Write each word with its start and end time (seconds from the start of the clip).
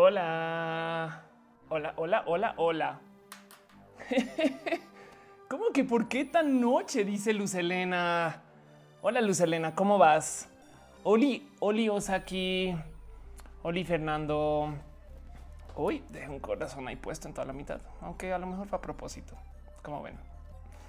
Hola. 0.00 1.24
Hola, 1.70 1.92
hola, 1.96 2.22
hola, 2.26 2.54
hola. 2.56 3.00
¿Cómo 5.48 5.72
que 5.74 5.82
por 5.82 6.06
qué 6.06 6.24
tan 6.24 6.60
noche? 6.60 7.04
Dice 7.04 7.32
Luz 7.32 7.56
Elena. 7.56 8.40
Hola 9.02 9.20
Luz 9.20 9.40
Elena, 9.40 9.74
¿cómo 9.74 9.98
vas? 9.98 10.48
Oli, 11.02 11.50
Oli 11.58 11.88
Osaki. 11.88 12.76
Oli 13.64 13.84
Fernando. 13.84 14.72
Uy, 15.74 16.04
dejé 16.10 16.28
un 16.28 16.38
corazón 16.38 16.86
ahí 16.86 16.94
puesto 16.94 17.26
en 17.26 17.34
toda 17.34 17.48
la 17.48 17.52
mitad, 17.52 17.80
aunque 18.00 18.32
a 18.32 18.38
lo 18.38 18.46
mejor 18.46 18.68
fue 18.68 18.78
a 18.78 18.80
propósito, 18.80 19.34
como 19.82 20.04
ven. 20.04 20.16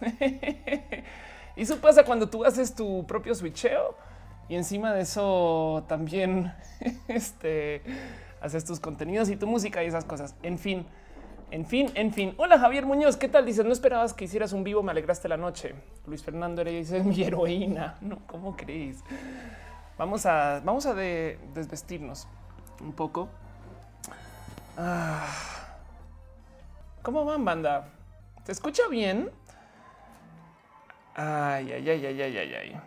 y 1.56 1.64
eso 1.64 1.82
pasa 1.82 2.06
cuando 2.06 2.30
tú 2.30 2.46
haces 2.46 2.76
tu 2.76 3.08
propio 3.08 3.34
switcheo 3.34 3.98
y 4.48 4.56
encima 4.56 4.94
de 4.94 5.02
eso 5.02 5.84
también 5.88 6.54
este 7.08 7.82
haces 8.42 8.66
tus 8.66 8.80
contenidos 8.80 9.30
y 9.30 9.36
tu 9.36 9.48
música 9.48 9.84
y 9.84 9.88
esas 9.88 10.06
cosas. 10.06 10.36
En 10.44 10.58
fin, 10.58 10.86
en 11.52 11.66
fin, 11.66 11.92
en 11.96 12.14
fin. 12.14 12.34
Hola 12.38 12.60
Javier 12.60 12.86
Muñoz, 12.86 13.18
¿qué 13.18 13.28
tal? 13.28 13.46
Dices, 13.46 13.66
no 13.66 13.72
esperabas 13.72 14.14
que 14.14 14.26
hicieras 14.26 14.54
un 14.54 14.64
vivo, 14.64 14.84
me 14.84 14.92
alegraste 14.92 15.28
la 15.28 15.38
noche. 15.38 15.76
Luis 16.06 16.24
Fernando 16.24 16.64
dice, 16.64 17.04
mi 17.04 17.24
heroína. 17.24 17.98
No, 18.02 18.20
¿cómo 18.28 18.56
crees? 18.56 19.04
Vamos 19.98 20.26
a, 20.26 20.62
vamos 20.64 20.86
a 20.86 20.94
desvestirnos 20.94 22.28
un 22.82 22.94
poco. 22.94 23.30
Ah. 24.78 25.28
¿Cómo 27.02 27.26
van, 27.26 27.44
banda? 27.44 27.90
¿Se 28.46 28.52
escucha 28.52 28.88
bien? 28.90 29.32
Ay, 31.16 31.72
ay, 31.74 31.90
ay, 31.90 32.06
ay, 32.06 32.22
ay, 32.22 32.38
ay, 32.38 32.54
ay. 32.54 32.82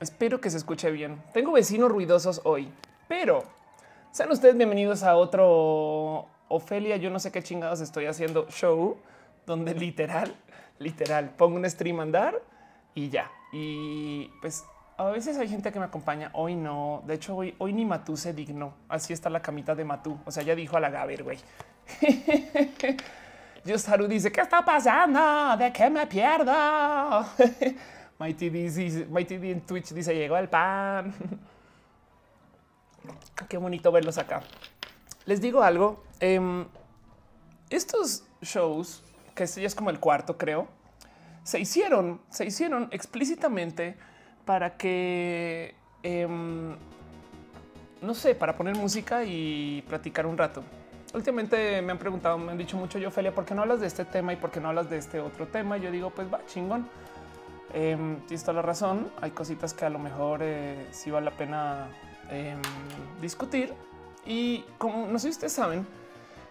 Espero 0.00 0.40
que 0.40 0.50
se 0.50 0.56
escuche 0.56 0.90
bien. 0.90 1.22
Tengo 1.32 1.52
vecinos 1.52 1.90
ruidosos 1.90 2.40
hoy, 2.44 2.72
pero 3.06 3.44
sean 4.12 4.30
ustedes 4.30 4.54
bienvenidos 4.54 5.02
a 5.02 5.16
otro 5.16 6.28
Ofelia. 6.48 6.96
Yo 6.98 7.08
no 7.08 7.18
sé 7.18 7.32
qué 7.32 7.42
chingados 7.42 7.80
estoy 7.80 8.04
haciendo 8.04 8.46
show 8.50 8.98
donde 9.46 9.74
literal, 9.74 10.34
literal 10.78 11.30
pongo 11.30 11.56
un 11.56 11.68
stream 11.68 11.98
andar 11.98 12.34
y 12.94 13.08
ya. 13.08 13.30
Y 13.52 14.30
pues 14.42 14.64
a 14.98 15.04
veces 15.06 15.38
hay 15.38 15.48
gente 15.48 15.72
que 15.72 15.78
me 15.78 15.86
acompaña. 15.86 16.30
Hoy 16.34 16.54
no. 16.54 17.02
De 17.06 17.14
hecho, 17.14 17.34
hoy, 17.34 17.54
hoy 17.56 17.72
ni 17.72 17.86
Matú 17.86 18.18
se 18.18 18.34
dignó. 18.34 18.74
Así 18.86 19.14
está 19.14 19.30
la 19.30 19.40
camita 19.40 19.74
de 19.74 19.84
Matú. 19.84 20.18
O 20.26 20.30
sea, 20.30 20.42
ya 20.42 20.54
dijo 20.54 20.76
a 20.76 20.80
la 20.80 20.90
Gaber, 20.90 21.22
güey. 21.24 21.38
Haru 23.88 24.08
dice: 24.08 24.30
¿Qué 24.30 24.42
está 24.42 24.62
pasando? 24.62 25.56
¿De 25.56 25.72
qué 25.72 25.88
me 25.88 26.06
pierdo? 26.06 26.52
Mighty, 28.18 28.50
dice, 28.50 29.06
Mighty 29.06 29.36
en 29.36 29.62
Twitch 29.62 29.94
dice: 29.94 30.14
Llegó 30.14 30.36
el 30.36 30.50
pan. 30.50 31.14
Qué 33.48 33.56
bonito 33.56 33.92
verlos 33.92 34.18
acá. 34.18 34.42
Les 35.26 35.40
digo 35.40 35.62
algo. 35.62 36.02
Em, 36.20 36.66
estos 37.70 38.24
shows, 38.42 39.02
que 39.34 39.44
este 39.44 39.60
ya 39.60 39.66
es 39.66 39.74
como 39.74 39.90
el 39.90 39.98
cuarto, 39.98 40.36
creo, 40.36 40.68
se 41.42 41.58
hicieron, 41.60 42.20
se 42.30 42.44
hicieron 42.44 42.88
explícitamente 42.92 43.96
para 44.44 44.76
que, 44.76 45.74
em, 46.02 46.76
no 48.00 48.14
sé, 48.14 48.34
para 48.34 48.56
poner 48.56 48.76
música 48.76 49.24
y 49.24 49.82
platicar 49.88 50.26
un 50.26 50.38
rato. 50.38 50.62
Últimamente 51.14 51.82
me 51.82 51.92
han 51.92 51.98
preguntado, 51.98 52.38
me 52.38 52.52
han 52.52 52.58
dicho 52.58 52.76
mucho, 52.76 52.98
yo, 52.98 53.08
Ophelia, 53.08 53.34
¿por 53.34 53.44
qué 53.44 53.54
no 53.54 53.62
hablas 53.62 53.80
de 53.80 53.86
este 53.86 54.04
tema 54.04 54.32
y 54.32 54.36
por 54.36 54.50
qué 54.50 54.60
no 54.60 54.68
hablas 54.68 54.88
de 54.88 54.98
este 54.98 55.20
otro 55.20 55.46
tema? 55.46 55.76
Yo 55.76 55.90
digo, 55.90 56.10
pues 56.10 56.32
va, 56.32 56.44
chingón. 56.46 56.88
Eh, 57.74 57.96
tienes 58.26 58.42
toda 58.42 58.54
la 58.54 58.62
razón. 58.62 59.10
Hay 59.20 59.30
cositas 59.30 59.74
que 59.74 59.84
a 59.84 59.90
lo 59.90 59.98
mejor 59.98 60.40
eh, 60.42 60.86
sí 60.90 61.10
vale 61.10 61.26
la 61.26 61.36
pena 61.36 61.88
Em, 62.32 62.58
discutir. 63.20 63.72
Y 64.24 64.64
como 64.78 65.06
no 65.06 65.18
sé 65.18 65.28
si 65.28 65.30
ustedes 65.32 65.52
saben, 65.52 65.86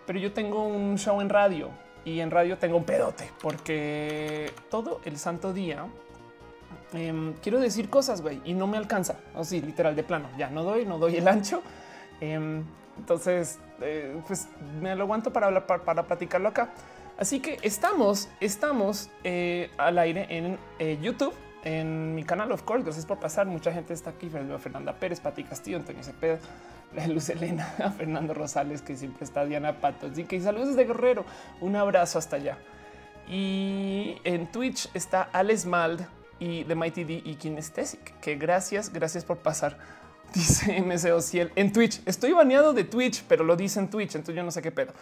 pero 0.05 0.19
yo 0.19 0.31
tengo 0.31 0.67
un 0.67 0.97
show 0.97 1.21
en 1.21 1.29
radio 1.29 1.69
y 2.05 2.19
en 2.19 2.29
radio 2.31 2.57
tengo 2.57 2.77
un 2.77 2.83
pedote 2.83 3.29
porque 3.41 4.51
todo 4.69 5.01
el 5.05 5.17
santo 5.17 5.53
día 5.53 5.85
em, 6.93 7.33
quiero 7.41 7.59
decir 7.59 7.89
cosas, 7.89 8.21
güey, 8.21 8.41
y 8.45 8.53
no 8.53 8.67
me 8.67 8.77
alcanza. 8.77 9.17
Así, 9.35 9.61
literal 9.61 9.95
de 9.95 10.03
plano. 10.03 10.29
Ya 10.37 10.49
no 10.49 10.63
doy, 10.63 10.85
no 10.85 10.97
doy 10.99 11.15
el 11.15 11.27
ancho. 11.27 11.61
Em, 12.19 12.63
entonces, 12.97 13.59
eh, 13.81 14.21
pues 14.27 14.47
me 14.79 14.95
lo 14.95 15.03
aguanto 15.03 15.33
para 15.33 15.47
hablar, 15.47 15.65
para, 15.65 16.03
platicarlo 16.03 16.49
acá. 16.49 16.69
Así 17.17 17.39
que 17.39 17.57
estamos, 17.63 18.29
estamos 18.39 19.09
eh, 19.23 19.71
al 19.77 19.97
aire 19.97 20.27
en 20.29 20.57
eh, 20.79 20.99
YouTube 21.01 21.33
en 21.63 22.15
mi 22.15 22.23
canal, 22.23 22.51
of 22.51 22.63
course. 22.63 22.83
Gracias 22.83 23.05
por 23.05 23.19
pasar. 23.19 23.45
Mucha 23.47 23.71
gente 23.71 23.93
está 23.93 24.11
aquí. 24.11 24.29
Fernanda 24.29 24.93
Pérez, 24.93 25.19
Pati 25.19 25.43
Castillo, 25.43 25.77
Antonio 25.77 26.03
Cepeda, 26.03 26.39
Luz 27.07 27.29
Elena, 27.29 27.65
Fernando 27.97 28.33
Rosales, 28.33 28.81
que 28.81 28.95
siempre 28.95 29.25
está 29.25 29.45
Diana 29.45 29.79
Patos 29.79 30.17
y 30.17 30.23
que 30.23 30.39
saludos 30.41 30.69
desde 30.69 30.85
Guerrero. 30.85 31.25
Un 31.59 31.75
abrazo 31.75 32.19
hasta 32.19 32.37
allá. 32.37 32.57
Y 33.27 34.17
en 34.23 34.51
Twitch 34.51 34.89
está 34.93 35.21
Alex 35.21 35.65
Mald 35.65 36.05
y 36.39 36.63
The 36.65 36.75
Mighty 36.75 37.03
D 37.03 37.21
y 37.23 37.35
Kinestesic, 37.35 38.19
que 38.19 38.35
gracias, 38.35 38.91
gracias 38.91 39.23
por 39.23 39.37
pasar. 39.37 39.77
Dice 40.33 40.81
MSO 40.81 41.21
Ciel 41.21 41.51
en 41.55 41.71
Twitch. 41.71 42.01
Estoy 42.05 42.31
baneado 42.31 42.73
de 42.73 42.83
Twitch, 42.83 43.23
pero 43.27 43.43
lo 43.43 43.57
dice 43.57 43.79
en 43.79 43.89
Twitch, 43.89 44.15
entonces 44.15 44.35
yo 44.35 44.43
no 44.43 44.51
sé 44.51 44.61
qué 44.61 44.71
pedo. 44.71 44.93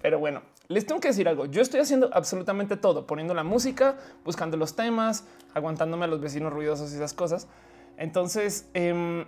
Pero 0.00 0.20
bueno, 0.20 0.42
les 0.68 0.86
tengo 0.86 1.00
que 1.00 1.08
decir 1.08 1.28
algo. 1.28 1.46
Yo 1.46 1.62
estoy 1.62 1.80
haciendo 1.80 2.10
absolutamente 2.12 2.76
todo, 2.76 3.06
poniendo 3.06 3.34
la 3.34 3.44
música, 3.44 3.96
buscando 4.24 4.56
los 4.56 4.74
temas, 4.74 5.24
aguantándome 5.54 6.04
a 6.04 6.08
los 6.08 6.20
vecinos 6.20 6.52
ruidosos 6.52 6.92
y 6.92 6.96
esas 6.96 7.14
cosas. 7.14 7.48
Entonces, 7.96 8.68
em, 8.74 9.24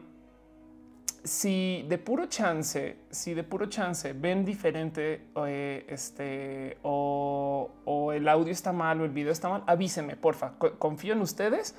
si 1.25 1.85
de 1.89 1.99
puro 1.99 2.27
chance, 2.27 2.99
si 3.11 3.35
de 3.35 3.43
puro 3.43 3.67
chance 3.67 4.13
ven 4.13 4.45
diferente 4.45 5.27
eh, 5.47 5.87
este 5.89 6.77
o, 6.83 7.71
o, 7.85 8.13
el 8.13 8.29
audio 8.29 8.53
está 8.53 8.73
mal 8.73 9.01
o 9.01 9.05
el 9.05 9.11
video 9.11 9.33
está 9.33 9.49
mal, 9.49 9.65
avísenme, 9.67 10.17
porfa. 10.17 10.53
Confío 10.79 11.15
en 11.15 11.23
ustedes 11.23 11.75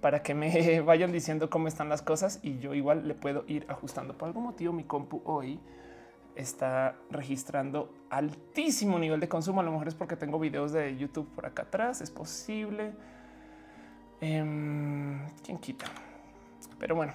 para 0.00 0.22
que 0.22 0.34
me 0.34 0.80
vayan 0.86 1.12
diciendo 1.12 1.50
cómo 1.50 1.66
están 1.68 1.88
las 1.88 2.02
cosas 2.02 2.38
y 2.42 2.58
yo 2.58 2.74
igual 2.74 3.08
le 3.08 3.14
puedo 3.14 3.44
ir 3.48 3.66
ajustando. 3.68 4.16
Por 4.16 4.28
algún 4.28 4.44
motivo, 4.44 4.72
mi 4.72 4.84
compu 4.84 5.22
hoy 5.24 5.58
está 6.36 6.96
registrando 7.10 7.92
altísimo 8.10 8.98
nivel 8.98 9.20
de 9.20 9.28
consumo. 9.28 9.60
A 9.60 9.64
lo 9.64 9.72
mejor 9.72 9.88
es 9.88 9.94
porque 9.94 10.16
tengo 10.16 10.38
videos 10.38 10.72
de 10.72 10.96
YouTube 10.96 11.28
por 11.34 11.46
acá 11.46 11.62
atrás. 11.62 12.00
Es 12.00 12.10
posible. 12.10 12.92
Em, 14.20 15.20
¿Quién 15.44 15.58
quita? 15.58 15.86
Pero 16.78 16.96
bueno, 16.96 17.12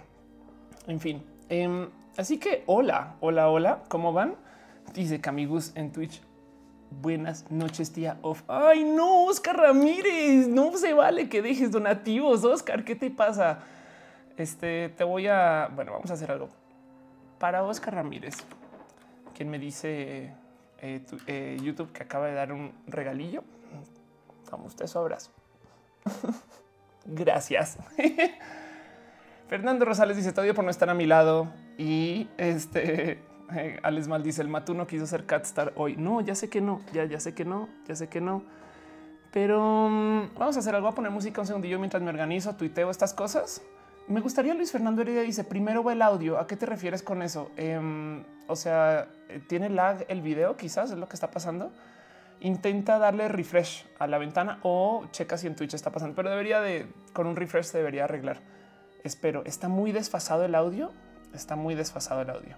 en 0.87 0.99
fin. 0.99 1.23
Em, 1.49 1.89
así 2.17 2.37
que 2.37 2.63
hola, 2.65 3.15
hola, 3.19 3.49
hola. 3.49 3.83
¿Cómo 3.87 4.13
van? 4.13 4.35
Dice 4.93 5.19
Camigus 5.21 5.71
en 5.75 5.91
Twitch. 5.91 6.21
Buenas 7.01 7.49
noches, 7.51 7.91
tía 7.91 8.17
Off. 8.23 8.43
Ay, 8.47 8.83
no, 8.83 9.25
Oscar 9.25 9.57
Ramírez. 9.57 10.47
No 10.47 10.75
se 10.77 10.93
vale 10.93 11.29
que 11.29 11.41
dejes 11.41 11.71
donativos, 11.71 12.43
Oscar. 12.43 12.83
¿Qué 12.83 12.95
te 12.95 13.11
pasa? 13.11 13.59
Este 14.37 14.89
te 14.89 15.03
voy 15.03 15.27
a. 15.27 15.69
Bueno, 15.75 15.91
vamos 15.91 16.09
a 16.09 16.13
hacer 16.13 16.31
algo 16.31 16.49
para 17.37 17.63
Oscar 17.63 17.95
Ramírez 17.95 18.37
quien 19.39 19.49
me 19.49 19.57
dice 19.57 20.33
eh, 20.81 21.01
eh, 21.27 21.57
YouTube 21.63 21.93
que 21.93 22.03
acaba 22.03 22.27
de 22.27 22.33
dar 22.33 22.51
un 22.51 22.73
regalillo. 22.87 23.41
Como 24.49 24.65
usted 24.65 24.85
sobras. 24.85 25.31
Gracias. 27.05 27.77
Fernando 29.47 29.85
Rosales 29.85 30.17
dice: 30.17 30.33
Te 30.33 30.53
por 30.53 30.65
no 30.65 30.69
estar 30.69 30.89
a 30.89 30.93
mi 30.93 31.05
lado. 31.05 31.47
Y 31.77 32.27
este 32.35 33.21
Alex 33.83 34.09
Mal 34.09 34.23
dice 34.23 34.41
el 34.41 34.49
Matu 34.49 34.73
no 34.73 34.87
quiso 34.87 35.07
ser 35.07 35.25
Catstar 35.25 35.71
hoy. 35.77 35.95
No, 35.95 36.19
ya 36.19 36.35
sé 36.35 36.49
que 36.49 36.59
no, 36.59 36.81
ya, 36.91 37.05
ya 37.05 37.21
sé 37.21 37.33
que 37.33 37.45
no, 37.45 37.69
ya 37.87 37.95
sé 37.95 38.09
que 38.09 38.19
no. 38.19 38.43
Pero 39.31 39.87
mm, 39.89 40.37
vamos 40.37 40.57
a 40.57 40.59
hacer 40.59 40.75
algo, 40.75 40.89
a 40.89 40.91
poner 40.93 41.11
música 41.11 41.39
un 41.39 41.47
segundillo 41.47 41.79
mientras 41.79 42.03
me 42.03 42.09
organizo, 42.09 42.57
tuiteo 42.57 42.89
estas 42.89 43.13
cosas. 43.13 43.61
Me 44.09 44.21
gustaría 44.21 44.55
Luis 44.55 44.71
Fernando 44.71 45.03
Heredia 45.03 45.21
dice 45.21 45.43
primero 45.43 45.83
va 45.83 45.93
el 45.93 46.01
audio. 46.01 46.39
¿A 46.39 46.47
qué 46.47 46.57
te 46.57 46.65
refieres 46.65 47.03
con 47.03 47.21
eso? 47.21 47.51
Em, 47.57 48.23
o 48.47 48.55
sea, 48.55 49.07
tiene 49.47 49.69
lag 49.69 50.03
el 50.07 50.23
video, 50.23 50.57
quizás 50.57 50.89
es 50.89 50.97
lo 50.97 51.07
que 51.07 51.13
está 51.13 51.29
pasando. 51.29 51.71
Intenta 52.39 52.97
darle 52.97 53.27
refresh 53.27 53.85
a 53.99 54.07
la 54.07 54.17
ventana 54.17 54.57
o 54.63 55.05
checa 55.11 55.37
si 55.37 55.45
en 55.45 55.55
Twitch 55.55 55.75
está 55.75 55.91
pasando, 55.91 56.15
pero 56.15 56.31
debería 56.31 56.59
de 56.59 56.91
con 57.13 57.27
un 57.27 57.35
refresh 57.35 57.65
se 57.65 57.77
debería 57.77 58.05
arreglar. 58.05 58.41
Espero. 59.03 59.43
Está 59.45 59.67
muy 59.67 59.91
desfasado 59.91 60.43
el 60.43 60.55
audio. 60.55 60.91
Está 61.35 61.55
muy 61.55 61.75
desfasado 61.75 62.21
el 62.21 62.31
audio. 62.31 62.55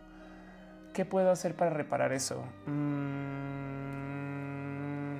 ¿Qué 0.93 1.03
puedo 1.03 1.31
hacer 1.31 1.55
para 1.55 1.71
reparar 1.71 2.13
eso? 2.13 2.45
Mm, 2.65 5.19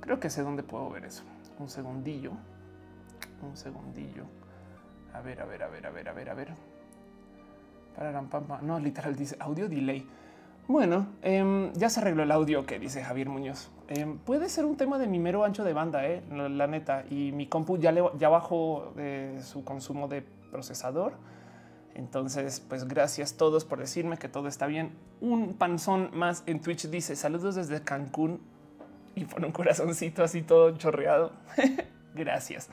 creo 0.00 0.18
que 0.18 0.28
sé 0.28 0.42
dónde 0.42 0.64
puedo 0.64 0.90
ver 0.90 1.04
eso. 1.04 1.22
Un 1.60 1.68
segundillo. 1.68 2.32
Un 3.42 3.56
segundillo. 3.56 4.24
A 5.12 5.20
ver, 5.20 5.40
a 5.40 5.44
ver, 5.44 5.62
a 5.62 5.68
ver, 5.68 5.86
a 5.86 5.90
ver, 5.90 6.08
a 6.08 6.12
ver, 6.12 6.30
a 6.30 6.34
ver. 6.34 6.48
Para 7.94 8.60
No, 8.62 8.78
literal 8.78 9.14
dice 9.14 9.36
audio 9.38 9.68
delay. 9.68 10.06
Bueno, 10.68 11.08
em, 11.22 11.72
ya 11.72 11.90
se 11.90 12.00
arregló 12.00 12.22
el 12.22 12.30
audio 12.30 12.64
que 12.64 12.78
dice 12.78 13.02
Javier 13.02 13.28
Muñoz. 13.28 13.70
Em, 13.88 14.18
puede 14.18 14.48
ser 14.48 14.64
un 14.64 14.76
tema 14.76 14.96
de 14.98 15.06
mi 15.06 15.18
mero 15.18 15.44
ancho 15.44 15.64
de 15.64 15.72
banda, 15.72 16.06
eh, 16.06 16.22
la, 16.30 16.66
neta. 16.66 17.04
Y 17.10 17.32
mi 17.32 17.46
compu 17.46 17.76
ya, 17.76 17.92
le, 17.92 18.02
ya 18.18 18.28
bajó 18.28 18.94
su 19.42 19.64
consumo 19.64 20.08
de 20.08 20.22
procesador. 20.50 21.14
Entonces, 21.94 22.60
pues 22.60 22.88
gracias 22.88 23.34
a 23.34 23.36
todos 23.36 23.64
por 23.64 23.78
decirme 23.78 24.16
que 24.16 24.28
todo 24.28 24.48
está 24.48 24.66
bien. 24.66 24.92
Un 25.20 25.54
panzón 25.54 26.10
más 26.14 26.42
en 26.46 26.60
Twitch 26.60 26.88
dice 26.88 27.16
saludos 27.16 27.54
desde 27.54 27.82
Cancún 27.82 28.40
y 29.14 29.24
pone 29.24 29.46
un 29.46 29.52
corazoncito 29.52 30.24
así 30.24 30.42
todo 30.42 30.76
chorreado. 30.78 31.32
gracias. 32.14 32.70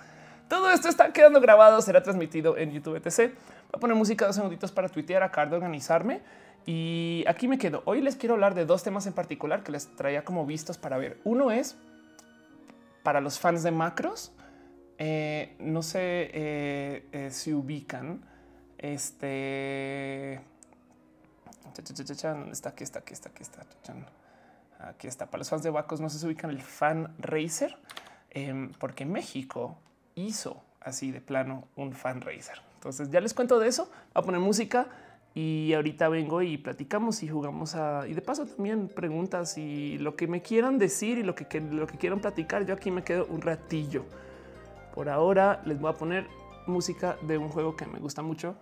Todo 0.50 0.72
esto 0.72 0.90
está 0.90 1.14
quedando 1.14 1.40
grabado, 1.40 1.80
será 1.82 2.02
transmitido 2.02 2.58
en 2.58 2.72
YouTube 2.72 2.96
etc. 2.96 3.36
Voy 3.36 3.78
a 3.78 3.80
poner 3.80 3.96
música 3.96 4.26
dos 4.26 4.36
segunditos 4.36 4.72
para 4.72 4.90
tuitear, 4.90 5.22
acá 5.22 5.46
de 5.46 5.56
organizarme. 5.56 6.22
Y 6.66 7.24
aquí 7.28 7.48
me 7.48 7.60
quedo. 7.60 7.84
Hoy 7.86 8.02
les 8.02 8.16
quiero 8.16 8.34
hablar 8.34 8.56
de 8.56 8.66
dos 8.66 8.84
temas 8.84 9.06
en 9.06 9.14
particular 9.14 9.64
que 9.64 9.72
les 9.72 9.96
traía 9.96 10.26
como 10.26 10.48
vistos 10.48 10.80
para 10.80 10.98
ver. 10.98 11.20
Uno 11.24 11.52
es 11.52 11.78
para 13.04 13.22
los 13.22 13.40
fans 13.40 13.62
de 13.62 13.70
macros. 13.70 14.32
Eh, 14.98 15.56
no 15.60 15.84
sé 15.84 16.00
eh, 16.34 17.08
eh, 17.12 17.30
si 17.32 17.54
ubican 17.54 18.22
este. 18.80 20.42
Está 22.52 22.70
aquí, 22.70 22.84
está 22.84 23.00
aquí, 23.00 23.14
está 23.14 23.30
aquí, 23.30 23.44
está. 23.44 23.62
Aquí 24.80 25.08
está. 25.08 25.28
Para 25.28 25.40
los 25.40 25.50
fans 25.50 25.62
de 25.62 25.70
Bacos 25.70 26.02
no 26.02 26.10
se 26.10 26.26
ubican 26.26 26.50
el 26.50 26.62
fan 26.62 27.14
racer 27.20 27.78
porque 28.80 29.06
México 29.06 29.78
hizo 30.16 30.64
así 30.82 31.12
de 31.12 31.22
plano 31.22 31.68
un 31.76 31.94
fan 31.94 32.22
racer. 32.22 32.62
Entonces 32.76 33.10
ya 33.10 33.20
les 33.20 33.34
cuento 33.34 33.60
de 33.60 33.68
eso. 33.68 33.86
Voy 33.86 34.22
a 34.22 34.22
poner 34.22 34.42
música 34.42 34.88
y 35.36 35.74
ahorita 35.74 36.10
vengo 36.10 36.42
y 36.42 36.58
platicamos 36.58 37.22
y 37.24 37.28
jugamos 37.28 37.76
a 37.76 38.08
y 38.08 38.14
de 38.14 38.22
paso 38.22 38.46
también 38.46 38.88
preguntas 38.88 39.58
y 39.58 39.98
lo 39.98 40.16
que 40.16 40.28
me 40.28 40.42
quieran 40.42 40.78
decir 40.78 41.18
y 41.18 41.24
lo 41.24 41.36
que, 41.36 41.62
lo 41.62 41.88
que 41.88 41.98
quieran 41.98 42.20
platicar. 42.20 42.66
Yo 42.66 42.74
aquí 42.74 42.92
me 42.92 43.04
quedo 43.04 43.26
un 43.28 43.42
ratillo. 43.42 44.06
Por 44.94 45.10
ahora 45.10 45.62
les 45.66 45.80
voy 45.80 45.92
a 45.92 45.94
poner 45.94 46.28
música 46.68 47.18
de 47.22 47.38
un 47.38 47.50
juego 47.50 47.76
que 47.76 47.86
me 47.86 48.00
gusta 48.00 48.22
mucho. 48.22 48.56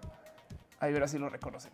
Ahí 0.79 0.93
verás 0.93 1.11
si 1.11 1.17
lo 1.17 1.29
reconocen. 1.29 1.71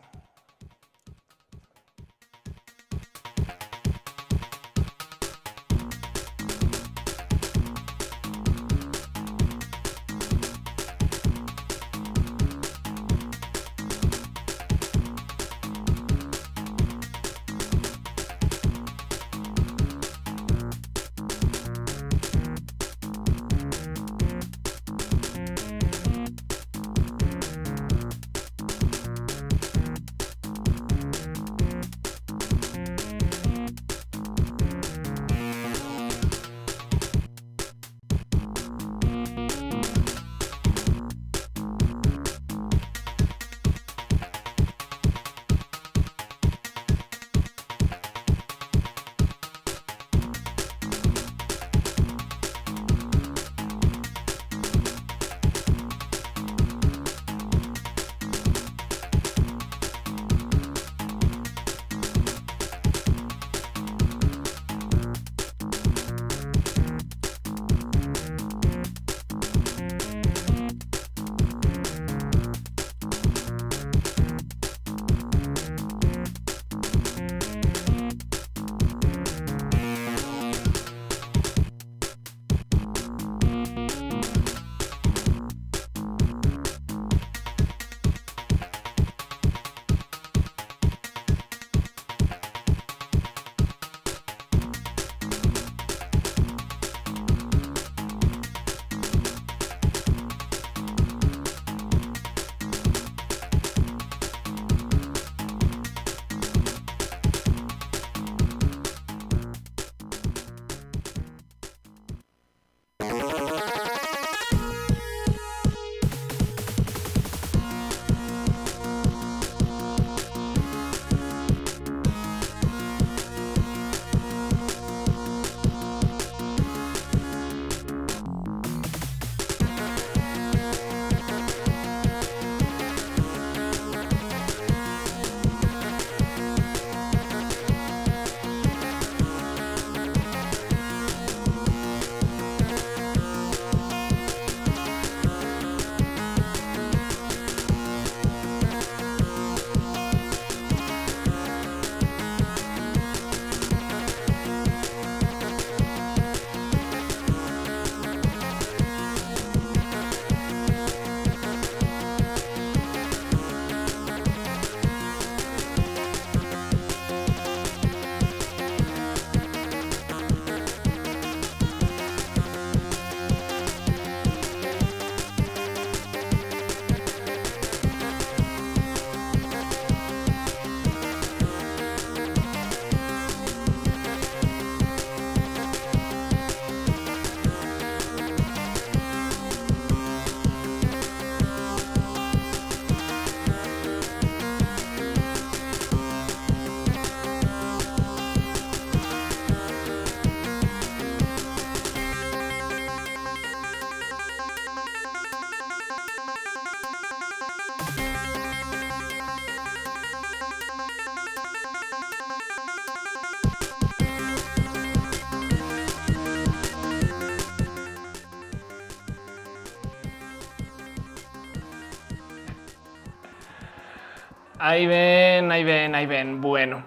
Ahí 224.59 224.85
ven, 224.85 225.51
ahí 225.51 225.63
ven, 225.63 225.95
ahí 225.95 226.05
ven. 226.05 226.39
Bueno, 226.39 226.83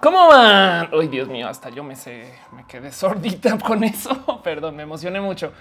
¿cómo 0.00 0.28
van? 0.28 0.88
Ay, 0.92 1.08
Dios 1.08 1.28
mío, 1.28 1.48
hasta 1.48 1.70
yo 1.70 1.82
me 1.82 1.96
sé, 1.96 2.32
me 2.52 2.64
quedé 2.66 2.92
sordita 2.92 3.58
con 3.66 3.84
eso. 3.84 4.40
Perdón, 4.42 4.76
me 4.76 4.84
emocioné 4.84 5.20
mucho. 5.20 5.52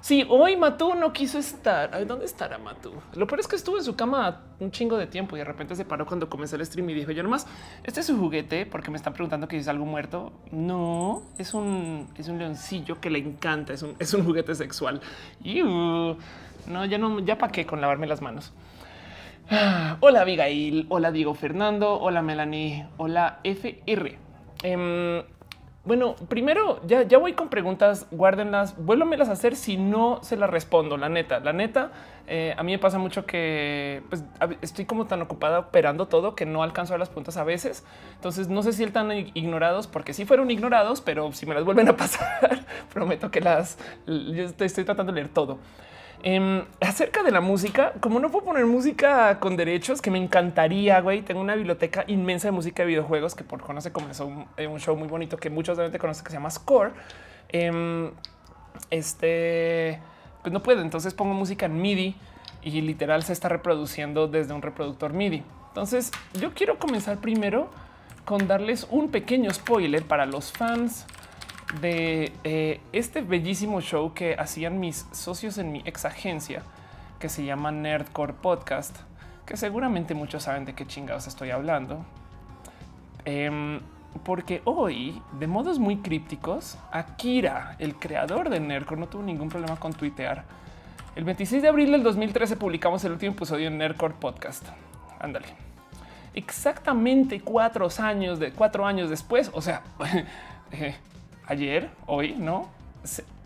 Sí, 0.00 0.24
hoy 0.28 0.56
Matú 0.56 0.94
no 0.94 1.12
quiso 1.12 1.38
estar. 1.38 2.06
¿Dónde 2.06 2.26
estará 2.26 2.58
Matú? 2.58 2.92
Lo 3.14 3.26
peor 3.26 3.40
es 3.40 3.48
que 3.48 3.56
estuvo 3.56 3.76
en 3.76 3.82
su 3.82 3.96
cama 3.96 4.42
un 4.60 4.70
chingo 4.70 4.96
de 4.96 5.06
tiempo 5.06 5.36
y 5.36 5.40
de 5.40 5.44
repente 5.44 5.74
se 5.74 5.84
paró 5.84 6.06
cuando 6.06 6.28
comenzó 6.28 6.54
el 6.56 6.64
stream 6.64 6.90
y 6.90 6.94
dijo 6.94 7.10
yo 7.10 7.22
nomás, 7.22 7.46
este 7.82 8.00
es 8.00 8.06
su 8.06 8.16
juguete 8.16 8.66
porque 8.66 8.90
me 8.90 8.98
están 8.98 9.14
preguntando 9.14 9.48
que 9.48 9.56
es 9.56 9.66
algo 9.68 9.84
muerto. 9.84 10.32
No, 10.52 11.22
es 11.38 11.54
un, 11.54 12.08
es 12.16 12.28
un 12.28 12.38
leoncillo 12.38 13.00
que 13.00 13.10
le 13.10 13.18
encanta, 13.18 13.72
es 13.72 13.82
un, 13.82 13.96
es 13.98 14.12
un 14.14 14.24
juguete 14.24 14.54
sexual. 14.54 15.00
Y 15.42 15.62
no, 15.62 16.16
ya 16.84 16.98
no, 16.98 17.18
ya 17.20 17.38
pa' 17.38 17.48
qué 17.48 17.66
con 17.66 17.80
lavarme 17.80 18.06
las 18.06 18.20
manos. 18.22 18.52
Hola 20.00 20.22
Abigail, 20.22 20.86
hola 20.88 21.12
Diego 21.12 21.34
Fernando, 21.34 22.00
hola 22.00 22.20
Melanie, 22.20 22.86
hola 22.96 23.38
FR. 23.44 24.18
Em, 24.64 25.22
bueno, 25.84 26.16
primero 26.28 26.80
ya, 26.84 27.02
ya 27.04 27.18
voy 27.18 27.34
con 27.34 27.48
preguntas, 27.48 28.08
guárdenlas, 28.10 28.74
vuélvamelas 28.76 29.28
a 29.28 29.32
hacer 29.32 29.54
si 29.54 29.76
no 29.76 30.18
se 30.22 30.36
las 30.36 30.50
respondo. 30.50 30.96
La 30.96 31.08
neta, 31.08 31.38
la 31.38 31.52
neta, 31.52 31.92
eh, 32.26 32.56
a 32.58 32.62
mí 32.64 32.72
me 32.72 32.80
pasa 32.80 32.98
mucho 32.98 33.24
que 33.24 34.02
pues, 34.08 34.24
estoy 34.62 34.84
como 34.84 35.06
tan 35.06 35.22
ocupada 35.22 35.60
operando 35.60 36.06
todo 36.06 36.34
que 36.34 36.44
no 36.44 36.64
alcanzo 36.64 36.94
a 36.94 36.98
las 36.98 37.08
preguntas 37.08 37.36
a 37.36 37.44
veces. 37.44 37.84
Entonces 38.16 38.48
no 38.48 38.62
sé 38.62 38.72
si 38.72 38.82
están 38.82 39.12
ignorados 39.12 39.86
porque 39.86 40.12
si 40.12 40.24
fueron 40.24 40.50
ignorados, 40.50 41.00
pero 41.00 41.30
si 41.32 41.46
me 41.46 41.54
las 41.54 41.64
vuelven 41.64 41.88
a 41.88 41.96
pasar, 41.96 42.66
prometo 42.92 43.30
que 43.30 43.40
las 43.40 43.78
yo 44.06 44.42
estoy 44.42 44.84
tratando 44.84 45.12
de 45.12 45.20
leer 45.20 45.28
todo. 45.28 45.58
Em, 46.22 46.64
acerca 46.80 47.22
de 47.22 47.30
la 47.30 47.40
música, 47.40 47.92
como 48.00 48.18
no 48.18 48.30
puedo 48.30 48.46
poner 48.46 48.66
música 48.66 49.38
con 49.38 49.56
derechos, 49.56 50.02
que 50.02 50.10
me 50.10 50.18
encantaría, 50.18 51.00
güey. 51.00 51.22
Tengo 51.22 51.40
una 51.40 51.54
biblioteca 51.54 52.04
inmensa 52.06 52.48
de 52.48 52.52
música 52.52 52.82
de 52.82 52.88
videojuegos 52.88 53.34
que 53.34 53.44
por 53.44 53.60
conoce 53.60 53.92
comenzó 53.92 54.26
un, 54.26 54.46
eh, 54.56 54.66
un, 54.66 54.80
show 54.80 54.96
muy 54.96 55.08
bonito 55.08 55.36
que 55.36 55.50
muchos 55.50 55.76
de 55.76 55.98
conocen 55.98 56.24
que 56.24 56.30
se 56.30 56.36
llama 56.36 56.50
Score. 56.50 56.92
Em, 57.48 58.10
este, 58.90 60.00
pues 60.42 60.52
no 60.52 60.62
puedo. 60.62 60.82
Entonces 60.82 61.14
pongo 61.14 61.34
música 61.34 61.66
en 61.66 61.80
MIDI 61.80 62.16
y 62.62 62.80
literal 62.80 63.22
se 63.22 63.32
está 63.32 63.48
reproduciendo 63.48 64.26
desde 64.26 64.52
un 64.52 64.62
reproductor 64.62 65.12
MIDI. 65.12 65.42
Entonces 65.68 66.10
yo 66.40 66.54
quiero 66.54 66.78
comenzar 66.78 67.18
primero 67.18 67.68
con 68.24 68.48
darles 68.48 68.86
un 68.90 69.10
pequeño 69.10 69.52
spoiler 69.52 70.02
para 70.02 70.26
los 70.26 70.50
fans 70.50 71.06
de 71.80 72.32
eh, 72.44 72.80
este 72.92 73.20
bellísimo 73.20 73.80
show 73.80 74.14
que 74.14 74.34
hacían 74.38 74.80
mis 74.80 75.06
socios 75.12 75.58
en 75.58 75.72
mi 75.72 75.82
ex 75.84 76.04
agencia 76.04 76.62
que 77.18 77.28
se 77.28 77.44
llama 77.44 77.70
Nerdcore 77.72 78.34
Podcast, 78.34 78.96
que 79.44 79.56
seguramente 79.56 80.14
muchos 80.14 80.44
saben 80.44 80.64
de 80.64 80.74
qué 80.74 80.86
chingados 80.86 81.26
estoy 81.26 81.50
hablando. 81.50 82.04
Em, 83.24 83.80
porque 84.24 84.62
hoy, 84.64 85.20
de 85.38 85.46
modos 85.46 85.78
muy 85.78 85.98
crípticos, 85.98 86.78
Akira, 86.92 87.76
el 87.78 87.96
creador 87.96 88.48
de 88.48 88.60
Nerdcore, 88.60 89.00
no 89.00 89.08
tuvo 89.08 89.22
ningún 89.22 89.48
problema 89.48 89.76
con 89.76 89.92
tuitear. 89.92 90.44
El 91.16 91.24
26 91.24 91.62
de 91.62 91.68
abril 91.68 91.92
del 91.92 92.02
2013 92.02 92.56
publicamos 92.56 93.04
el 93.04 93.12
último 93.12 93.32
episodio 93.32 93.68
en 93.68 93.78
Nerdcore 93.78 94.14
Podcast. 94.14 94.66
Ándale. 95.18 95.46
Exactamente 96.34 97.40
cuatro 97.40 97.88
años 97.98 98.38
de 98.38 98.52
cuatro 98.52 98.86
años 98.86 99.08
después, 99.08 99.50
o 99.54 99.62
sea, 99.62 99.82
eh, 100.70 100.94
ayer, 101.46 101.90
hoy, 102.06 102.34
no? 102.34 102.68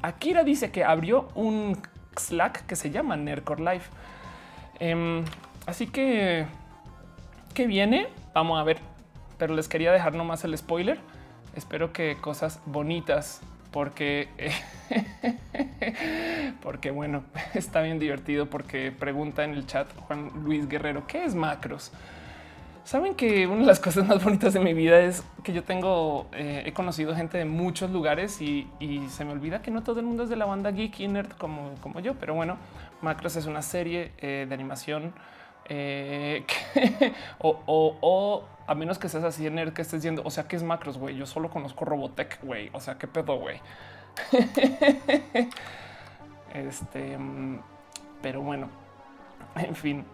Akira 0.03 0.45
dice 0.45 0.71
que 0.71 0.85
abrió 0.85 1.29
un 1.35 1.81
Slack 2.17 2.67
que 2.67 2.77
se 2.77 2.91
llama 2.91 3.17
Nerdcore 3.17 3.75
Life. 3.75 3.91
Em, 4.79 5.25
así 5.67 5.87
que, 5.87 6.47
¿qué 7.55 7.67
viene? 7.67 8.09
Vamos 8.35 8.59
a 8.59 8.65
ver. 8.65 8.79
Pero 9.39 9.55
les 9.55 9.69
quería 9.69 9.93
dejar 9.93 10.15
nomás 10.15 10.45
el 10.45 10.57
spoiler. 10.57 10.99
Espero 11.55 11.93
que 11.93 12.17
cosas 12.21 12.61
bonitas, 12.67 13.41
porque, 13.71 14.29
porque 16.63 16.91
bueno, 16.91 17.25
está 17.55 17.83
bien 17.83 17.99
divertido. 17.99 18.47
Porque 18.49 18.93
pregunta 18.93 19.45
en 19.45 19.53
el 19.53 19.67
chat 19.67 19.89
Juan 20.07 20.31
Luis 20.45 20.69
Guerrero, 20.69 21.07
¿qué 21.07 21.25
es 21.25 21.35
macros? 21.35 21.93
Saben 22.85 23.15
que 23.15 23.47
una 23.47 23.61
de 23.61 23.67
las 23.67 23.81
cosas 23.81 24.07
más 24.07 24.23
bonitas 24.23 24.55
de 24.55 24.61
mi 24.61 24.75
vida 24.75 25.01
es 25.01 25.23
que 25.45 25.53
yo 25.53 25.65
tengo, 25.65 26.27
eh, 26.33 26.63
he 26.67 26.73
conocido 26.73 27.15
gente 27.15 27.39
de 27.39 27.45
muchos 27.45 27.91
lugares 27.91 28.41
y, 28.41 28.69
se 29.09 29.25
me 29.25 29.33
olvida 29.33 29.63
que 29.63 29.71
no 29.71 29.83
todo 29.83 30.01
el 30.01 30.07
mundo 30.07 30.25
es 30.25 30.31
de 30.31 30.37
la 30.37 30.47
banda 30.47 30.71
geek 30.71 31.01
y 31.01 31.09
nerd 31.09 31.33
como, 31.33 31.75
como 31.81 32.01
yo. 32.01 32.15
Pero 32.15 32.35
bueno, 32.35 32.57
Macros 33.03 33.37
es 33.37 33.47
una 33.47 33.63
serie 33.63 34.13
eh, 34.19 34.47
de 34.49 34.55
animación 34.55 35.13
eh, 35.73 36.45
o, 37.39 38.45
a 38.67 38.75
menos 38.75 38.99
que 38.99 39.09
seas 39.09 39.25
así 39.25 39.45
de 39.45 39.51
nerd 39.51 39.73
que 39.73 39.83
estés 39.83 40.03
diciendo, 40.03 40.23
o 40.25 40.31
sea, 40.31 40.45
que 40.45 40.57
es 40.57 40.63
Macros, 40.63 40.99
güey. 40.99 41.17
Yo 41.17 41.27
solo 41.27 41.51
conozco 41.51 41.85
Robotech, 41.85 42.43
güey. 42.43 42.71
O 42.73 42.81
sea, 42.81 42.99
qué 42.99 43.07
pedo, 43.07 43.39
güey. 43.39 43.61
este, 46.55 47.17
mm, 47.17 47.61
pero 48.21 48.43
bueno, 48.43 48.69
en 49.57 49.77
fin. 49.77 50.05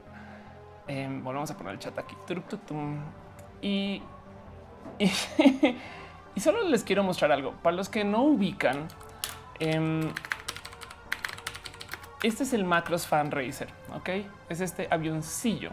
Em, 0.89 1.23
volvemos 1.23 1.51
a 1.51 1.57
poner 1.57 1.75
el 1.75 1.79
chat 1.79 1.99
aquí. 1.99 2.15
Y, 3.61 4.03
y, 6.35 6.41
solo 6.41 6.63
les 6.69 6.85
quiero 6.85 7.03
mostrar 7.03 7.33
algo. 7.33 7.53
Para 7.63 7.77
los 7.77 7.89
que 7.89 8.05
no 8.05 8.23
ubican, 8.23 8.87
em, 9.59 10.13
este 12.23 12.45
es 12.45 12.53
el 12.53 12.65
Macros 12.65 13.07
Fan 13.07 13.31
Racer. 13.31 13.69
Ok, 13.95 14.11
es 14.49 14.61
este 14.61 14.87
avioncillo 14.91 15.71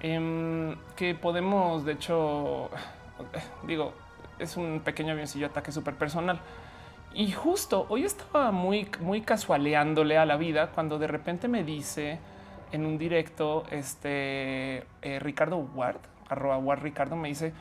em, 0.00 0.76
que 0.94 1.14
podemos, 1.14 1.84
de 1.84 1.92
hecho, 1.92 2.70
digo, 3.66 3.92
es 4.38 4.56
un 4.56 4.80
pequeño 4.84 5.12
avioncillo 5.12 5.46
ataque 5.46 5.72
súper 5.72 5.94
personal. 5.94 6.40
Y 7.14 7.32
justo 7.32 7.86
hoy 7.88 8.04
estaba 8.04 8.52
muy, 8.52 8.88
muy 9.00 9.22
casualeándole 9.22 10.18
a 10.18 10.26
la 10.26 10.36
vida 10.36 10.68
cuando 10.68 10.98
de 10.98 11.08
repente 11.08 11.48
me 11.48 11.64
dice 11.64 12.20
en 12.72 12.86
un 12.86 12.98
directo, 12.98 13.64
este 13.70 14.84
eh, 15.02 15.18
Ricardo 15.20 15.58
Ward, 15.58 16.00
arroba 16.28 16.58
Ward 16.58 16.82
Ricardo, 16.82 17.16
me 17.16 17.28
dice, 17.28 17.52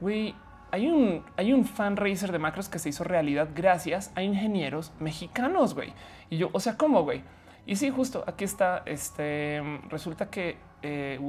güey, 0.00 0.34
hay 0.70 0.88
un, 0.88 1.24
hay 1.36 1.52
un 1.52 1.64
fan 1.64 1.96
racer 1.96 2.32
de 2.32 2.38
macros 2.38 2.68
que 2.68 2.78
se 2.78 2.88
hizo 2.88 3.04
realidad 3.04 3.50
gracias 3.54 4.10
a 4.14 4.22
ingenieros 4.22 4.92
mexicanos, 5.00 5.74
güey. 5.74 5.92
Y 6.30 6.38
yo, 6.38 6.48
o 6.52 6.60
sea, 6.60 6.76
¿cómo, 6.76 7.02
güey? 7.02 7.22
Y 7.66 7.76
sí, 7.76 7.90
justo 7.90 8.24
aquí 8.26 8.44
está. 8.44 8.82
Este 8.86 9.62
resulta 9.88 10.30
que 10.30 10.56
eh, 10.82 11.20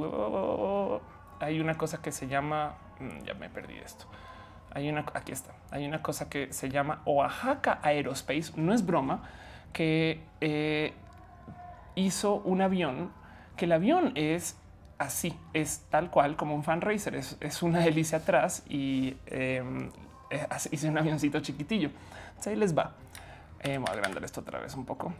hay 1.39 1.59
una 1.59 1.75
cosa 1.75 2.01
que 2.01 2.11
se 2.11 2.27
llama, 2.27 2.77
mm, 2.99 3.25
ya 3.25 3.33
me 3.33 3.49
perdí 3.49 3.75
esto. 3.75 4.05
Hay 4.71 4.89
una, 4.89 5.05
aquí 5.13 5.31
está. 5.31 5.53
Hay 5.71 5.85
una 5.85 6.01
cosa 6.01 6.29
que 6.29 6.51
se 6.53 6.69
llama 6.69 7.01
Oaxaca 7.05 7.79
Aerospace. 7.83 8.53
No 8.55 8.73
es 8.73 8.85
broma 8.85 9.23
que 9.73 10.23
eh, 10.41 10.93
hizo 11.95 12.35
un 12.35 12.61
avión 12.61 13.11
que 13.55 13.65
el 13.65 13.71
avión 13.71 14.11
es 14.15 14.57
así, 14.97 15.37
es 15.53 15.85
tal 15.89 16.09
cual 16.09 16.35
como 16.35 16.55
un 16.55 16.63
fan 16.63 16.81
racer, 16.81 17.15
es, 17.15 17.63
una 17.63 17.85
hélice 17.85 18.15
atrás 18.15 18.63
y 18.67 19.15
eh, 19.27 19.63
hice 20.71 20.89
un 20.89 20.97
avioncito 20.97 21.39
chiquitillo. 21.39 21.89
ahí 22.45 22.55
les 22.55 22.77
va. 22.77 22.93
Eh, 23.61 23.77
voy 23.77 23.87
a 23.89 23.93
agrandar 23.93 24.23
esto 24.23 24.41
otra 24.41 24.59
vez 24.59 24.75
un 24.75 24.85
poco 24.85 25.13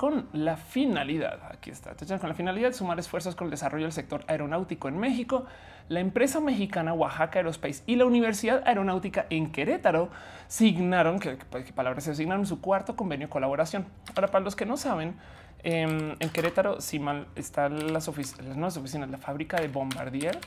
con 0.00 0.28
la 0.32 0.56
finalidad, 0.56 1.40
aquí 1.52 1.68
está, 1.68 1.94
con 1.94 2.30
la 2.30 2.34
finalidad 2.34 2.68
de 2.68 2.72
sumar 2.72 2.98
esfuerzos 2.98 3.36
con 3.36 3.48
el 3.48 3.50
desarrollo 3.50 3.84
del 3.84 3.92
sector 3.92 4.24
aeronáutico 4.28 4.88
en 4.88 4.96
México, 4.96 5.44
la 5.90 6.00
empresa 6.00 6.40
mexicana 6.40 6.94
Oaxaca 6.94 7.40
Aerospace 7.40 7.82
y 7.84 7.96
la 7.96 8.06
Universidad 8.06 8.62
Aeronáutica 8.64 9.26
en 9.28 9.52
Querétaro 9.52 10.08
signaron, 10.48 11.20
que, 11.20 11.36
palabras 11.74 12.04
se 12.04 12.12
asignaron 12.12 12.46
su 12.46 12.62
cuarto 12.62 12.96
convenio 12.96 13.26
de 13.26 13.30
colaboración. 13.30 13.84
Ahora, 14.16 14.28
para 14.28 14.42
los 14.42 14.56
que 14.56 14.64
no 14.64 14.78
saben, 14.78 15.16
Em, 15.62 16.16
en 16.18 16.30
Querétaro, 16.30 16.80
si 16.80 16.98
mal 16.98 17.26
están 17.36 17.92
las 17.92 18.08
oficinas, 18.08 18.56
las 18.56 18.76
oficinas, 18.76 19.10
la 19.10 19.18
fábrica 19.18 19.60
de 19.60 19.68
Bombardier, 19.68 20.38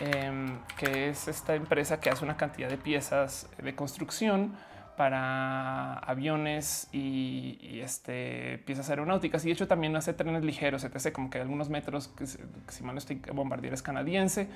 em, 0.00 0.58
que 0.76 1.08
es 1.08 1.28
esta 1.28 1.54
empresa 1.54 2.00
que 2.00 2.10
hace 2.10 2.24
una 2.24 2.36
cantidad 2.36 2.68
de 2.68 2.76
piezas 2.76 3.48
de 3.62 3.74
construcción 3.74 4.54
para 4.96 5.94
aviones 5.98 6.88
y, 6.92 7.80
este, 7.80 8.58
piezas 8.64 8.90
aeronáuticas. 8.90 9.44
Y 9.44 9.48
de 9.48 9.52
hecho 9.54 9.66
también 9.66 9.96
hace 9.96 10.12
trenes 10.12 10.44
ligeros, 10.44 10.84
etc. 10.84 11.12
Como 11.12 11.30
que 11.30 11.40
algunos 11.40 11.68
metros, 11.68 12.08
que 12.08 12.26
si 12.26 12.82
mal 12.82 12.94
no 12.94 12.98
estoy, 12.98 13.16
Bombardier 13.32 13.74
es 13.74 13.82
canadiense 13.82 14.48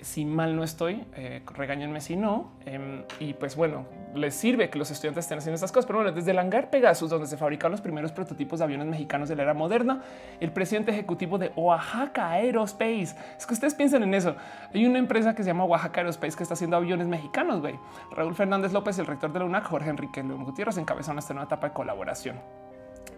si 0.00 0.24
mal 0.24 0.56
no 0.56 0.62
estoy, 0.62 1.04
eh, 1.14 1.42
regáñenme 1.54 2.00
si 2.00 2.16
no. 2.16 2.52
Em, 2.64 3.02
y 3.20 3.34
pues 3.34 3.56
bueno, 3.56 3.86
les 4.14 4.34
sirve 4.34 4.70
que 4.70 4.78
los 4.78 4.90
estudiantes 4.90 5.24
estén 5.24 5.38
haciendo 5.38 5.54
estas 5.54 5.72
cosas. 5.72 5.86
Pero 5.86 6.00
bueno, 6.00 6.12
desde 6.12 6.30
el 6.30 6.38
hangar 6.38 6.70
Pegasus, 6.70 7.10
donde 7.10 7.26
se 7.26 7.36
fabricaron 7.36 7.72
los 7.72 7.80
primeros 7.80 8.12
prototipos 8.12 8.58
de 8.58 8.64
aviones 8.64 8.86
mexicanos 8.86 9.28
de 9.28 9.36
la 9.36 9.42
era 9.42 9.54
moderna, 9.54 10.02
el 10.40 10.52
presidente 10.52 10.92
ejecutivo 10.92 11.38
de 11.38 11.52
Oaxaca 11.56 12.30
Aerospace. 12.30 13.16
Es 13.36 13.46
que 13.46 13.54
ustedes 13.54 13.74
piensen 13.74 14.02
en 14.02 14.14
eso. 14.14 14.36
Hay 14.72 14.86
una 14.86 14.98
empresa 14.98 15.34
que 15.34 15.42
se 15.42 15.48
llama 15.48 15.64
Oaxaca 15.64 16.00
Aerospace 16.00 16.36
que 16.36 16.42
está 16.42 16.54
haciendo 16.54 16.76
aviones 16.76 17.06
mexicanos. 17.06 17.60
Güey. 17.60 17.78
Raúl 18.12 18.34
Fernández 18.34 18.72
López, 18.72 18.98
el 18.98 19.06
rector 19.06 19.32
de 19.32 19.40
la 19.40 19.44
UNAC, 19.44 19.64
Jorge 19.64 19.90
Enrique 19.90 20.22
León 20.22 20.44
Gutiérrez, 20.44 20.76
encabezaron 20.78 21.18
esta 21.18 21.34
nueva 21.34 21.46
etapa 21.46 21.68
de 21.68 21.74
colaboración. 21.74 22.36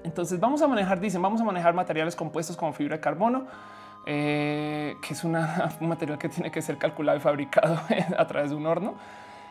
Entonces 0.04 0.38
vamos 0.38 0.62
a 0.62 0.68
manejar, 0.68 1.00
dicen, 1.00 1.20
vamos 1.20 1.40
a 1.40 1.44
manejar 1.44 1.74
materiales 1.74 2.14
compuestos 2.14 2.56
como 2.56 2.72
fibra 2.72 2.96
de 2.96 3.00
carbono 3.00 3.46
eh, 4.10 4.96
que 5.02 5.12
es 5.12 5.22
un 5.24 5.36
material 5.80 6.18
que 6.18 6.30
tiene 6.30 6.50
que 6.50 6.62
ser 6.62 6.78
calculado 6.78 7.18
y 7.18 7.20
fabricado 7.20 7.78
a 8.18 8.26
través 8.26 8.50
de 8.50 8.56
un 8.56 8.64
horno. 8.64 8.94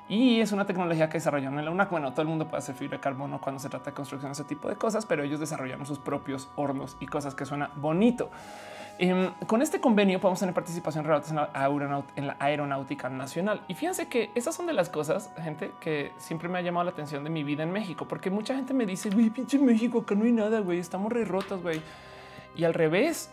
Y 0.10 0.40
es 0.40 0.52
una 0.52 0.66
tecnología 0.66 1.10
que 1.10 1.18
desarrollaron 1.18 1.60
en 1.60 1.66
la 1.66 1.72
UNAC. 1.72 1.92
Bueno, 1.92 2.12
todo 2.12 2.24
el 2.24 2.28
mundo 2.28 2.48
puede 2.48 2.60
hacer 2.60 2.74
fibra 2.74 2.98
de 2.98 3.02
carbono 3.02 3.40
cuando 3.40 3.60
se 3.60 3.70
trata 3.70 3.92
de 3.92 3.94
construcción, 3.94 4.32
ese 4.32 4.46
tipo 4.46 4.68
de 4.68 4.76
cosas, 4.76 5.06
pero 5.06 5.22
ellos 5.24 5.40
desarrollaron 5.40 5.86
sus 5.86 6.00
propios 6.00 6.50
hornos 6.56 6.98
y 7.00 7.06
cosas 7.06 7.36
que 7.36 7.46
suena 7.46 7.70
bonito. 7.76 8.32
Em, 9.00 9.32
con 9.46 9.62
este 9.62 9.80
convenio 9.80 10.20
podemos 10.20 10.40
tener 10.40 10.56
participación 10.56 11.06
en 11.06 11.36
la, 11.36 12.04
en 12.16 12.28
la 12.28 12.38
aeronáutica 12.40 13.10
nacional. 13.10 13.62
Y 13.68 13.76
fíjense 13.76 14.08
que 14.08 14.32
esas 14.34 14.56
son 14.56 14.66
de 14.66 14.74
las 14.74 14.90
cosas, 14.90 15.32
gente, 15.44 15.72
que 15.80 16.14
siempre 16.18 16.50
me 16.50 16.58
ha 16.58 16.62
llamado 16.62 16.86
la 16.86 16.92
atención 16.92 17.24
de 17.24 17.30
mi 17.30 17.44
vida 17.44 17.62
en 17.62 17.72
México, 17.72 18.08
porque 18.08 18.32
mucha 18.32 18.56
gente 18.56 18.74
me 18.74 18.88
dice, 18.88 19.12
güey, 19.12 19.30
pinche 19.30 19.60
México, 19.60 20.04
que 20.04 20.16
no 20.16 20.24
hay 20.24 20.32
nada, 20.32 20.62
güey, 20.62 20.80
estamos 20.80 21.12
re 21.12 21.26
rotos, 21.26 21.62
güey. 21.62 21.80
Y 22.56 22.64
al 22.64 22.74
revés, 22.74 23.32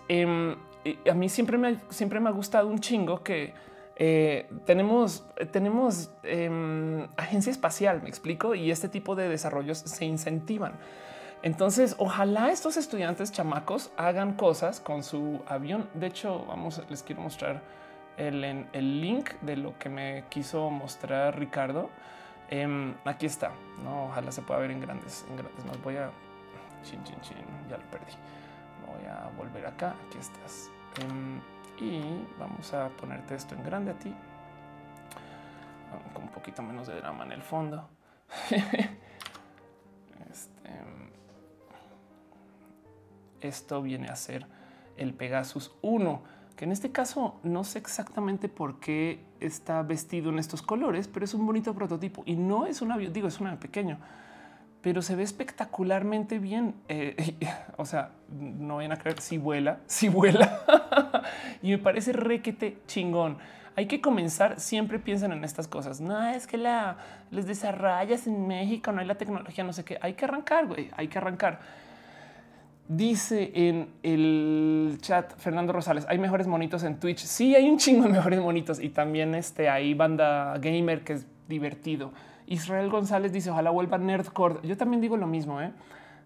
em, 0.85 1.11
a 1.11 1.15
mí 1.15 1.29
siempre 1.29 1.59
me, 1.59 1.79
siempre 1.91 2.21
me 2.21 2.29
ha 2.29 2.33
gustado 2.33 2.69
un 2.69 2.79
chingo 2.79 3.23
que 3.23 3.55
eh, 3.97 4.51
tenemos, 4.65 5.25
tenemos 5.53 6.11
em, 6.23 7.07
agencia 7.17 7.51
espacial, 7.51 8.03
me 8.03 8.09
explico, 8.09 8.55
y 8.55 8.71
este 8.71 8.89
tipo 8.89 9.15
de 9.15 9.29
desarrollos 9.29 9.79
se 9.79 10.05
incentivan. 10.05 10.75
Entonces, 11.43 11.95
ojalá 11.99 12.51
estos 12.51 12.77
estudiantes 12.77 13.31
chamacos 13.31 13.93
hagan 13.97 14.33
cosas 14.35 14.81
con 14.81 15.03
su 15.03 15.43
avión. 15.47 15.89
De 15.95 16.07
hecho, 16.07 16.45
vamos, 16.47 16.83
les 16.89 17.03
quiero 17.03 17.21
mostrar 17.21 17.63
el, 18.17 18.67
el 18.73 19.01
link 19.01 19.31
de 19.43 19.57
lo 19.57 19.79
que 19.79 19.91
me 19.91 20.25
quiso 20.31 20.71
mostrar 20.71 21.39
Ricardo. 21.39 21.91
Em, 22.49 22.95
aquí 23.05 23.27
está. 23.27 23.53
No, 23.83 24.07
ojalá 24.07 24.33
se 24.33 24.43
pueda 24.43 24.61
ver 24.61 24.71
en 24.71 24.81
grandes, 24.81 25.27
en 25.29 25.37
grandes. 25.37 25.65
Más 25.65 25.83
voy 25.83 25.97
a 25.97 26.11
chin, 26.83 27.03
chin, 27.05 27.21
chin. 27.21 27.37
Ya 27.69 27.77
lo 27.77 27.85
perdí. 27.91 28.13
Voy 28.87 29.07
a 29.07 29.31
volver 29.37 29.67
acá. 29.67 29.95
Aquí 30.07 30.19
estás. 30.19 30.71
Y 31.79 32.01
vamos 32.39 32.73
a 32.73 32.89
ponerte 32.89 33.35
esto 33.35 33.55
en 33.55 33.65
grande 33.65 33.91
a 33.91 33.99
ti. 33.99 34.15
Con 36.13 36.25
un 36.25 36.29
poquito 36.31 36.63
menos 36.63 36.87
de 36.87 36.97
drama 36.97 37.25
en 37.25 37.33
el 37.33 37.43
fondo. 37.43 37.89
este, 40.31 40.71
esto 43.41 43.83
viene 43.83 44.09
a 44.09 44.17
ser 44.17 44.47
el 44.97 45.15
Pegasus 45.15 45.73
1, 45.83 46.23
que 46.57 46.65
en 46.65 46.73
este 46.73 46.93
caso 46.93 47.39
no 47.43 47.65
sé 47.65 47.79
exactamente 47.79 48.49
por 48.49 48.81
qué 48.81 49.25
está 49.41 49.83
vestido 49.83 50.31
en 50.31 50.39
estos 50.39 50.63
colores, 50.63 51.09
pero 51.09 51.25
es 51.25 51.35
un 51.35 51.47
bonito 51.47 51.75
prototipo. 51.75 52.23
Y 52.27 52.37
no 52.37 52.67
es 52.67 52.83
un 52.83 52.93
avión, 52.93 53.13
digo, 53.13 53.29
es 53.29 53.41
un 53.41 53.57
pequeño, 53.57 53.99
pero 54.85 55.01
se 55.01 55.17
ve 55.17 55.23
espectacularmente 55.23 56.39
bien. 56.39 56.75
Eh, 56.89 57.35
o 57.79 57.87
sea, 57.87 58.11
no 58.31 58.77
vayan 58.77 58.93
a 58.93 58.97
creer 58.99 59.19
si 59.21 59.39
vuela, 59.39 59.81
si 59.87 60.09
vuela 60.09 60.61
y 61.63 61.71
me 61.71 61.79
parece 61.79 62.13
requete 62.13 62.77
chingón. 62.87 63.39
Hay 63.77 63.87
que 63.87 64.01
comenzar. 64.03 64.61
Siempre 64.61 64.99
piensan 65.01 65.33
en 65.33 65.43
estas 65.43 65.67
cosas. 65.67 66.01
No 66.03 66.23
es 66.29 66.47
que 66.47 66.59
la 66.59 66.99
les 67.31 67.47
desarrollas 67.47 68.27
en 68.27 68.47
México, 68.47 68.93
no 68.93 69.01
hay 69.01 69.07
la 69.07 69.17
tecnología, 69.17 69.65
no 69.65 69.73
sé 69.73 69.85
qué. 69.85 69.99
Hay 70.03 70.13
que 70.13 70.27
arrancar, 70.27 70.67
güey. 70.67 70.91
Hay 70.97 71.09
que 71.09 71.17
arrancar. 71.17 71.61
Dice 72.87 73.51
en 73.55 73.89
el 74.03 74.99
chat 75.01 75.35
Fernando 75.39 75.73
Rosales, 75.73 76.05
hay 76.11 76.19
mejores 76.19 76.47
monitos 76.47 76.85
en 76.85 77.01
Twitch. 77.01 77.21
Sí, 77.21 77.57
hay 77.57 77.71
un 77.71 77.79
chingo 77.79 78.05
de 78.05 78.11
mejores 78.11 78.39
monitos 78.39 78.79
y 78.79 78.91
también 78.91 79.35
este 79.35 79.71
hay 79.71 79.95
banda 79.95 80.59
gamer 80.59 81.03
que 81.03 81.15
es 81.15 81.27
divertido. 81.49 82.13
Israel 82.47 82.91
González 82.91 83.33
dice 83.33 83.51
ojalá 83.51 83.71
vuelva 83.71 83.99
Nerdcore. 83.99 84.61
Yo 84.63 84.77
también 84.77 85.01
digo 85.01 85.17
lo 85.17 85.27
mismo. 85.27 85.61
¿eh? 85.61 85.73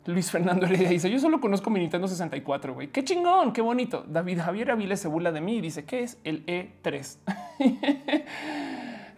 Luis 0.06 0.30
Fernando 0.30 0.64
Heredia 0.66 0.88
dice 0.88 1.10
yo 1.10 1.18
solo 1.18 1.40
conozco 1.40 1.70
mi 1.70 1.80
Nintendo 1.80 2.08
64. 2.08 2.74
Güey, 2.74 2.88
qué 2.88 3.04
chingón, 3.04 3.52
qué 3.52 3.60
bonito. 3.60 4.04
David 4.08 4.40
Javier 4.40 4.70
Aviles 4.70 5.00
se 5.00 5.08
burla 5.08 5.32
de 5.32 5.40
mí 5.40 5.56
y 5.56 5.60
dice 5.60 5.84
que 5.84 6.02
es 6.02 6.18
el 6.24 6.46
E3. 6.46 7.18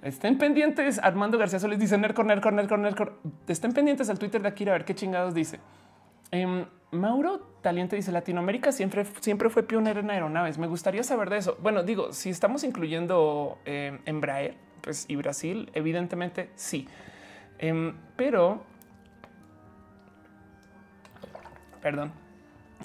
Estén 0.02 0.38
pendientes. 0.38 0.98
Armando 0.98 1.38
García 1.38 1.58
Solís 1.58 1.78
dice 1.78 1.96
Nerdcore, 1.98 2.28
Nerdcore, 2.28 2.56
Nerdcore, 2.56 2.82
Nerdcore. 2.82 3.12
Estén 3.46 3.72
pendientes 3.72 4.10
al 4.10 4.18
Twitter 4.18 4.42
de 4.42 4.48
Akira 4.48 4.72
a 4.72 4.78
ver 4.78 4.84
qué 4.84 4.94
chingados 4.94 5.34
dice. 5.34 5.60
Em, 6.32 6.64
Mauro 6.90 7.38
Taliente 7.60 7.96
dice 7.96 8.10
Latinoamérica 8.10 8.72
siempre, 8.72 9.04
siempre 9.20 9.50
fue 9.50 9.62
pionero 9.62 10.00
en 10.00 10.10
aeronaves. 10.10 10.58
Me 10.58 10.66
gustaría 10.66 11.02
saber 11.02 11.30
de 11.30 11.36
eso. 11.36 11.56
Bueno, 11.62 11.82
digo, 11.82 12.12
si 12.12 12.30
estamos 12.30 12.64
incluyendo 12.64 13.58
eh, 13.64 13.98
Embraer 14.06 14.56
pues, 14.80 15.06
y 15.08 15.16
Brasil, 15.16 15.70
evidentemente 15.74 16.50
sí. 16.54 16.88
Em, 17.58 17.94
pero, 18.16 18.62
perdón, 21.82 22.12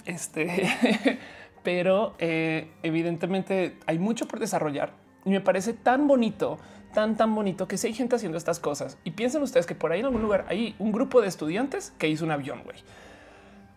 este, 0.06 1.20
pero 1.64 2.16
eh, 2.20 2.72
evidentemente 2.84 3.78
hay 3.86 4.00
mucho 4.00 4.28
por 4.28 4.40
desarrollar 4.40 4.92
y 5.24 5.30
me 5.30 5.42
parece 5.42 5.74
tan 5.74 6.08
bonito 6.08 6.60
tan, 6.94 7.18
tan 7.18 7.36
bonito 7.36 7.68
que 7.68 7.78
si 7.78 7.88
hay 7.88 7.94
gente 7.94 8.16
haciendo 8.16 8.38
estas 8.38 8.60
cosas 8.60 8.98
y 9.04 9.12
piensen 9.12 9.42
ustedes 9.42 9.66
que 9.66 9.76
por 9.76 9.92
ahí 9.92 10.00
en 10.00 10.06
algún 10.06 10.22
lugar 10.22 10.46
hay 10.48 10.76
un 10.80 10.94
grupo 10.94 11.22
de 11.22 11.28
estudiantes 11.28 11.94
que 11.98 12.08
hizo 12.08 12.24
un 12.24 12.32
avión, 12.32 12.64
güey 12.64 12.78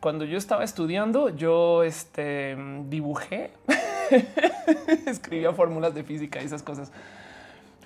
cuando 0.00 0.24
yo 0.24 0.38
estaba 0.38 0.64
estudiando, 0.64 1.30
yo 1.30 1.82
este, 1.82 2.56
dibujé, 2.88 3.50
escribía 5.06 5.52
fórmulas 5.52 5.94
de 5.94 6.04
física 6.04 6.40
y 6.40 6.44
esas 6.44 6.62
cosas. 6.62 6.92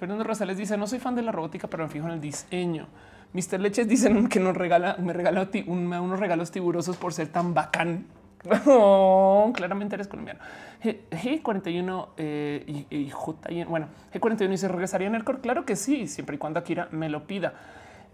Fernando 0.03 0.25
Rosales 0.25 0.57
dice: 0.57 0.77
No 0.77 0.89
soy 0.89 0.99
fan 0.99 1.15
de 1.15 1.23
la 1.23 1.31
robótica, 1.31 1.69
pero 1.69 1.85
me 1.85 1.89
fijo 1.89 2.09
en 2.09 2.15
el 2.15 2.21
diseño. 2.21 2.89
Mr. 3.35 3.61
Leches 3.61 3.87
dicen 3.87 4.29
que 4.29 4.41
nos 4.41 4.57
regala, 4.57 4.97
me 4.99 5.13
regaló 5.13 5.47
unos 5.69 6.19
regalos 6.19 6.51
tiburosos 6.51 6.97
por 6.97 7.13
ser 7.13 7.29
tan 7.29 7.55
bacán. 7.55 8.07
claramente 9.55 9.95
eres 9.95 10.09
colombiano. 10.09 10.41
G41 10.83 12.09
eh, 12.17 12.85
y, 12.91 13.11
J. 13.11 13.49
Bueno, 13.69 13.91
G41 14.13 14.49
dice: 14.49 14.67
¿Regresaría 14.67 15.07
en 15.07 15.15
el 15.15 15.23
core? 15.23 15.39
Claro 15.39 15.65
que 15.65 15.77
sí, 15.77 16.09
siempre 16.09 16.35
y 16.35 16.39
cuando 16.41 16.59
Akira 16.59 16.89
me 16.91 17.09
lo 17.09 17.29
pida. 17.29 17.55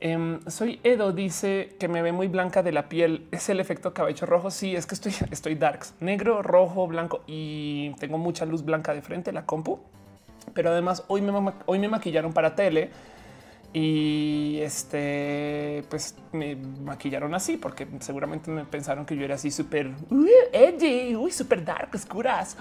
Em, 0.01 0.40
soy 0.46 0.81
Edo, 0.85 1.12
dice 1.12 1.74
que 1.81 1.88
me 1.88 2.03
ve 2.03 2.12
muy 2.12 2.29
blanca 2.29 2.62
de 2.62 2.72
la 2.72 2.90
piel. 2.90 3.29
Es 3.31 3.48
el 3.48 3.61
efecto 3.61 3.94
cabello 3.94 4.27
rojo. 4.27 4.51
Sí, 4.51 4.77
es 4.77 4.85
que 4.85 4.94
estoy, 4.94 5.14
estoy 5.31 5.55
darks, 5.55 5.94
negro, 6.01 6.42
rojo, 6.42 6.87
blanco 6.87 7.22
y 7.27 7.94
tengo 7.98 8.18
mucha 8.18 8.44
luz 8.44 8.62
blanca 8.62 8.92
de 8.92 9.01
frente, 9.01 9.33
la 9.33 9.46
compu. 9.46 9.81
Pero 10.54 10.70
además 10.70 11.04
hoy 11.08 11.22
me, 11.22 11.32
hoy 11.66 11.78
me 11.78 11.88
maquillaron 11.88 12.32
para 12.32 12.54
tele 12.54 12.90
y 13.72 14.58
este, 14.62 15.84
pues 15.90 16.16
me 16.32 16.56
maquillaron 16.56 17.34
así 17.34 17.56
porque 17.56 17.87
seguramente 18.00 18.50
me 18.50 18.64
pensaron 18.64 19.04
que 19.04 19.14
yo 19.16 19.24
era 19.24 19.34
así 19.34 19.50
súper 19.50 19.92
edgy, 20.52 21.14
uy, 21.14 21.30
súper 21.30 21.64
dark, 21.64 21.90
oscuras. 21.94 22.56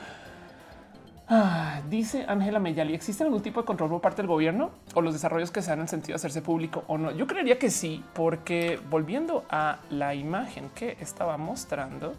Ah, 1.30 1.82
dice 1.90 2.24
Ángela 2.28 2.58
Meyali, 2.58 2.94
¿existe 2.94 3.24
algún 3.24 3.42
tipo 3.42 3.60
de 3.60 3.66
control 3.66 3.90
por 3.90 4.02
parte 4.02 4.22
del 4.22 4.28
gobierno 4.28 4.72
o 4.94 5.02
los 5.02 5.14
desarrollos 5.14 5.52
que 5.52 5.62
se 5.62 5.70
dan 5.70 5.82
en 5.82 5.88
sentido 5.90 6.14
de 6.14 6.16
hacerse 6.16 6.42
público 6.42 6.84
o 6.88 6.98
no? 6.98 7.12
Yo 7.12 7.28
creería 7.28 7.60
que 7.60 7.70
sí, 7.70 8.04
porque 8.14 8.80
volviendo 8.90 9.44
a 9.50 9.80
la 9.90 10.16
imagen 10.16 10.70
que 10.74 10.98
estaba 11.02 11.38
mostrando, 11.38 12.16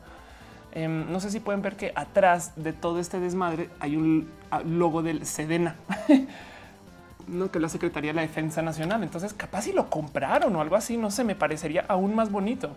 em, 0.82 1.10
no 1.10 1.20
sé 1.20 1.30
si 1.30 1.40
pueden 1.40 1.62
ver 1.62 1.76
que 1.76 1.92
atrás 1.94 2.52
de 2.56 2.72
todo 2.72 2.98
este 3.00 3.20
desmadre 3.20 3.70
hay 3.80 3.96
un 3.96 4.28
logo 4.64 5.02
del 5.02 5.26
Sedena. 5.26 5.76
no 7.28 7.50
que 7.50 7.60
la 7.60 7.68
Secretaría 7.68 8.10
de 8.10 8.16
la 8.16 8.22
Defensa 8.22 8.62
Nacional. 8.62 9.02
Entonces, 9.02 9.34
capaz 9.34 9.62
si 9.62 9.72
lo 9.72 9.90
compraron 9.90 10.54
o 10.56 10.60
algo 10.60 10.76
así, 10.76 10.96
no 10.96 11.10
sé, 11.10 11.24
me 11.24 11.34
parecería 11.34 11.84
aún 11.88 12.14
más 12.14 12.30
bonito. 12.30 12.70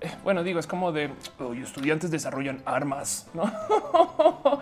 Eh, 0.00 0.10
bueno, 0.22 0.42
digo, 0.42 0.58
es 0.58 0.66
como 0.66 0.92
de 0.92 1.10
estudiantes 1.62 2.10
desarrollan 2.10 2.60
armas, 2.64 3.28
no? 3.34 3.44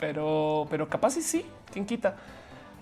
pero, 0.00 0.66
pero 0.70 0.88
capaz 0.88 1.16
y 1.16 1.22
sí, 1.22 1.44
quién 1.72 1.86
quita. 1.86 2.16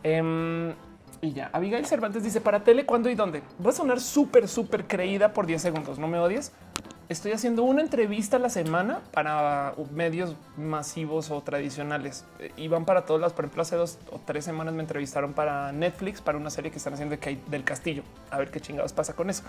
Em, 0.02 0.72
y 1.20 1.32
ya, 1.32 1.50
Abigail 1.52 1.86
Cervantes 1.86 2.22
dice 2.22 2.40
para 2.40 2.62
tele, 2.62 2.86
cuándo 2.86 3.08
y 3.08 3.14
dónde. 3.14 3.42
Voy 3.58 3.70
a 3.70 3.72
sonar 3.72 4.00
súper, 4.00 4.48
súper 4.48 4.86
creída 4.86 5.32
por 5.32 5.46
10 5.46 5.60
segundos. 5.60 5.98
No 5.98 6.08
me 6.08 6.18
odies. 6.18 6.52
Estoy 7.08 7.30
haciendo 7.30 7.62
una 7.62 7.82
entrevista 7.82 8.36
a 8.36 8.40
la 8.40 8.48
semana 8.48 9.00
para 9.12 9.74
medios 9.94 10.34
masivos 10.56 11.30
o 11.30 11.40
tradicionales 11.40 12.24
eh, 12.40 12.50
y 12.56 12.66
van 12.66 12.84
para 12.84 13.04
todos 13.04 13.20
las. 13.20 13.32
Por 13.32 13.44
ejemplo, 13.44 13.62
hace 13.62 13.76
dos 13.76 13.98
o 14.10 14.18
tres 14.24 14.44
semanas 14.44 14.74
me 14.74 14.82
entrevistaron 14.82 15.32
para 15.32 15.70
Netflix 15.70 16.20
para 16.20 16.36
una 16.36 16.50
serie 16.50 16.72
que 16.72 16.78
están 16.78 16.94
haciendo 16.94 17.16
del 17.46 17.62
castillo. 17.62 18.02
A 18.32 18.38
ver 18.38 18.50
qué 18.50 18.60
chingados 18.60 18.92
pasa 18.92 19.14
con 19.14 19.30
eso. 19.30 19.44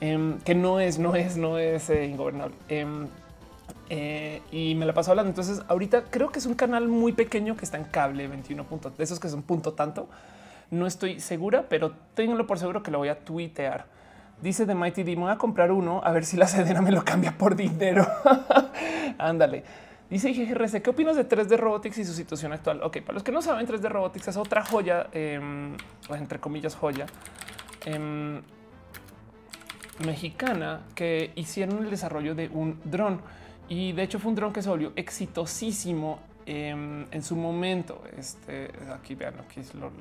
Em, 0.00 0.38
que 0.42 0.54
no 0.54 0.78
es, 0.78 1.00
no 1.00 1.16
es, 1.16 1.36
no 1.36 1.58
es 1.58 1.90
eh, 1.90 2.06
ingobernable. 2.06 2.54
Em, 2.68 3.08
eh, 3.90 4.40
y 4.52 4.76
me 4.76 4.86
la 4.86 4.94
paso 4.94 5.10
hablando. 5.10 5.30
Entonces, 5.30 5.62
ahorita 5.66 6.04
creo 6.10 6.30
que 6.30 6.38
es 6.38 6.46
un 6.46 6.54
canal 6.54 6.86
muy 6.86 7.12
pequeño 7.12 7.56
que 7.56 7.64
está 7.64 7.76
en 7.76 7.84
cable 7.84 8.28
21 8.28 8.62
puntos 8.62 8.96
de 8.96 9.02
esos 9.02 9.18
que 9.18 9.28
son 9.28 9.42
punto 9.42 9.72
tanto. 9.72 10.08
No 10.70 10.86
estoy 10.86 11.18
segura, 11.18 11.64
pero 11.68 11.92
tengo 12.14 12.46
por 12.46 12.60
seguro 12.60 12.84
que 12.84 12.92
lo 12.92 12.98
voy 12.98 13.08
a 13.08 13.18
tuitear. 13.18 13.97
Dice 14.40 14.66
de 14.66 14.74
Mighty 14.74 15.02
D, 15.02 15.16
voy 15.16 15.30
a 15.30 15.36
comprar 15.36 15.72
uno 15.72 16.00
a 16.04 16.12
ver 16.12 16.24
si 16.24 16.36
la 16.36 16.46
sedena 16.46 16.80
me 16.80 16.92
lo 16.92 17.04
cambia 17.04 17.36
por 17.36 17.56
dinero. 17.56 18.06
Ándale. 19.18 19.64
Dice 20.08 20.32
GRC, 20.32 20.80
¿qué 20.80 20.90
opinas 20.90 21.16
de 21.16 21.28
3D 21.28 21.58
Robotics 21.58 21.98
y 21.98 22.04
su 22.04 22.14
situación 22.14 22.52
actual? 22.52 22.80
Ok, 22.82 23.00
para 23.00 23.14
los 23.14 23.22
que 23.22 23.32
no 23.32 23.42
saben, 23.42 23.66
3D 23.66 23.90
Robotics 23.90 24.28
es 24.28 24.36
otra 24.38 24.64
joya, 24.64 25.08
em, 25.12 25.76
entre 26.08 26.38
comillas, 26.38 26.74
joya 26.76 27.04
em, 27.84 28.40
mexicana 30.06 30.80
que 30.94 31.32
hicieron 31.34 31.84
el 31.84 31.90
desarrollo 31.90 32.34
de 32.34 32.48
un 32.48 32.80
dron 32.84 33.20
y 33.68 33.92
de 33.92 34.04
hecho 34.04 34.18
fue 34.18 34.30
un 34.30 34.36
dron 34.36 34.52
que 34.52 34.62
se 34.62 34.70
volvió 34.70 34.92
exitosísimo 34.96 36.20
em, 36.46 37.04
en 37.10 37.22
su 37.22 37.36
momento, 37.36 38.02
este, 38.16 38.70
aquí 38.94 39.14
vean, 39.14 39.34
aquí 39.40 39.60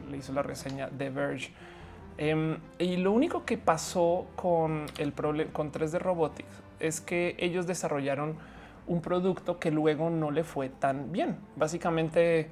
le 0.10 0.18
hizo 0.18 0.32
la 0.32 0.44
reseña 0.44 0.88
de 0.88 1.10
Verge. 1.10 1.52
Em, 2.18 2.58
y 2.80 2.98
lo 2.98 3.12
único 3.12 3.46
que 3.46 3.58
pasó 3.58 4.26
con 4.36 4.86
el 4.98 5.12
problema 5.12 5.52
con 5.54 5.72
3D 5.72 6.00
Robotics 6.00 6.64
es 6.80 7.00
que 7.00 7.36
ellos 7.40 7.68
desarrollaron 7.68 8.36
un 8.88 9.02
producto 9.02 9.60
que 9.60 9.70
luego 9.70 10.10
no 10.10 10.32
le 10.32 10.44
fue 10.44 10.70
tan 10.70 11.12
bien. 11.12 11.38
Básicamente, 11.56 12.50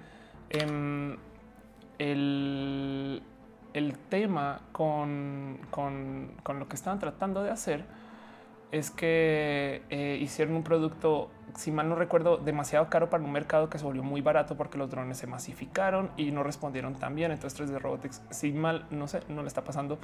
em, 0.49 1.17
el, 1.97 3.23
el, 3.73 3.97
tema 4.10 4.62
con, 4.71 5.60
con, 5.71 6.32
con, 6.43 6.60
lo 6.60 6.67
que 6.67 6.75
estaban 6.75 6.99
tratando 6.99 7.41
de 7.41 7.51
hacer 7.51 7.86
es 8.76 8.92
que 8.92 9.84
eh, 9.90 10.18
hicieron 10.20 10.54
un 10.56 10.64
producto, 10.64 11.30
si 11.56 11.72
mal 11.72 11.88
no 11.88 11.96
recuerdo, 11.96 12.36
demasiado 12.36 12.90
caro 12.90 13.10
para 13.10 13.24
un 13.24 13.32
mercado 13.32 13.70
que 13.70 13.78
se 13.78 13.86
volvió 13.86 14.04
muy 14.04 14.20
barato 14.20 14.58
porque 14.58 14.78
los 14.78 14.90
drones 14.90 15.18
se 15.18 15.28
masificaron 15.28 16.12
y 16.18 16.32
no 16.32 16.44
respondieron 16.44 16.94
tan 16.96 17.16
bien. 17.16 17.32
Entonces 17.32 17.58
3D 17.58 17.80
Robotics, 17.80 18.22
si 18.32 18.52
mal 18.52 18.86
no 18.90 19.08
sé, 19.08 19.22
no 19.30 19.44
le 19.44 19.48
está 19.48 19.64
pasando 19.64 19.98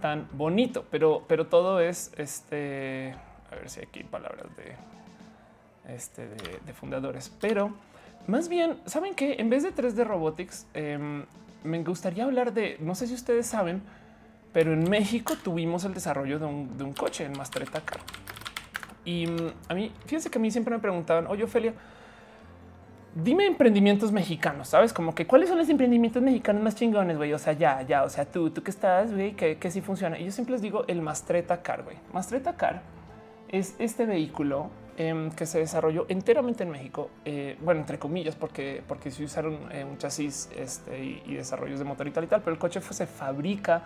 tan 0.00 0.28
bonito, 0.32 0.84
pero, 0.88 1.24
pero 1.26 1.48
todo 1.48 1.80
es 1.80 2.12
este. 2.16 3.16
A 3.50 3.56
ver 3.56 3.68
si 3.68 3.80
hay 3.80 3.86
aquí 3.86 4.04
palabras 4.04 4.46
de, 4.56 5.92
este, 5.92 6.28
de, 6.28 6.72
fundadores, 6.72 7.28
pero 7.40 7.74
más 8.28 8.48
bien, 8.48 8.78
saben 8.86 9.14
que 9.14 9.34
en 9.34 9.50
vez 9.50 9.64
de 9.64 9.74
3D 9.74 10.06
Robotics, 10.06 10.66
em, 10.74 11.26
me 11.64 11.82
gustaría 11.82 12.24
hablar 12.24 12.54
de, 12.54 12.78
no 12.80 12.94
sé 12.94 13.08
si 13.08 13.14
ustedes 13.14 13.46
saben, 13.46 13.82
pero 14.52 14.72
en 14.72 14.88
México 14.88 15.34
tuvimos 15.42 15.84
el 15.84 15.94
desarrollo 15.94 16.38
de 16.38 16.44
un, 16.44 16.92
coche 16.92 17.24
en 17.24 17.32
Mastreta 17.32 17.80
Car. 17.80 18.00
Y 19.04 19.26
mm, 19.26 19.52
a 19.68 19.74
mí, 19.74 19.92
fíjense 20.04 20.30
que 20.30 20.38
a 20.38 20.40
mí 20.40 20.50
siempre 20.50 20.74
me 20.74 20.80
preguntaban, 20.80 21.26
oye, 21.26 21.44
Ofelia, 21.44 21.72
dime 23.14 23.46
emprendimientos 23.46 24.12
mexicanos, 24.12 24.68
¿sabes? 24.68 24.92
Como 24.92 25.14
que 25.14 25.26
cuáles 25.26 25.48
son 25.48 25.58
los 25.58 25.68
emprendimientos 25.68 26.22
mexicanos 26.22 26.62
más 26.62 26.74
chingones, 26.74 27.16
güey. 27.16 27.32
O 27.32 27.38
sea, 27.38 27.54
ya, 27.54 27.82
ya, 27.82 28.04
o 28.04 28.10
sea, 28.10 28.24
tú, 28.26 28.50
tú 28.50 28.62
que 28.62 28.70
estás, 28.70 29.12
güey, 29.12 29.32
que, 29.32 29.56
que 29.56 29.70
sí 29.70 29.80
funciona. 29.80 30.18
Y 30.18 30.26
yo 30.26 30.32
siempre 30.32 30.52
les 30.52 30.62
digo 30.62 30.84
el 30.86 31.00
Mastreta 31.00 31.62
Car, 31.62 31.82
güey. 31.82 31.96
Mastreta 32.12 32.54
Car 32.56 32.82
es 33.48 33.74
este 33.78 34.06
vehículo 34.06 34.70
em, 34.96 35.30
que 35.30 35.46
se 35.46 35.58
desarrolló 35.58 36.06
enteramente 36.08 36.62
en 36.62 36.70
México. 36.70 37.10
Eh, 37.24 37.56
bueno, 37.62 37.80
entre 37.80 37.98
comillas, 37.98 38.34
porque, 38.34 38.82
porque 38.86 39.10
se 39.10 39.24
usaron 39.24 39.58
eh, 39.72 39.84
un 39.84 39.98
chasis 39.98 40.50
este, 40.56 41.02
y, 41.02 41.22
y, 41.26 41.34
desarrollos 41.34 41.78
de 41.78 41.84
motor 41.84 42.06
y 42.06 42.10
tal 42.10 42.24
y 42.24 42.26
tal, 42.28 42.40
pero 42.40 42.52
el 42.52 42.58
coche 42.58 42.80
fue, 42.80 42.94
se 42.94 43.06
fabrica 43.06 43.82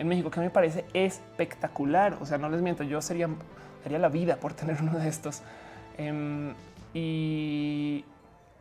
en 0.00 0.08
México, 0.08 0.30
que 0.30 0.40
me 0.40 0.48
parece 0.48 0.86
espectacular. 0.94 2.16
O 2.20 2.26
sea, 2.26 2.38
no 2.38 2.48
les 2.48 2.62
miento, 2.62 2.82
yo 2.84 3.02
sería, 3.02 3.28
sería 3.82 3.98
la 3.98 4.08
vida 4.08 4.36
por 4.36 4.54
tener 4.54 4.78
uno 4.80 4.98
de 4.98 5.06
estos. 5.06 5.42
Em, 5.98 6.54
y, 6.94 8.04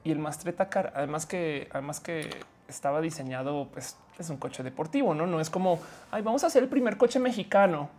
el 0.04 0.20
Mastreta 0.20 0.70
Car, 0.70 0.92
además 0.96 1.26
que, 1.26 1.70
además 1.72 2.00
que 2.00 2.30
estaba 2.68 3.00
diseñado, 3.00 3.70
pues 3.72 3.96
es 4.18 4.30
un 4.30 4.38
coche 4.38 4.64
deportivo, 4.64 5.14
no? 5.14 5.28
No 5.28 5.40
es 5.40 5.50
como, 5.50 5.80
ay, 6.12 6.24
vamos 6.24 6.44
a 6.44 6.48
hacer 6.48 6.64
el 6.64 6.70
primer 6.70 6.98
coche 6.98 7.20
mexicano. 7.20 7.90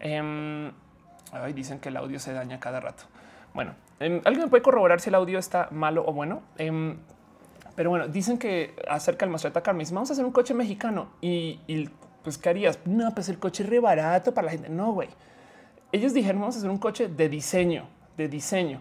Eh, 0.00 0.70
ay, 1.32 1.52
dicen 1.54 1.80
que 1.80 1.88
el 1.88 1.96
audio 1.96 2.20
se 2.20 2.34
daña 2.34 2.60
cada 2.60 2.78
rato. 2.78 3.04
Bueno, 3.52 3.74
em, 3.98 4.20
alguien 4.24 4.48
puede 4.48 4.62
corroborar 4.62 5.00
si 5.00 5.08
el 5.08 5.16
audio 5.16 5.40
está 5.40 5.68
malo 5.72 6.04
o 6.06 6.12
bueno. 6.12 6.42
pero 7.74 7.90
bueno, 7.90 8.06
dicen 8.06 8.38
que 8.38 8.76
acerca 8.86 9.26
del 9.26 9.32
me 9.32 9.78
dicen, 9.80 9.94
vamos 9.96 10.10
a 10.10 10.12
hacer 10.12 10.24
un 10.24 10.30
coche 10.30 10.54
mexicano 10.54 11.08
y, 11.20 11.58
y 11.66 11.88
pues 12.24 12.38
¿qué 12.38 12.48
harías? 12.48 12.78
No, 12.86 13.14
pues 13.14 13.28
el 13.28 13.38
coche 13.38 13.62
es 13.62 13.68
re 13.68 13.78
barato 13.78 14.34
para 14.34 14.46
la 14.46 14.50
gente. 14.52 14.68
No, 14.70 14.92
güey. 14.92 15.10
Ellos 15.92 16.12
dijeron, 16.12 16.40
vamos 16.40 16.56
a 16.56 16.58
hacer 16.58 16.70
un 16.70 16.78
coche 16.78 17.06
de 17.06 17.28
diseño, 17.28 17.86
de 18.16 18.28
diseño. 18.28 18.80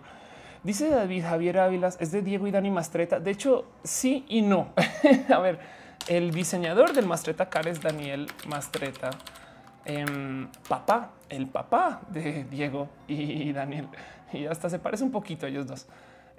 Dice 0.63 0.89
David 0.89 1.23
Javier 1.23 1.59
Ávilas, 1.59 1.97
es 1.99 2.11
de 2.11 2.21
Diego 2.21 2.47
y 2.47 2.51
Dani 2.51 2.71
Mastreta. 2.71 3.19
De 3.19 3.31
hecho, 3.31 3.65
sí 3.83 4.25
y 4.29 4.41
no. 4.41 4.69
a 5.29 5.39
ver, 5.39 5.59
el 6.07 6.31
diseñador 6.31 6.93
del 6.93 7.05
Mastreta 7.05 7.49
Car 7.49 7.67
es 7.67 7.81
Daniel 7.81 8.27
Mastreta, 8.47 9.09
em, 9.83 10.47
papá, 10.67 11.11
el 11.29 11.47
papá 11.47 12.01
de 12.09 12.45
Diego 12.45 12.87
y 13.07 13.51
Daniel. 13.51 13.89
Y 14.31 14.45
hasta 14.45 14.69
se 14.69 14.79
parece 14.79 15.03
un 15.03 15.11
poquito 15.11 15.45
a 15.45 15.49
ellos 15.49 15.67
dos. 15.67 15.85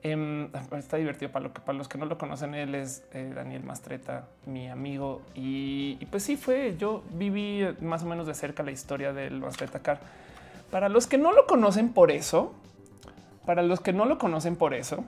Em, 0.07 0.51
está 0.77 0.99
divertido 0.99 1.33
para, 1.33 1.49
los 1.73 1.89
que 1.89 1.97
no 1.97 2.05
lo 2.05 2.19
conocen. 2.19 2.55
Él 2.55 2.75
es 2.75 3.05
eh, 3.15 3.33
Daniel 3.35 3.65
Mastreta, 3.65 4.27
mi 4.45 4.69
amigo. 4.69 5.23
Y, 5.35 5.97
pues 6.11 6.25
sí, 6.25 6.37
fue. 6.37 6.77
Yo 6.79 7.03
viví 7.15 7.67
más 7.81 8.03
o 8.03 8.07
menos 8.07 8.27
de 8.27 8.35
cerca 8.35 8.63
la 8.63 8.71
historia 8.71 9.15
del 9.15 9.41
Mastreta 9.41 9.79
Car. 9.79 10.01
Para 10.71 10.91
los 10.91 11.07
que 11.07 11.17
no 11.17 11.33
lo 11.33 11.47
conocen 11.47 11.95
por 11.95 12.11
eso, 12.11 12.53
para 13.47 13.63
los 13.63 13.81
que 13.81 13.95
no 13.95 14.05
lo 14.05 14.19
conocen 14.19 14.57
por 14.57 14.75
eso, 14.75 15.05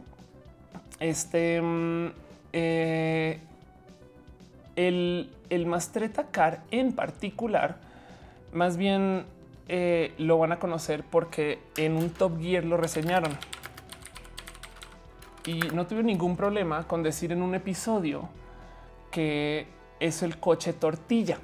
este 0.99 1.61
mm, 1.61 2.13
eh, 2.55 3.41
el, 4.77 5.31
el 5.51 5.67
Mastreta 5.67 6.29
Car 6.31 6.63
en 6.71 6.95
particular, 6.95 7.77
más 8.55 8.79
bien 8.79 9.27
eh, 9.69 10.15
lo 10.17 10.39
van 10.39 10.53
a 10.53 10.59
conocer 10.59 11.05
porque 11.05 11.59
en 11.77 11.97
un 11.97 12.09
Top 12.09 12.41
Gear 12.41 12.65
lo 12.65 12.79
reseñaron 12.79 13.37
y 15.47 15.61
no 15.73 15.87
tuve 15.87 16.03
ningún 16.03 16.37
problema 16.37 16.87
con 16.87 17.03
decir 17.03 17.33
en 17.33 17.41
un 17.41 17.55
episodio 17.55 18.29
que 19.11 19.67
es 20.01 20.23
el 20.23 20.39
coche 20.39 20.73
tortilla. 20.73 21.39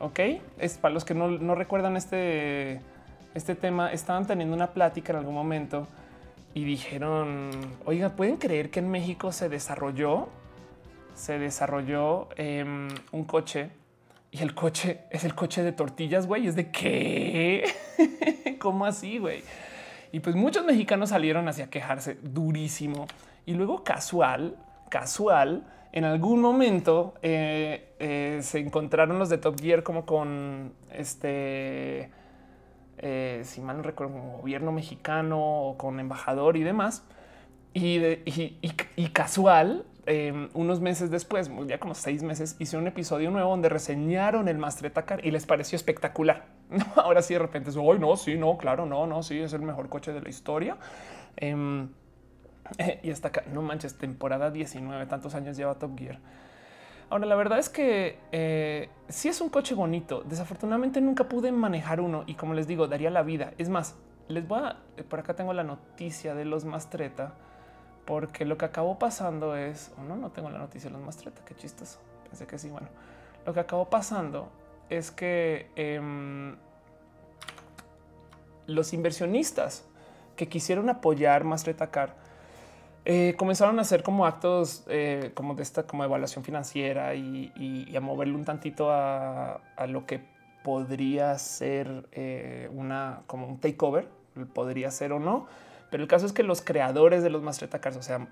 Ok, 0.00 0.18
es 0.58 0.78
para 0.78 0.92
los 0.92 1.04
que 1.04 1.14
no, 1.14 1.54
recuerdan 1.54 1.96
este, 1.96 2.80
este 3.34 3.54
tema. 3.54 3.92
Estaban 3.92 4.26
teniendo 4.26 4.54
una 4.54 4.72
plática 4.72 5.12
en 5.12 5.20
algún 5.20 5.34
momento 5.34 5.86
y 6.54 6.64
dijeron: 6.64 7.50
Oiga, 7.84 8.10
pueden 8.10 8.36
creer 8.36 8.70
que 8.70 8.80
en 8.80 8.90
México 8.90 9.30
se 9.30 9.48
desarrolló, 9.48 10.28
se 11.14 11.38
desarrolló 11.38 12.28
em, 12.36 12.88
un 13.12 13.24
coche 13.24 13.70
y 14.32 14.42
el 14.42 14.54
coche 14.54 15.02
es 15.10 15.22
el 15.22 15.36
coche 15.36 15.62
de 15.62 15.70
tortillas. 15.70 16.26
Güey, 16.26 16.48
es 16.48 16.56
de 16.56 16.70
qué? 16.72 17.64
¿Cómo 18.58 18.84
así? 18.84 19.18
Güey. 19.18 19.44
Y 20.12 20.20
pues 20.20 20.36
muchos 20.36 20.64
mexicanos 20.64 21.08
salieron 21.08 21.48
hacia 21.48 21.70
quejarse 21.70 22.18
durísimo. 22.22 23.06
Y 23.46 23.54
luego 23.54 23.82
casual, 23.82 24.56
casual, 24.90 25.64
en 25.92 26.04
algún 26.04 26.40
momento 26.40 27.14
eh, 27.22 27.94
eh, 27.98 28.40
se 28.42 28.58
encontraron 28.60 29.18
los 29.18 29.30
de 29.30 29.38
Top 29.38 29.60
Gear 29.60 29.82
como 29.82 30.06
con 30.06 30.72
este, 30.92 32.10
eh, 32.98 33.40
si 33.44 33.60
mal 33.60 33.78
no 33.78 33.82
recuerdo, 33.82 34.14
gobierno 34.40 34.70
mexicano 34.70 35.38
o 35.40 35.78
con 35.78 35.98
embajador 35.98 36.56
y 36.56 36.62
demás. 36.62 37.04
Y, 37.74 37.98
y, 38.26 39.08
casual, 39.08 39.86
em, 40.04 40.50
unos 40.52 40.80
meses 40.80 41.10
después, 41.10 41.50
ya 41.66 41.78
como 41.78 41.94
seis 41.94 42.22
meses, 42.22 42.56
hice 42.58 42.76
un 42.76 42.86
episodio 42.86 43.30
nuevo 43.30 43.48
donde 43.48 43.70
reseñaron 43.70 44.48
el 44.48 44.58
Mastreta 44.58 45.06
Car 45.06 45.24
y 45.24 45.30
les 45.30 45.46
pareció 45.46 45.76
espectacular. 45.76 46.44
Ahora 46.96 47.22
sí, 47.22 47.34
de 47.34 47.40
repente, 47.40 47.70
hoy 47.78 47.98
no, 47.98 48.16
sí, 48.16 48.36
no, 48.36 48.56
claro, 48.56 48.86
no, 48.86 49.06
no, 49.06 49.22
sí, 49.22 49.40
es 49.40 49.52
el 49.52 49.62
mejor 49.62 49.88
coche 49.88 50.12
de 50.12 50.20
la 50.20 50.28
historia. 50.28 50.76
Em, 51.36 51.88
y 53.02 53.10
hasta 53.10 53.28
acá, 53.28 53.44
no 53.52 53.62
manches, 53.62 53.98
temporada 53.98 54.50
19, 54.50 55.06
tantos 55.06 55.34
años 55.34 55.56
lleva 55.56 55.74
Top 55.74 55.98
Gear. 55.98 56.18
Ahora, 57.10 57.26
la 57.26 57.34
verdad 57.34 57.58
es 57.58 57.68
que 57.68 58.18
eh, 58.32 58.88
sí 59.08 59.28
es 59.28 59.40
un 59.42 59.50
coche 59.50 59.74
bonito. 59.74 60.22
Desafortunadamente 60.24 61.00
nunca 61.02 61.24
pude 61.24 61.52
manejar 61.52 62.00
uno 62.00 62.24
y 62.26 62.34
como 62.34 62.54
les 62.54 62.66
digo, 62.66 62.88
daría 62.88 63.10
la 63.10 63.22
vida. 63.22 63.52
Es 63.58 63.68
más, 63.68 63.96
les 64.28 64.48
voy 64.48 64.60
a, 64.60 64.78
por 65.10 65.20
acá 65.20 65.34
tengo 65.34 65.52
la 65.52 65.62
noticia 65.62 66.34
de 66.34 66.46
los 66.46 66.64
Mastreta 66.64 67.34
porque 68.06 68.46
lo 68.46 68.56
que 68.56 68.64
acabó 68.64 68.98
pasando 68.98 69.56
es, 69.56 69.92
o 69.98 70.02
no, 70.02 70.16
no 70.16 70.30
tengo 70.30 70.48
la 70.48 70.58
noticia 70.58 70.88
de 70.88 70.96
los 70.96 71.04
Mastreta, 71.04 71.44
qué 71.44 71.54
chistoso. 71.54 72.00
Pensé 72.24 72.46
que 72.46 72.56
sí, 72.56 72.70
bueno, 72.70 72.88
lo 73.44 73.52
que 73.52 73.60
acabó 73.60 73.90
pasando 73.90 74.48
es 74.98 75.10
que 75.10 75.70
em, 75.76 76.56
los 78.66 78.92
inversionistas 78.92 79.84
que 80.36 80.48
quisieron 80.48 80.88
apoyar 80.90 81.44
Car 81.90 82.14
eh, 83.04 83.34
comenzaron 83.36 83.78
a 83.78 83.82
hacer 83.82 84.02
como 84.02 84.26
actos 84.26 84.84
eh, 84.88 85.32
como 85.34 85.54
de 85.54 85.62
esta 85.62 85.84
como 85.84 86.04
evaluación 86.04 86.44
financiera 86.44 87.14
y, 87.14 87.90
a 87.96 88.00
moverle 88.00 88.34
un 88.34 88.44
tantito 88.44 88.90
a, 88.90 89.60
lo 89.88 90.06
que 90.06 90.20
podría 90.62 91.36
ser 91.38 92.06
eh, 92.12 92.68
una 92.72 93.22
como 93.26 93.48
un 93.48 93.58
takeover, 93.58 94.08
podría 94.54 94.90
ser 94.90 95.12
o 95.12 95.18
no. 95.18 95.46
Pero 95.90 96.04
el 96.04 96.08
caso 96.08 96.24
es 96.24 96.32
que 96.32 96.42
los 96.42 96.62
creadores 96.62 97.22
de 97.22 97.28
los 97.28 97.42
Mastreta 97.42 97.80
Cars, 97.80 97.96
o 97.96 98.02
sea, 98.02 98.26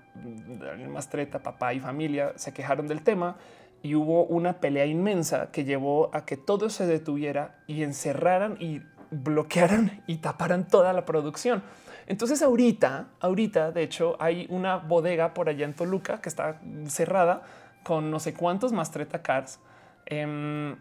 Mastreta, 0.89 1.39
papá 1.39 1.73
y 1.73 1.79
familia, 1.79 2.33
se 2.35 2.53
quejaron 2.53 2.87
del 2.87 3.03
tema 3.03 3.37
y 3.83 3.95
hubo 3.95 4.25
una 4.25 4.59
pelea 4.59 4.85
inmensa 4.85 5.51
que 5.51 5.63
llevó 5.63 6.09
a 6.13 6.25
que 6.25 6.37
todo 6.37 6.69
se 6.69 6.85
detuviera 6.85 7.59
y 7.67 7.83
encerraran 7.83 8.57
y 8.59 8.81
bloquearan 9.09 10.03
y 10.07 10.17
taparan 10.17 10.67
toda 10.67 10.93
la 10.93 11.05
producción. 11.05 11.63
Entonces 12.07 12.41
ahorita, 12.41 13.07
ahorita, 13.19 13.71
de 13.71 13.83
hecho, 13.83 14.15
hay 14.19 14.47
una 14.49 14.77
bodega 14.77 15.33
por 15.33 15.49
allá 15.49 15.65
en 15.65 15.73
Toluca 15.73 16.21
que 16.21 16.29
está 16.29 16.59
cerrada 16.87 17.43
con 17.83 18.11
no 18.11 18.19
sé 18.19 18.33
cuántos 18.33 18.71
Mastreta 18.71 19.21
Cars. 19.21 19.59
Em, 20.05 20.75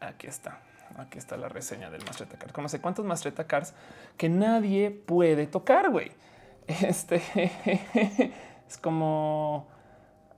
aquí 0.00 0.26
está. 0.26 0.60
Aquí 0.96 1.18
está 1.18 1.36
la 1.36 1.48
reseña 1.48 1.90
del 1.90 2.04
Mastreta 2.04 2.36
Cars. 2.36 2.52
Con 2.52 2.62
no 2.62 2.68
sé 2.68 2.80
cuántos 2.80 3.04
Mastreta 3.04 3.46
Cars 3.46 3.74
que 4.16 4.28
nadie 4.28 4.90
puede 4.90 5.46
tocar, 5.46 5.90
güey. 5.90 6.12
Este 6.66 7.20
es 8.68 8.78
como, 8.78 9.68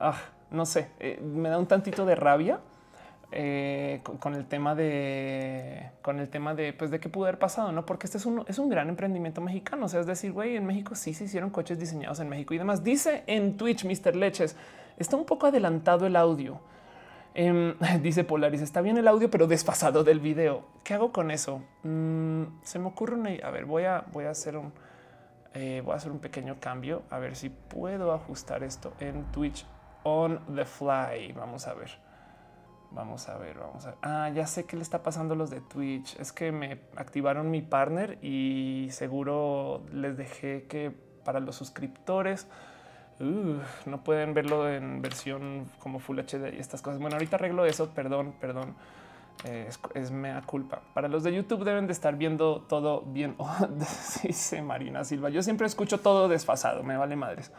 ah, 0.00 0.18
no 0.54 0.66
sé, 0.66 0.88
eh, 1.00 1.20
me 1.22 1.48
da 1.48 1.58
un 1.58 1.66
tantito 1.66 2.06
de 2.06 2.14
rabia 2.14 2.60
eh, 3.36 4.00
con, 4.20 4.34
el 4.34 4.46
tema 4.46 4.76
de 4.76 5.90
con 6.02 6.20
el 6.20 6.28
tema 6.28 6.54
de 6.54 6.72
pues 6.72 6.92
de 6.92 7.00
qué 7.00 7.08
pudo 7.08 7.24
haber 7.24 7.40
pasado, 7.40 7.72
no? 7.72 7.84
Porque 7.84 8.06
este 8.06 8.18
es 8.18 8.26
un, 8.26 8.44
es 8.46 8.60
un 8.60 8.68
gran 8.68 8.88
emprendimiento 8.88 9.40
mexicano. 9.40 9.86
O 9.86 9.88
sea, 9.88 10.00
es 10.00 10.06
decir, 10.06 10.30
güey, 10.30 10.56
en 10.56 10.64
México 10.64 10.94
sí 10.94 11.14
se 11.14 11.24
hicieron 11.24 11.50
coches 11.50 11.80
diseñados 11.80 12.20
en 12.20 12.28
México 12.28 12.54
y 12.54 12.58
demás. 12.58 12.84
Dice 12.84 13.24
en 13.26 13.56
Twitch, 13.56 13.84
Mr. 13.84 14.14
Leches, 14.14 14.56
está 14.98 15.16
un 15.16 15.24
poco 15.24 15.48
adelantado 15.48 16.06
el 16.06 16.14
audio. 16.14 16.60
Em, 17.34 17.74
dice 18.02 18.22
Polaris, 18.22 18.60
está 18.60 18.80
bien 18.82 18.98
el 18.98 19.08
audio, 19.08 19.28
pero 19.28 19.48
desfasado 19.48 20.04
del 20.04 20.20
video. 20.20 20.66
¿Qué 20.84 20.94
hago 20.94 21.10
con 21.10 21.32
eso? 21.32 21.60
Mm, 21.82 22.44
se 22.62 22.78
me 22.78 22.86
ocurre 22.86 23.16
una. 23.16 23.30
A 23.42 23.50
ver, 23.50 23.64
voy 23.64 23.82
a, 23.82 24.04
voy 24.12 24.26
a 24.26 24.30
hacer 24.30 24.56
un, 24.56 24.72
eh, 25.54 25.82
voy 25.84 25.94
a 25.94 25.96
hacer 25.96 26.12
un 26.12 26.20
pequeño 26.20 26.58
cambio 26.60 27.02
a 27.10 27.18
ver 27.18 27.34
si 27.34 27.48
puedo 27.48 28.12
ajustar 28.12 28.62
esto 28.62 28.92
en 29.00 29.24
Twitch 29.32 29.66
on 30.04 30.40
the 30.54 30.64
fly. 30.64 31.32
Vamos 31.32 31.66
a 31.66 31.74
ver. 31.74 31.90
Vamos 32.92 33.28
a 33.28 33.36
ver, 33.38 33.58
vamos 33.58 33.84
a 33.84 33.88
ver. 33.88 33.98
Ah, 34.02 34.30
ya 34.32 34.46
sé 34.46 34.66
qué 34.66 34.76
le 34.76 34.82
está 34.82 35.02
pasando 35.02 35.34
a 35.34 35.36
los 35.36 35.50
de 35.50 35.60
Twitch. 35.60 36.18
Es 36.20 36.32
que 36.32 36.52
me 36.52 36.80
activaron 36.94 37.50
mi 37.50 37.60
partner 37.60 38.18
y 38.22 38.88
seguro 38.92 39.82
les 39.92 40.16
dejé 40.16 40.66
que 40.68 40.92
para 41.24 41.40
los 41.40 41.56
suscriptores 41.56 42.46
no 43.18 44.04
pueden 44.04 44.34
verlo 44.34 44.70
en 44.70 45.00
versión 45.00 45.70
como 45.78 45.98
Full 45.98 46.20
HD 46.20 46.54
y 46.54 46.60
estas 46.60 46.82
cosas. 46.82 47.00
Bueno, 47.00 47.16
ahorita 47.16 47.36
arreglo 47.36 47.64
eso. 47.64 47.90
Perdón, 47.90 48.34
perdón. 48.40 48.74
es, 49.44 49.80
es, 49.94 50.10
mea 50.10 50.42
culpa. 50.42 50.82
Para 50.94 51.08
los 51.08 51.24
de 51.24 51.34
YouTube 51.34 51.64
deben 51.64 51.86
de 51.86 51.92
estar 51.92 52.16
viendo 52.16 52.62
todo 52.62 53.02
bien. 53.02 53.34
Oh, 53.38 53.68
dice 54.22 54.62
Marina 54.62 55.04
Silva. 55.04 55.30
Yo 55.30 55.42
siempre 55.42 55.66
escucho 55.66 55.98
todo 55.98 56.28
desfasado. 56.28 56.82
Me 56.82 56.96
vale 56.96 57.16
madres. 57.16 57.50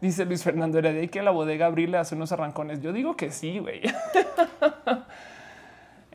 Dice 0.00 0.26
Luis 0.26 0.42
Fernando 0.42 0.78
Heredia 0.78 1.06
que 1.08 1.20
a 1.20 1.22
la 1.22 1.30
bodega 1.30 1.66
abrirle 1.66 1.98
hace 1.98 2.14
unos 2.14 2.32
arrancones. 2.32 2.80
Yo 2.80 2.92
digo 2.92 3.16
que 3.16 3.30
sí, 3.30 3.58
güey. 3.58 3.82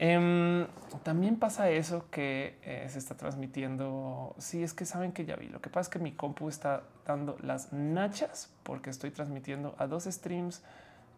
Em, 0.03 0.65
también 1.03 1.35
pasa 1.37 1.69
eso 1.69 2.09
que 2.09 2.57
eh, 2.63 2.87
se 2.89 2.97
está 2.97 3.15
transmitiendo. 3.15 4.33
Sí, 4.39 4.63
es 4.63 4.73
que 4.73 4.83
saben 4.83 5.11
que 5.11 5.25
ya 5.25 5.35
vi. 5.35 5.47
Lo 5.47 5.61
que 5.61 5.69
pasa 5.69 5.81
es 5.81 5.89
que 5.89 5.99
mi 5.99 6.11
compu 6.11 6.49
está 6.49 6.81
dando 7.05 7.37
las 7.43 7.71
nachas 7.71 8.51
porque 8.63 8.89
estoy 8.89 9.11
transmitiendo 9.11 9.75
a 9.77 9.85
dos 9.85 10.05
streams 10.05 10.63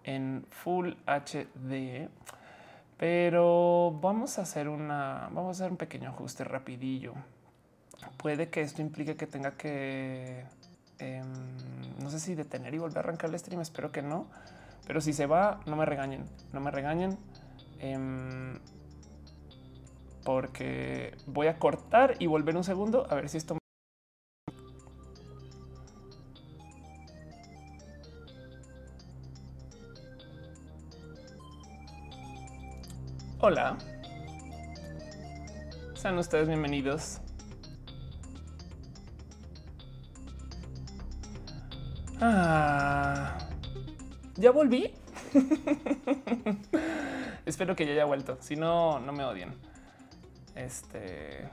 en 0.04 0.46
Full 0.50 0.96
HD. 1.06 2.10
Pero 2.98 3.98
vamos 4.02 4.38
a 4.38 4.42
hacer 4.42 4.68
una, 4.68 5.30
vamos 5.32 5.60
a 5.60 5.64
hacer 5.64 5.72
un 5.72 5.78
pequeño 5.78 6.10
ajuste 6.10 6.44
rapidillo. 6.44 7.14
Puede 8.18 8.50
que 8.50 8.60
esto 8.60 8.82
implique 8.82 9.16
que 9.16 9.28
tenga 9.28 9.52
que 9.52 10.44
Em, 11.00 11.24
no 12.02 12.10
sé 12.10 12.20
si 12.20 12.36
detener 12.36 12.74
y 12.74 12.78
volver 12.78 12.98
a 12.98 13.02
arrancar 13.02 13.30
el 13.30 13.40
stream. 13.40 13.62
Espero 13.62 13.92
que 13.92 14.02
no. 14.02 14.28
Pero 14.86 15.02
si 15.02 15.14
se 15.14 15.26
va, 15.26 15.62
no 15.66 15.76
me 15.76 15.86
regañen. 15.86 16.26
No 16.52 16.60
me 16.60 16.72
regañen. 16.72 17.18
Em, 17.80 18.60
porque 20.24 21.16
voy 21.26 21.48
a 21.48 21.58
cortar 21.60 22.16
y 22.20 22.28
volver 22.28 22.56
un 22.56 22.64
segundo 22.64 23.08
a 23.10 23.16
ver 23.16 23.30
si 23.30 23.38
esto. 23.38 23.58
Hola. 33.40 33.78
Sean 35.96 36.18
ustedes 36.18 36.48
bienvenidos 36.48 37.20
Ah, 42.22 43.38
ya 44.36 44.52
volví. 44.52 44.94
Espero 47.46 47.76
que 47.76 47.86
ya 47.86 47.94
haya 47.94 48.06
vuelto. 48.06 48.38
Si 48.40 48.56
no, 48.56 49.00
no 49.00 49.12
me 49.12 49.24
odien. 49.24 49.54
Este. 50.56 51.48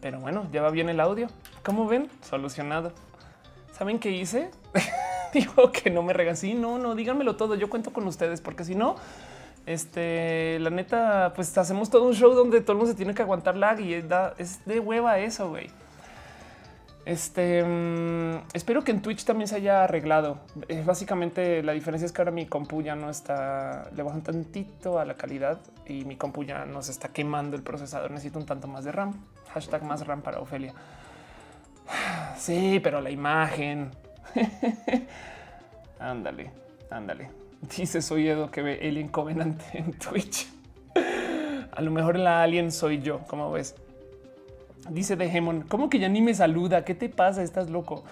Pero 0.00 0.20
bueno, 0.20 0.48
ya 0.52 0.62
va 0.62 0.70
bien 0.70 0.88
el 0.88 1.00
audio. 1.00 1.28
Como 1.64 1.86
ven? 1.86 2.10
Solucionado. 2.22 2.92
¿Saben 3.72 3.98
qué 3.98 4.10
hice? 4.10 4.50
Digo 5.32 5.72
que 5.72 5.90
no 5.90 6.02
me 6.02 6.12
regan. 6.12 6.36
No, 6.56 6.78
no, 6.78 6.94
díganmelo 6.94 7.36
todo. 7.36 7.54
Yo 7.54 7.70
cuento 7.70 7.92
con 7.92 8.06
ustedes 8.06 8.40
porque 8.40 8.64
si 8.64 8.74
no, 8.74 8.96
este, 9.66 10.58
la 10.60 10.70
neta, 10.70 11.32
pues 11.34 11.56
hacemos 11.56 11.90
todo 11.90 12.04
un 12.04 12.14
show 12.14 12.32
donde 12.32 12.60
todo 12.60 12.72
el 12.72 12.78
mundo 12.78 12.92
se 12.92 12.96
tiene 12.96 13.14
que 13.14 13.22
aguantar 13.22 13.56
lag 13.56 13.80
y 13.80 13.94
es 13.94 14.66
de 14.66 14.80
hueva 14.80 15.18
eso, 15.18 15.48
güey. 15.48 15.70
Este 17.10 17.64
mm, 17.64 18.42
espero 18.52 18.84
que 18.84 18.92
en 18.92 19.02
Twitch 19.02 19.24
también 19.24 19.48
se 19.48 19.56
haya 19.56 19.82
arreglado. 19.82 20.38
Eh, 20.68 20.84
básicamente 20.86 21.60
la 21.60 21.72
diferencia 21.72 22.06
es 22.06 22.12
que 22.12 22.22
ahora 22.22 22.30
mi 22.30 22.46
compu 22.46 22.82
ya 22.82 22.94
no 22.94 23.10
está, 23.10 23.90
le 23.96 24.04
bajan 24.04 24.22
tantito 24.22 24.96
a 25.00 25.04
la 25.04 25.14
calidad 25.14 25.58
y 25.88 26.04
mi 26.04 26.14
compu 26.14 26.44
ya 26.44 26.66
no 26.66 26.82
se 26.82 26.92
está 26.92 27.08
quemando 27.08 27.56
el 27.56 27.64
procesador. 27.64 28.12
Necesito 28.12 28.38
un 28.38 28.46
tanto 28.46 28.68
más 28.68 28.84
de 28.84 28.92
RAM. 28.92 29.12
Hashtag 29.52 29.82
más 29.82 30.06
RAM 30.06 30.22
para 30.22 30.38
Ofelia. 30.38 30.72
Sí, 32.38 32.78
pero 32.80 33.00
la 33.00 33.10
imagen. 33.10 33.90
ándale, 35.98 36.52
ándale. 36.90 37.28
Dice 37.76 38.02
soy 38.02 38.28
Edo 38.28 38.52
que 38.52 38.62
ve 38.62 38.78
Alien 38.84 39.08
Covenant 39.08 39.60
en 39.72 39.94
Twitch. 39.94 40.46
A 41.72 41.82
lo 41.82 41.90
mejor 41.90 42.20
la 42.20 42.44
Alien 42.44 42.70
soy 42.70 43.00
yo, 43.00 43.18
como 43.26 43.50
ves. 43.50 43.74
Dice 44.90 45.14
Dejemon, 45.14 45.62
¿cómo 45.62 45.88
que 45.88 46.00
ya 46.00 46.08
ni 46.08 46.20
me 46.20 46.34
saluda? 46.34 46.84
¿Qué 46.84 46.96
te 46.96 47.08
pasa? 47.08 47.44
Estás 47.44 47.70
loco. 47.70 48.02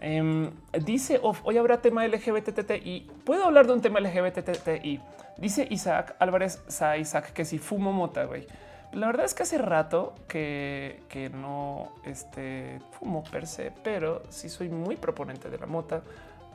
Em, 0.00 0.50
dice 0.84 1.20
hoy 1.22 1.56
habrá 1.56 1.80
tema 1.80 2.06
LGBTTI. 2.06 3.08
Puedo 3.24 3.44
hablar 3.44 3.68
de 3.68 3.74
un 3.74 3.80
tema 3.80 4.00
LGBTTI. 4.00 5.00
Dice 5.38 5.68
Isaac 5.70 6.16
Álvarez 6.18 6.60
Sa 6.66 6.96
Isaac 6.96 7.32
que 7.32 7.44
si 7.44 7.58
fumo 7.58 7.92
mota, 7.92 8.24
güey. 8.24 8.46
La 8.92 9.06
verdad 9.06 9.26
es 9.26 9.34
que 9.34 9.44
hace 9.44 9.58
rato 9.58 10.14
que, 10.26 11.02
que 11.08 11.30
no 11.30 11.92
este, 12.04 12.80
fumo 12.98 13.22
per 13.22 13.46
se, 13.46 13.70
pero 13.84 14.22
sí 14.28 14.48
soy 14.48 14.70
muy 14.70 14.96
proponente 14.96 15.48
de 15.50 15.58
la 15.58 15.66
mota. 15.66 16.02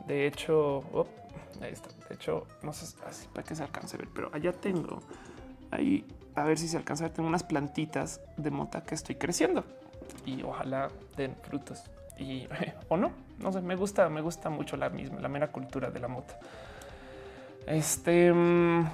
De 0.06 0.28
hecho, 0.28 0.80
oh, 0.92 1.08
ahí 1.62 1.72
está. 1.72 1.88
De 2.10 2.16
hecho, 2.16 2.48
no 2.64 2.74
sé 2.74 2.98
así 3.08 3.28
para 3.32 3.48
que 3.48 3.56
se 3.56 3.64
alcance 3.64 3.96
a 3.96 4.00
ver, 4.00 4.10
pero 4.14 4.30
allá 4.34 4.52
tengo 4.52 5.00
ahí 5.72 6.06
a 6.36 6.44
ver 6.44 6.58
si 6.58 6.68
se 6.68 6.78
alcanza 6.78 7.06
a 7.06 7.08
ver. 7.08 7.16
Tengo 7.16 7.30
unas 7.30 7.44
plantitas 7.44 8.22
de 8.38 8.52
mota 8.52 8.82
que 8.84 8.96
estoy 8.96 9.16
creciendo 9.16 9.64
y 10.26 10.44
ojalá 10.44 10.90
den 11.18 11.36
frutos 11.42 11.84
y 12.18 12.48
o 12.90 12.98
no. 12.98 13.12
No 13.40 13.52
sé, 13.52 13.62
me 13.62 13.76
gusta, 13.76 14.10
me 14.10 14.22
gusta 14.22 14.50
mucho 14.50 14.78
la 14.78 14.90
misma, 14.90 15.20
la 15.20 15.28
mera 15.28 15.48
cultura 15.48 15.90
de 15.90 16.00
la 16.00 16.08
mota. 16.08 16.38
Este 17.66 18.32
mm, 18.32 18.86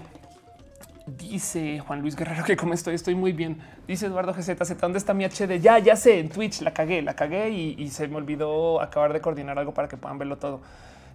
dice 1.17 1.79
Juan 1.79 2.01
Luis 2.01 2.15
Guerrero 2.15 2.43
que 2.43 2.55
como 2.55 2.73
estoy, 2.73 2.95
estoy 2.95 3.15
muy 3.15 3.33
bien. 3.33 3.59
Dice 3.87 4.05
Eduardo 4.05 4.33
GZ, 4.33 4.77
¿dónde 4.79 4.97
está 4.97 5.13
mi 5.13 5.25
HD? 5.25 5.59
Ya, 5.59 5.79
ya 5.79 5.95
sé, 5.95 6.19
en 6.19 6.29
Twitch 6.29 6.61
la 6.61 6.73
cagué, 6.73 7.01
la 7.01 7.15
cagué 7.15 7.49
y, 7.49 7.75
y 7.77 7.89
se 7.89 8.07
me 8.07 8.17
olvidó 8.17 8.81
acabar 8.81 9.13
de 9.13 9.21
coordinar 9.21 9.57
algo 9.57 9.73
para 9.73 9.87
que 9.87 9.97
puedan 9.97 10.17
verlo 10.17 10.37
todo. 10.37 10.61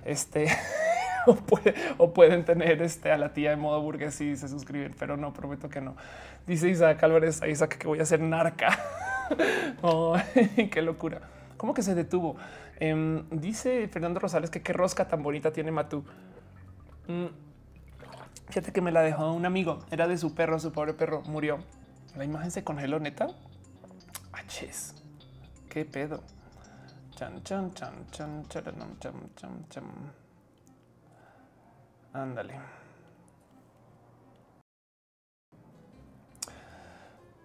Este 0.04 0.46
o, 1.98 2.12
pueden 2.12 2.44
tener 2.44 2.82
este, 2.82 3.12
a 3.12 3.18
la 3.18 3.32
tía 3.32 3.50
de 3.50 3.56
modo 3.56 3.80
burgués 3.80 4.20
y 4.20 4.36
se 4.36 4.48
suscriben, 4.48 4.94
pero 4.98 5.16
no, 5.16 5.32
prometo 5.32 5.68
que 5.68 5.80
no. 5.80 5.96
Dice 6.46 6.68
Isaac 6.68 7.02
Álvarez 7.02 7.42
a 7.42 7.48
Isaac 7.48 7.78
que 7.78 7.86
voy 7.86 8.00
a 8.00 8.04
ser 8.04 8.20
narca. 8.20 8.78
qué 10.70 10.82
locura. 10.82 11.20
¿Cómo 11.56 11.74
que 11.74 11.82
se 11.82 11.94
detuvo? 11.94 12.36
Em, 12.80 13.24
dice 13.30 13.88
Fernando 13.88 14.20
Rosales 14.20 14.50
que 14.50 14.62
qué 14.62 14.72
rosca 14.72 15.08
tan 15.08 15.22
bonita 15.22 15.52
tiene 15.52 15.70
Matú. 15.70 16.04
Mm, 17.06 17.26
fíjate 18.48 18.72
que 18.72 18.80
me 18.80 18.92
la 18.92 19.02
dejó 19.02 19.32
un 19.32 19.46
amigo. 19.46 19.80
Era 19.90 20.08
de 20.08 20.18
su 20.18 20.34
perro, 20.34 20.58
su 20.58 20.72
pobre 20.72 20.94
perro 20.94 21.22
murió. 21.22 21.58
La 22.16 22.24
imagen 22.24 22.50
se 22.50 22.64
congeló, 22.64 23.00
neta. 23.00 23.28
Aches. 24.32 24.94
Qué 25.68 25.84
pedo. 25.84 26.22
Chan, 27.16 27.42
chan, 27.44 27.72
chan, 27.74 28.06
chan, 28.10 28.44
chan, 28.48 28.64
chan, 29.00 29.30
chan, 29.36 29.66
chan. 29.70 30.23
Ándale. 32.14 32.58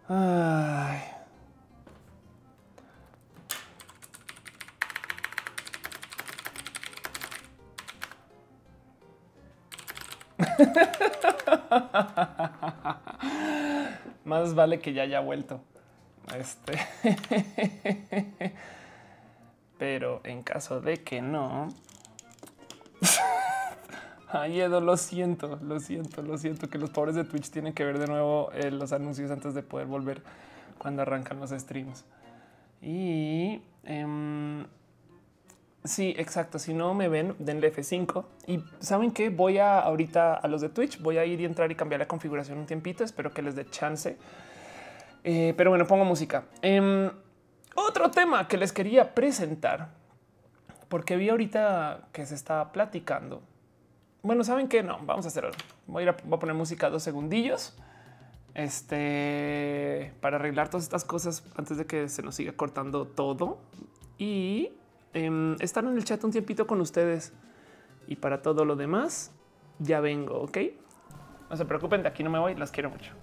Más 14.23 14.55
vale 14.55 14.79
que 14.79 14.93
ya 14.93 15.03
haya 15.03 15.19
vuelto. 15.19 15.62
Este. 16.38 16.79
Pero 19.79 20.21
en 20.23 20.43
caso 20.43 20.79
de 20.82 21.03
que 21.03 21.21
no, 21.21 21.69
Ay, 24.31 24.61
Edo, 24.61 24.79
lo 24.79 24.95
siento, 24.95 25.57
lo 25.63 25.79
siento, 25.79 26.21
lo 26.21 26.37
siento 26.37 26.69
que 26.69 26.77
los 26.77 26.91
pobres 26.91 27.15
de 27.15 27.23
Twitch 27.23 27.49
tienen 27.49 27.73
que 27.73 27.83
ver 27.83 27.97
de 27.97 28.05
nuevo 28.05 28.51
eh, 28.53 28.69
los 28.69 28.93
anuncios 28.93 29.31
antes 29.31 29.55
de 29.55 29.63
poder 29.63 29.87
volver 29.87 30.21
cuando 30.77 31.01
arrancan 31.01 31.39
los 31.39 31.49
streams. 31.49 32.05
Y 32.79 33.59
em, 33.83 34.67
sí, 35.83 36.13
exacto. 36.15 36.59
Si 36.59 36.75
no 36.75 36.93
me 36.93 37.09
ven, 37.09 37.35
denle 37.39 37.73
F5 37.73 38.23
y 38.45 38.63
saben 38.79 39.11
que 39.11 39.29
voy 39.29 39.57
a 39.57 39.79
ahorita 39.79 40.35
a 40.35 40.47
los 40.47 40.61
de 40.61 40.69
Twitch, 40.69 41.01
voy 41.01 41.17
a 41.17 41.25
ir 41.25 41.41
y 41.41 41.45
entrar 41.45 41.71
y 41.71 41.75
cambiar 41.75 41.99
la 41.99 42.07
configuración 42.07 42.59
un 42.59 42.67
tiempito. 42.67 43.03
Espero 43.03 43.31
que 43.31 43.41
les 43.41 43.55
dé 43.55 43.67
chance. 43.67 44.15
Eh, 45.23 45.55
pero 45.57 45.71
bueno, 45.71 45.87
pongo 45.87 46.05
música. 46.05 46.43
Em, 46.61 47.09
otro 47.73 48.11
tema 48.11 48.47
que 48.47 48.57
les 48.57 48.71
quería 48.71 49.15
presentar, 49.15 49.89
porque 50.87 51.17
vi 51.17 51.29
ahorita 51.29 52.09
que 52.11 52.27
se 52.27 52.35
está 52.35 52.71
platicando. 52.71 53.41
Bueno, 54.21 54.43
saben 54.43 54.67
que 54.67 54.84
no, 54.84 54.99
vamos 55.05 55.25
a 55.25 55.29
hacer 55.29 55.49
Voy 55.88 56.01
a, 56.01 56.03
ir 56.03 56.10
a, 56.10 56.12
a 56.12 56.39
poner 56.39 56.55
música 56.55 56.89
dos 56.89 57.03
segundillos 57.03 57.77
este, 58.53 60.13
para 60.21 60.38
arreglar 60.38 60.69
todas 60.69 60.84
estas 60.84 61.05
cosas 61.05 61.43
antes 61.55 61.77
de 61.77 61.86
que 61.86 62.10
se 62.10 62.21
nos 62.23 62.36
siga 62.36 62.51
cortando 62.53 63.05
todo 63.05 63.60
y 64.17 64.71
eh, 65.13 65.55
estar 65.60 65.84
en 65.86 65.95
el 65.95 66.03
chat 66.03 66.23
un 66.23 66.32
tiempito 66.32 66.67
con 66.67 66.82
ustedes. 66.82 67.34
Y 68.08 68.15
para 68.15 68.41
todo 68.41 68.65
lo 68.65 68.75
demás, 68.75 69.32
ya 69.77 69.99
vengo, 69.99 70.41
¿ok? 70.41 70.58
No 71.49 71.58
se 71.58 71.65
preocupen, 71.65 72.01
de 72.03 72.10
aquí 72.10 72.23
no 72.23 72.29
me 72.29 72.39
voy, 72.39 72.55
las 72.55 72.71
quiero 72.71 72.89
mucho. 72.89 73.13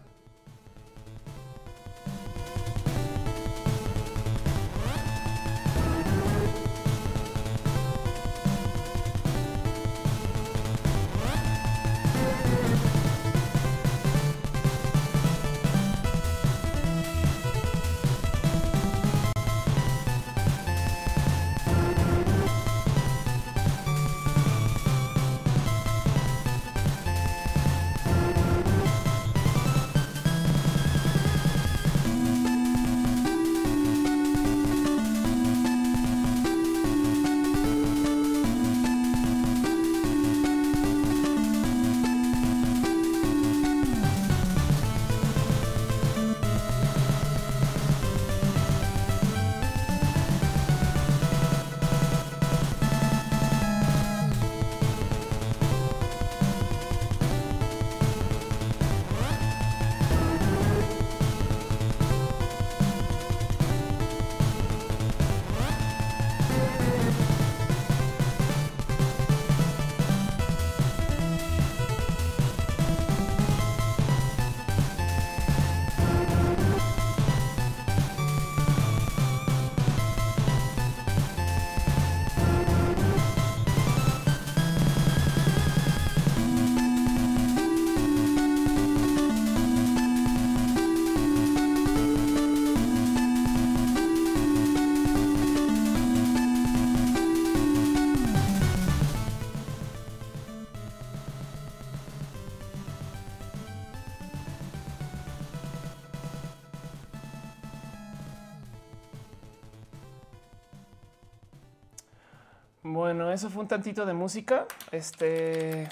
Eso 113.37 113.51
fue 113.51 113.63
un 113.63 113.69
tantito 113.69 114.07
de 114.07 114.15
música. 114.15 114.67
Este. 114.91 115.87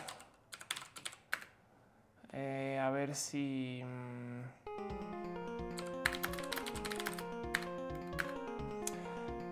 Eh, 2.33 2.81
a 2.83 2.91
ver 2.91 3.15
si. 3.15 3.83
Mm, 3.85 4.41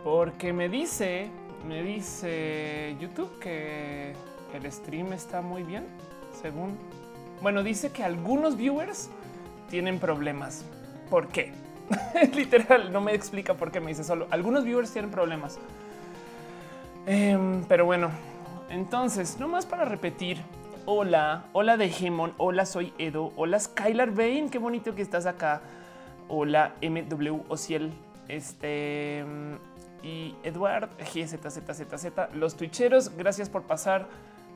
porque 0.03 0.53
me 0.55 0.71
dice, 0.71 1.29
me 1.69 1.83
dice 1.83 2.97
YouTube 2.99 3.39
que 3.39 4.15
el 4.55 4.73
stream 4.73 5.13
está 5.13 5.43
muy 5.43 5.63
bien, 5.63 5.87
según. 6.41 6.79
Bueno, 7.43 7.63
dice 7.63 7.93
que 7.93 8.03
algunos 8.05 8.57
viewers 8.57 9.11
tienen 9.69 9.99
problemas. 9.99 10.65
¿Por 11.11 11.29
qué? 11.29 11.53
Literal, 12.35 12.91
no 12.91 13.03
me 13.03 13.13
explica 13.15 13.53
por 13.53 13.71
qué 13.71 13.81
me 13.81 13.89
dice 13.89 14.03
solo. 14.03 14.29
Algunos 14.31 14.65
viewers 14.65 14.91
tienen 14.91 15.11
problemas. 15.11 15.59
Em, 17.07 17.65
pero 17.65 17.85
bueno, 17.85 18.11
entonces, 18.71 19.39
nomás 19.41 19.67
para 19.67 19.85
repetir. 19.85 20.39
Hola, 20.87 21.45
hola 21.53 21.77
de 21.77 21.89
Gemon, 21.89 22.33
hola, 22.39 22.65
soy 22.65 22.93
Edo, 22.99 23.33
hola 23.37 23.59
Skylar 23.59 24.13
Bain, 24.13 24.51
qué 24.51 24.59
bonito 24.59 24.95
que 24.95 25.03
estás 25.03 25.27
acá. 25.27 25.63
Hola 26.29 26.75
MW 26.81 27.41
Ociel, 27.49 27.93
este 28.29 29.25
y 30.03 30.35
Edward 30.43 30.91
GZZZZ, 30.99 32.35
los 32.35 32.57
twitcheros, 32.57 33.17
gracias 33.17 33.49
por 33.49 33.63
pasar. 33.63 34.07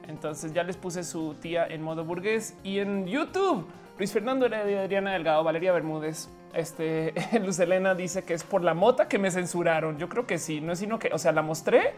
Entonces 0.08 0.52
ya 0.52 0.62
les 0.62 0.76
puse 0.76 1.02
su 1.02 1.34
tía 1.34 1.66
en 1.66 1.82
modo 1.82 2.04
burgués 2.04 2.56
y 2.62 2.78
en 2.78 3.06
YouTube. 3.06 3.66
Luis 3.98 4.12
Fernando 4.12 4.46
Adriana 4.46 5.12
Delgado, 5.12 5.42
Valeria 5.42 5.72
Bermúdez, 5.72 6.28
este 6.54 7.12
Luz 7.44 7.58
Elena 7.58 7.94
dice 7.94 8.24
que 8.24 8.34
es 8.34 8.44
por 8.44 8.62
la 8.62 8.74
mota 8.74 9.08
que 9.08 9.18
me 9.18 9.30
censuraron. 9.30 9.98
Yo 9.98 10.08
creo 10.08 10.26
que 10.26 10.38
sí, 10.38 10.60
no 10.60 10.72
es 10.72 10.78
sino 10.78 10.98
que, 10.98 11.10
o 11.12 11.18
sea, 11.18 11.32
la 11.32 11.42
mostré 11.42 11.94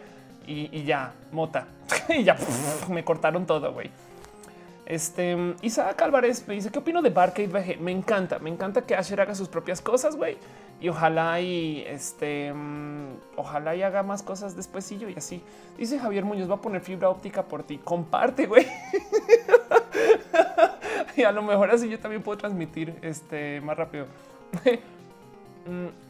y, 0.49 0.85
ya, 0.85 1.13
mota. 1.31 1.69
y 2.09 2.25
ya 2.25 2.37
me 2.89 3.05
cortaron 3.05 3.47
todo, 3.47 3.73
güey. 3.73 3.91
Este 4.87 5.37
Isaac 5.61 6.01
Álvarez 6.01 6.49
me 6.49 6.55
dice 6.55 6.71
qué 6.71 6.79
opino 6.79 7.03
de 7.03 7.11
Barcade. 7.11 7.77
Me 7.79 7.93
encanta, 7.93 8.39
me 8.39 8.49
encanta 8.49 8.83
que 8.83 8.97
Asher 8.97 9.21
haga 9.21 9.35
sus 9.35 9.49
propias 9.49 9.83
cosas, 9.83 10.17
güey. 10.17 10.39
Y 10.81 10.89
ojalá 10.89 11.41
y 11.41 11.85
este, 11.87 12.53
mm, 12.55 13.09
ojalá 13.37 13.77
y 13.77 13.83
haga 13.83 14.03
más 14.03 14.23
cosas 14.23 14.57
después 14.57 14.91
y 14.91 15.15
así. 15.15 15.43
Dice 15.77 15.99
Javier 15.99 16.25
Muñoz 16.25 16.49
va 16.51 16.55
a 16.55 16.61
poner 16.61 16.81
fibra 16.81 17.11
óptica 17.11 17.43
por 17.43 17.65
ti. 17.65 17.79
Comparte, 17.79 18.47
güey. 18.47 18.67
y 21.17 21.23
a 21.25 21.33
lo 21.33 21.43
mejor 21.43 21.71
así 21.71 21.89
yo 21.89 21.99
también 21.99 22.23
puedo 22.23 22.39
transmitir 22.39 22.97
este 23.03 23.61
más 23.61 23.77
rápido. 23.77 24.07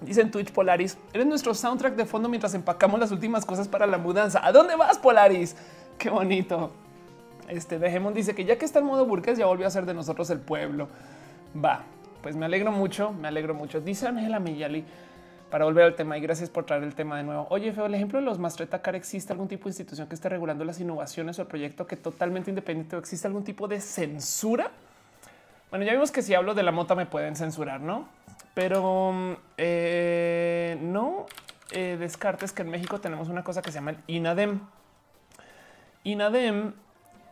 Mm, 0.00 0.04
Dicen 0.04 0.30
Twitch 0.30 0.52
Polaris, 0.52 0.98
eres 1.12 1.26
nuestro 1.26 1.54
soundtrack 1.54 1.94
de 1.94 2.04
fondo 2.04 2.28
mientras 2.28 2.54
empacamos 2.54 2.98
las 3.00 3.10
últimas 3.10 3.44
cosas 3.44 3.68
para 3.68 3.86
la 3.86 3.98
mudanza. 3.98 4.44
¿A 4.44 4.52
dónde 4.52 4.76
vas, 4.76 4.98
Polaris? 4.98 5.56
Qué 5.98 6.10
bonito. 6.10 6.72
Este 7.48 7.78
Dejemos 7.78 8.14
dice 8.14 8.34
que 8.34 8.44
ya 8.44 8.56
que 8.56 8.64
está 8.64 8.78
en 8.78 8.86
modo 8.86 9.04
burgués, 9.04 9.38
ya 9.38 9.46
volvió 9.46 9.66
a 9.66 9.70
ser 9.70 9.86
de 9.86 9.94
nosotros 9.94 10.30
el 10.30 10.40
pueblo. 10.40 10.88
Va, 11.62 11.82
pues 12.22 12.36
me 12.36 12.46
alegro 12.46 12.72
mucho, 12.72 13.12
me 13.12 13.28
alegro 13.28 13.54
mucho. 13.54 13.80
Dice 13.80 14.06
Ángela 14.06 14.40
Millali 14.40 14.84
para 15.50 15.66
volver 15.66 15.84
al 15.84 15.94
tema 15.94 16.18
y 16.18 16.20
gracias 16.20 16.50
por 16.50 16.64
traer 16.64 16.82
el 16.82 16.96
tema 16.96 17.16
de 17.16 17.22
nuevo. 17.22 17.46
Oye, 17.50 17.72
Feo, 17.72 17.86
el 17.86 17.94
ejemplo 17.94 18.18
de 18.18 18.24
los 18.24 18.40
Mastreta 18.40 18.82
Car, 18.82 18.96
¿existe 18.96 19.32
algún 19.32 19.46
tipo 19.46 19.64
de 19.64 19.70
institución 19.70 20.08
que 20.08 20.16
esté 20.16 20.28
regulando 20.28 20.64
las 20.64 20.80
innovaciones 20.80 21.38
o 21.38 21.42
el 21.42 21.48
proyecto 21.48 21.86
que 21.86 21.96
totalmente 21.96 22.50
independiente 22.50 22.96
o 22.96 22.98
existe 22.98 23.28
algún 23.28 23.44
tipo 23.44 23.68
de 23.68 23.80
censura? 23.80 24.72
Bueno, 25.70 25.84
ya 25.84 25.92
vimos 25.92 26.10
que 26.10 26.22
si 26.22 26.34
hablo 26.34 26.54
de 26.54 26.64
la 26.64 26.72
mota 26.72 26.96
me 26.96 27.06
pueden 27.06 27.36
censurar, 27.36 27.80
¿no? 27.80 28.08
Pero 28.54 29.36
eh, 29.58 30.78
no 30.80 31.26
eh, 31.72 31.96
descartes 31.98 32.52
que 32.52 32.62
en 32.62 32.70
México 32.70 33.00
tenemos 33.00 33.28
una 33.28 33.42
cosa 33.42 33.62
que 33.62 33.70
se 33.70 33.76
llama 33.76 33.90
el 33.92 33.98
INADEM. 34.06 34.60
INADEM 36.04 36.72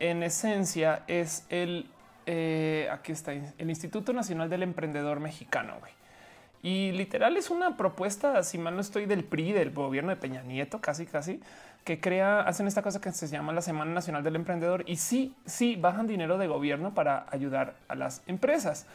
en 0.01 0.23
esencia 0.25 1.05
es 1.07 1.47
el, 1.49 1.89
eh, 2.27 2.89
aquí 2.91 3.13
está, 3.13 3.33
el 3.33 3.71
Instituto 3.71 4.13
Nacional 4.13 4.51
del 4.51 4.65
Emprendedor 4.65 5.21
Mexicano. 5.21 5.75
Y 6.61 6.93
literal 6.93 7.37
es 7.37 7.51
una 7.51 7.77
propuesta, 7.77 8.43
si 8.43 8.59
mal 8.59 8.75
no 8.75 8.81
estoy, 8.81 9.07
del 9.07 9.25
PRI, 9.25 9.53
del 9.53 9.73
gobierno 9.73 10.11
de 10.11 10.17
Peña 10.17 10.43
Nieto, 10.43 10.81
casi, 10.81 11.07
casi, 11.07 11.41
que 11.85 12.01
crea, 12.01 12.41
hacen 12.41 12.67
esta 12.67 12.83
cosa 12.83 13.01
que 13.01 13.11
se 13.13 13.27
llama 13.29 13.53
la 13.53 13.63
Semana 13.63 13.93
Nacional 13.93 14.23
del 14.23 14.37
Emprendedor 14.37 14.85
y 14.87 14.97
sí, 14.97 15.35
sí, 15.45 15.77
bajan 15.77 16.07
dinero 16.07 16.39
de 16.39 16.47
gobierno 16.47 16.95
para 16.95 17.27
ayudar 17.31 17.75
a 17.89 17.95
las 17.95 18.23
empresas. 18.27 18.87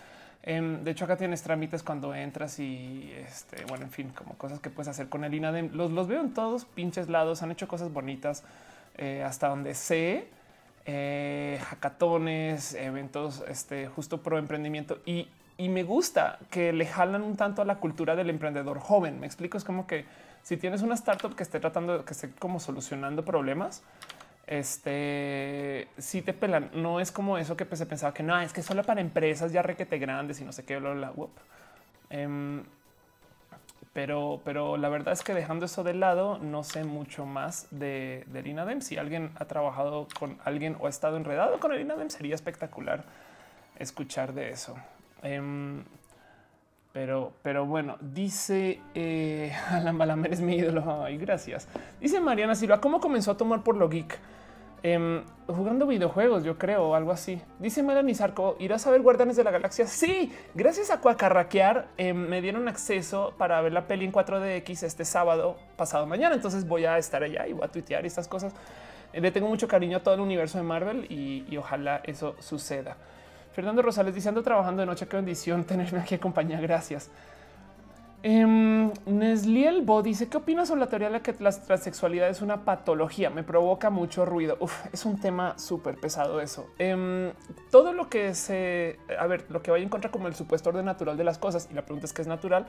Em, 0.50 0.82
de 0.86 0.92
hecho, 0.92 1.04
acá 1.04 1.18
tienes 1.18 1.44
trámites 1.44 1.84
cuando 1.84 2.16
entras 2.16 2.58
y 2.58 3.12
este, 3.18 3.66
bueno, 3.66 3.84
en 3.84 3.92
fin, 3.92 4.14
como 4.16 4.38
cosas 4.38 4.62
que 4.62 4.70
puedes 4.70 4.88
hacer 4.88 5.10
con 5.10 5.26
el 5.26 5.34
INADEM. 5.34 5.72
Los, 5.74 5.92
los 5.92 6.08
veo 6.08 6.22
en 6.22 6.34
todos 6.34 6.64
pinches 6.64 7.10
lados, 7.10 7.44
han 7.44 7.52
hecho 7.52 7.68
cosas 7.68 7.92
bonitas 7.92 8.46
eh, 8.96 9.26
hasta 9.26 9.50
donde 9.50 9.76
sé, 9.76 10.30
eh, 10.86 11.60
hackatones, 11.66 12.76
eventos 12.76 13.44
este, 13.50 13.88
justo 13.90 14.24
pro 14.24 14.38
emprendimiento 14.38 15.00
y, 15.06 15.28
y 15.58 15.68
me 15.68 15.84
gusta 15.84 16.40
que 16.50 16.72
le 16.72 16.86
jalan 16.86 17.24
un 17.24 17.36
tanto 17.36 17.62
a 17.62 17.66
la 17.66 17.76
cultura 17.76 18.16
del 18.16 18.30
emprendedor 18.30 18.80
joven. 18.80 19.20
Me 19.20 19.26
explico, 19.26 19.58
es 19.58 19.66
como 19.66 19.86
que 19.86 20.06
si 20.44 20.56
tienes 20.56 20.82
una 20.82 20.94
startup 20.96 21.36
que 21.36 21.44
esté 21.44 21.60
tratando, 21.60 22.06
que 22.06 22.14
esté 22.14 22.32
como 22.40 22.62
solucionando 22.62 23.26
problemas, 23.26 23.84
este 24.48 25.90
si 25.98 26.22
te 26.22 26.34
pelan. 26.34 26.72
No 26.74 27.00
es 27.00 27.12
como 27.12 27.38
eso 27.38 27.56
que 27.58 27.66
se 27.76 27.86
pensaba 27.86 28.14
que 28.14 28.24
no 28.24 28.40
es 28.40 28.54
que 28.54 28.64
solo 28.64 28.84
para 28.84 29.02
empresas 29.02 29.52
ya 29.52 29.62
requete 29.62 30.00
grandes 30.00 30.42
y 30.42 30.46
no 30.46 30.52
sé 30.52 30.66
qué. 30.66 30.78
Bla, 30.78 30.94
bla, 30.94 31.14
em, 32.10 32.64
pero, 33.94 34.42
pero 34.46 34.78
la 34.78 34.90
verdad 34.90 35.14
es 35.14 35.24
que 35.24 35.34
dejando 35.34 35.66
eso 35.66 35.84
de 35.84 35.94
lado, 35.94 36.38
no 36.38 36.64
sé 36.64 36.84
mucho 36.84 37.26
más 37.26 37.68
de, 37.72 38.24
del 38.28 38.48
INADEM. 38.48 38.82
Si 38.82 38.98
alguien 38.98 39.32
ha 39.36 39.46
trabajado 39.46 40.08
con 40.18 40.38
alguien 40.46 40.78
o 40.80 40.88
ha 40.88 40.90
estado 40.90 41.18
enredado 41.18 41.60
con 41.60 41.74
el 41.74 41.82
INADEM, 41.82 42.10
sería 42.10 42.36
espectacular 42.36 43.04
escuchar 43.80 44.34
de 44.34 44.52
eso. 44.52 44.76
Em, 45.24 45.84
pero, 46.98 47.34
pero 47.44 47.68
bueno, 47.68 47.96
dice 48.02 48.82
eh, 48.96 49.54
Alan 49.70 50.26
es 50.26 50.42
mi 50.42 50.56
ídolo. 50.56 51.04
Ay, 51.04 51.20
gracias. 51.20 51.68
Dice 52.02 52.20
Mariana 52.20 52.56
Silva, 52.56 52.82
¿cómo 52.82 53.00
comenzó 53.00 53.30
a 53.30 53.38
tomar 53.38 53.62
por 53.62 53.78
lo 53.78 53.88
geek? 53.88 54.18
Em, 54.82 55.24
jugando 55.46 55.86
videojuegos, 55.86 56.44
yo 56.44 56.58
creo, 56.58 56.96
algo 56.96 57.12
así. 57.12 57.40
Dice 57.60 57.84
Melanie 57.84 58.16
Zarco, 58.16 58.56
¿irás 58.58 58.88
a 58.88 58.90
ver 58.90 59.04
Guardianes 59.04 59.36
de 59.36 59.44
la 59.44 59.52
Galaxia? 59.52 59.86
Sí, 59.86 60.34
gracias 60.56 60.90
a 60.90 61.00
Cuacarraquear 61.00 61.88
em, 61.98 62.18
me 62.18 62.42
dieron 62.42 62.68
acceso 62.68 63.36
para 63.38 63.62
ver 63.62 63.74
la 63.74 63.86
peli 63.86 64.04
en 64.04 64.12
4DX 64.12 64.82
este 64.82 65.06
sábado 65.06 65.56
pasado 65.76 66.08
mañana. 66.08 66.34
Entonces 66.34 66.68
voy 66.68 66.86
a 66.86 66.98
estar 66.98 67.22
allá 67.22 67.46
y 67.46 67.54
voy 67.54 67.64
a 67.64 67.68
tuitear 67.68 68.08
estas 68.08 68.28
cosas. 68.28 68.56
Eh, 69.14 69.22
le 69.22 69.30
tengo 69.30 69.48
mucho 69.48 69.68
cariño 69.68 69.98
a 69.98 70.00
todo 70.02 70.16
el 70.16 70.22
universo 70.22 70.58
de 70.58 70.64
Marvel 70.64 71.06
y, 71.12 71.56
ojalá 71.58 72.02
eso 72.06 72.36
suceda. 72.40 72.98
Fernando 73.58 73.82
Rosales 73.82 74.14
diciendo 74.14 74.44
trabajando 74.44 74.82
de 74.82 74.86
noche, 74.86 75.08
qué 75.08 75.16
bendición 75.16 75.64
tenerme 75.64 75.98
aquí 75.98 76.14
acompañada. 76.14 76.62
Gracias. 76.62 77.10
Um, 78.24 78.92
Nesliel 79.08 79.82
Bo 79.82 80.04
dice: 80.04 80.30
¿Qué 80.30 80.38
opinas 80.38 80.68
sobre 80.68 80.82
la 80.82 80.88
teoría 80.88 81.10
de 81.10 81.22
que 81.22 81.34
la 81.40 81.50
transexualidad 81.50 82.30
es 82.30 82.44
una 82.44 82.66
patología? 82.66 83.32
Me 83.32 83.42
provoca 83.42 83.90
mucho 83.90 84.28
ruido. 84.28 84.58
Uf, 84.60 84.86
es 84.94 85.06
un 85.06 85.20
tema 85.20 85.58
súper 85.58 85.96
pesado 85.96 86.40
eso. 86.40 86.70
Em, 86.78 87.32
todo 87.72 87.94
lo 87.94 88.10
que 88.10 88.36
se, 88.36 89.00
a 89.18 89.26
ver, 89.26 89.46
lo 89.50 89.64
que 89.64 89.72
vaya 89.72 89.84
en 89.84 89.90
contra 89.90 90.12
como 90.12 90.28
el 90.28 90.36
supuesto 90.36 90.70
orden 90.70 90.86
natural 90.86 91.18
de 91.18 91.24
las 91.24 91.40
cosas, 91.40 91.68
y 91.72 91.74
la 91.74 91.82
pregunta 91.82 92.06
es 92.06 92.14
qué 92.14 92.22
es 92.22 92.28
natural, 92.28 92.68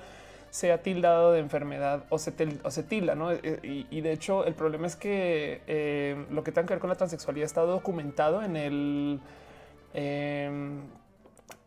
se 0.48 0.72
ha 0.72 0.82
tildado 0.82 1.32
de 1.32 1.40
enfermedad 1.40 2.04
o 2.08 2.18
se, 2.18 2.32
tilda, 2.32 3.14
¿no? 3.14 3.30
Eh, 3.30 3.40
eh, 3.42 3.86
y, 3.90 4.00
de 4.00 4.12
hecho 4.12 4.46
el 4.46 4.54
problema 4.54 4.86
es 4.86 4.96
que 4.96 5.60
eh, 5.66 6.24
lo 6.30 6.42
que 6.42 6.50
tenga 6.50 6.66
que 6.66 6.72
ver 6.72 6.80
con 6.80 6.88
la 6.88 6.96
transexualidad 6.96 7.44
está 7.44 7.60
documentado 7.60 8.42
en 8.42 8.56
el 8.56 9.20
em, 9.94 10.82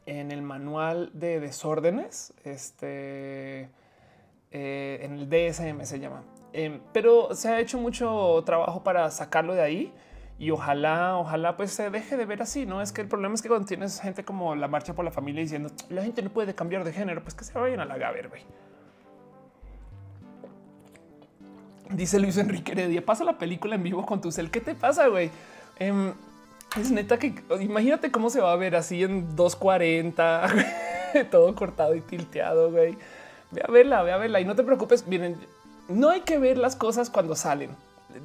en 0.05 0.31
el 0.31 0.41
manual 0.41 1.11
de 1.13 1.39
desórdenes, 1.39 2.33
este, 2.43 3.69
eh, 4.51 4.99
en 5.01 5.13
el 5.13 5.29
DSM 5.29 5.85
se 5.85 5.99
llama. 5.99 6.23
Em, 6.53 6.81
pero 6.91 7.33
se 7.33 7.49
ha 7.49 7.59
hecho 7.59 7.77
mucho 7.77 8.41
trabajo 8.45 8.83
para 8.83 9.09
sacarlo 9.09 9.53
de 9.53 9.61
ahí 9.61 9.93
y 10.37 10.51
ojalá, 10.51 11.17
ojalá 11.17 11.55
pues 11.55 11.71
se 11.71 11.89
deje 11.89 12.17
de 12.17 12.25
ver 12.25 12.41
así. 12.41 12.65
No 12.65 12.81
es 12.81 12.91
que 12.91 13.01
el 13.01 13.07
problema 13.07 13.35
es 13.35 13.41
que 13.41 13.47
cuando 13.47 13.67
tienes 13.67 14.01
gente 14.01 14.25
como 14.25 14.55
la 14.55 14.67
marcha 14.67 14.93
por 14.93 15.05
la 15.05 15.11
familia 15.11 15.41
diciendo 15.43 15.69
la 15.89 16.03
gente 16.03 16.21
no 16.21 16.29
puede 16.29 16.55
cambiar 16.55 16.83
de 16.83 16.91
género, 16.91 17.21
pues 17.21 17.35
que 17.35 17.43
se 17.43 17.57
vayan 17.57 17.79
a 17.79 17.85
la 17.85 17.97
gaber. 17.97 18.29
Dice 21.91 22.19
Luis 22.19 22.37
Enrique 22.37 22.71
Heredia, 22.71 23.05
pasa 23.05 23.23
la 23.23 23.37
película 23.37 23.75
en 23.75 23.83
vivo 23.83 24.05
con 24.05 24.19
tu 24.19 24.31
cel. 24.31 24.49
¿Qué 24.49 24.61
te 24.61 24.75
pasa, 24.75 25.07
güey? 25.07 25.29
Em, 25.77 26.13
es 26.79 26.91
neta 26.91 27.19
que 27.19 27.35
imagínate 27.59 28.11
cómo 28.11 28.29
se 28.29 28.39
va 28.39 28.53
a 28.53 28.55
ver 28.55 28.75
así 28.75 29.03
en 29.03 29.35
240, 29.35 30.47
todo 31.31 31.53
cortado 31.55 31.95
y 31.95 32.01
tilteado, 32.01 32.71
güey. 32.71 32.97
Ve 33.51 33.61
a 33.67 33.71
verla, 33.71 34.03
ve 34.03 34.11
a 34.13 34.17
verla 34.17 34.39
y 34.39 34.45
no 34.45 34.55
te 34.55 34.63
preocupes. 34.63 35.05
Miren, 35.07 35.35
no 35.89 36.09
hay 36.09 36.21
que 36.21 36.37
ver 36.37 36.57
las 36.57 36.75
cosas 36.75 37.09
cuando 37.09 37.35
salen. 37.35 37.71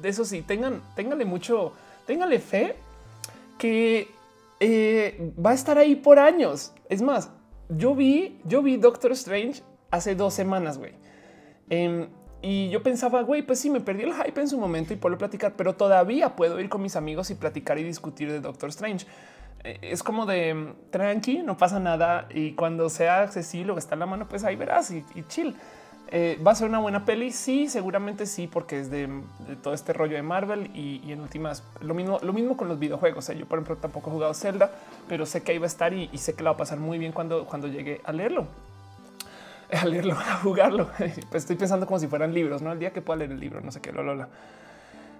De 0.01 0.09
eso 0.09 0.23
sí, 0.25 0.41
tengan, 0.41 0.81
ténganle 0.95 1.25
mucho, 1.25 1.73
ténganle 2.05 2.39
fe 2.39 2.75
que 3.57 4.09
eh, 4.59 5.33
va 5.43 5.51
a 5.51 5.53
estar 5.53 5.77
ahí 5.77 5.95
por 5.95 6.19
años. 6.19 6.73
Es 6.89 7.01
más, 7.01 7.29
yo 7.69 7.95
vi, 7.95 8.39
yo 8.45 8.61
vi 8.61 8.77
Doctor 8.77 9.11
Strange 9.11 9.61
hace 9.91 10.15
dos 10.15 10.33
semanas, 10.33 10.77
güey. 10.77 10.93
Em, 11.69 12.07
y 12.41 12.69
yo 12.69 12.83
pensaba, 12.83 13.21
güey, 13.21 13.41
pues 13.41 13.59
sí, 13.59 13.69
me 13.69 13.81
perdí 13.81 14.03
el 14.03 14.13
hype 14.13 14.39
en 14.39 14.47
su 14.47 14.57
momento 14.59 14.93
y 14.93 14.97
puedo 14.97 15.17
platicar, 15.17 15.53
pero 15.57 15.73
todavía 15.75 16.35
puedo 16.35 16.59
ir 16.59 16.69
con 16.69 16.81
mis 16.81 16.95
amigos 16.95 17.31
y 17.31 17.35
platicar 17.35 17.79
y 17.79 17.83
discutir 17.83 18.31
de 18.31 18.39
Doctor 18.39 18.69
Strange. 18.69 19.07
Eh, 19.63 19.79
es 19.81 20.03
como 20.03 20.25
de 20.25 20.53
mm, 20.53 20.75
tranqui, 20.91 21.39
no 21.39 21.57
pasa 21.57 21.79
nada. 21.79 22.27
Y 22.29 22.53
cuando 22.53 22.89
sea 22.89 23.21
accesible 23.21 23.71
o 23.71 23.77
está 23.77 23.95
en 23.95 23.99
la 23.99 24.05
mano, 24.05 24.27
pues 24.27 24.43
ahí 24.43 24.55
verás 24.55 24.91
y, 24.91 25.03
chill. 25.27 25.55
Eh, 26.09 26.39
va 26.45 26.51
a 26.51 26.55
ser 26.55 26.69
una 26.69 26.79
buena 26.79 27.05
peli. 27.05 27.31
Sí, 27.31 27.67
seguramente 27.69 28.27
sí, 28.27 28.47
porque 28.47 28.79
es 28.79 28.91
de, 28.91 29.09
todo 29.63 29.73
este 29.73 29.91
rollo 29.91 30.15
de 30.15 30.21
Marvel 30.21 30.69
y, 30.75 31.11
en 31.11 31.21
últimas 31.21 31.63
lo 31.81 31.95
mismo, 31.95 32.19
lo 32.21 32.33
mismo 32.33 32.55
con 32.55 32.67
los 32.67 32.77
videojuegos. 32.77 33.27
yo, 33.29 33.47
por 33.47 33.57
ejemplo, 33.57 33.77
tampoco 33.77 34.11
he 34.11 34.13
jugado 34.13 34.33
Zelda, 34.35 34.71
pero 35.09 35.25
sé 35.25 35.41
que 35.41 35.53
ahí 35.53 35.57
va 35.57 35.65
a 35.65 35.67
estar 35.67 35.91
y, 35.91 36.09
y 36.13 36.19
sé 36.19 36.35
que 36.35 36.43
la 36.43 36.51
va 36.51 36.55
a 36.55 36.57
pasar 36.57 36.77
muy 36.77 36.99
bien 36.99 37.11
cuando, 37.11 37.45
cuando 37.45 37.67
llegue 37.67 37.99
a 38.05 38.13
leerlo 38.13 38.47
a 39.71 39.85
leerlo, 39.85 40.13
a 40.13 40.37
jugarlo. 40.37 40.89
Pues 41.29 41.43
estoy 41.43 41.55
pensando 41.55 41.85
como 41.85 41.99
si 41.99 42.07
fueran 42.07 42.33
libros, 42.33 42.61
no 42.61 42.71
el 42.71 42.79
día 42.79 42.91
que 42.91 43.01
pueda 43.01 43.19
leer 43.19 43.31
el 43.31 43.39
libro, 43.39 43.61
no 43.61 43.71
sé 43.71 43.81
qué, 43.81 43.91
lo, 43.91 44.27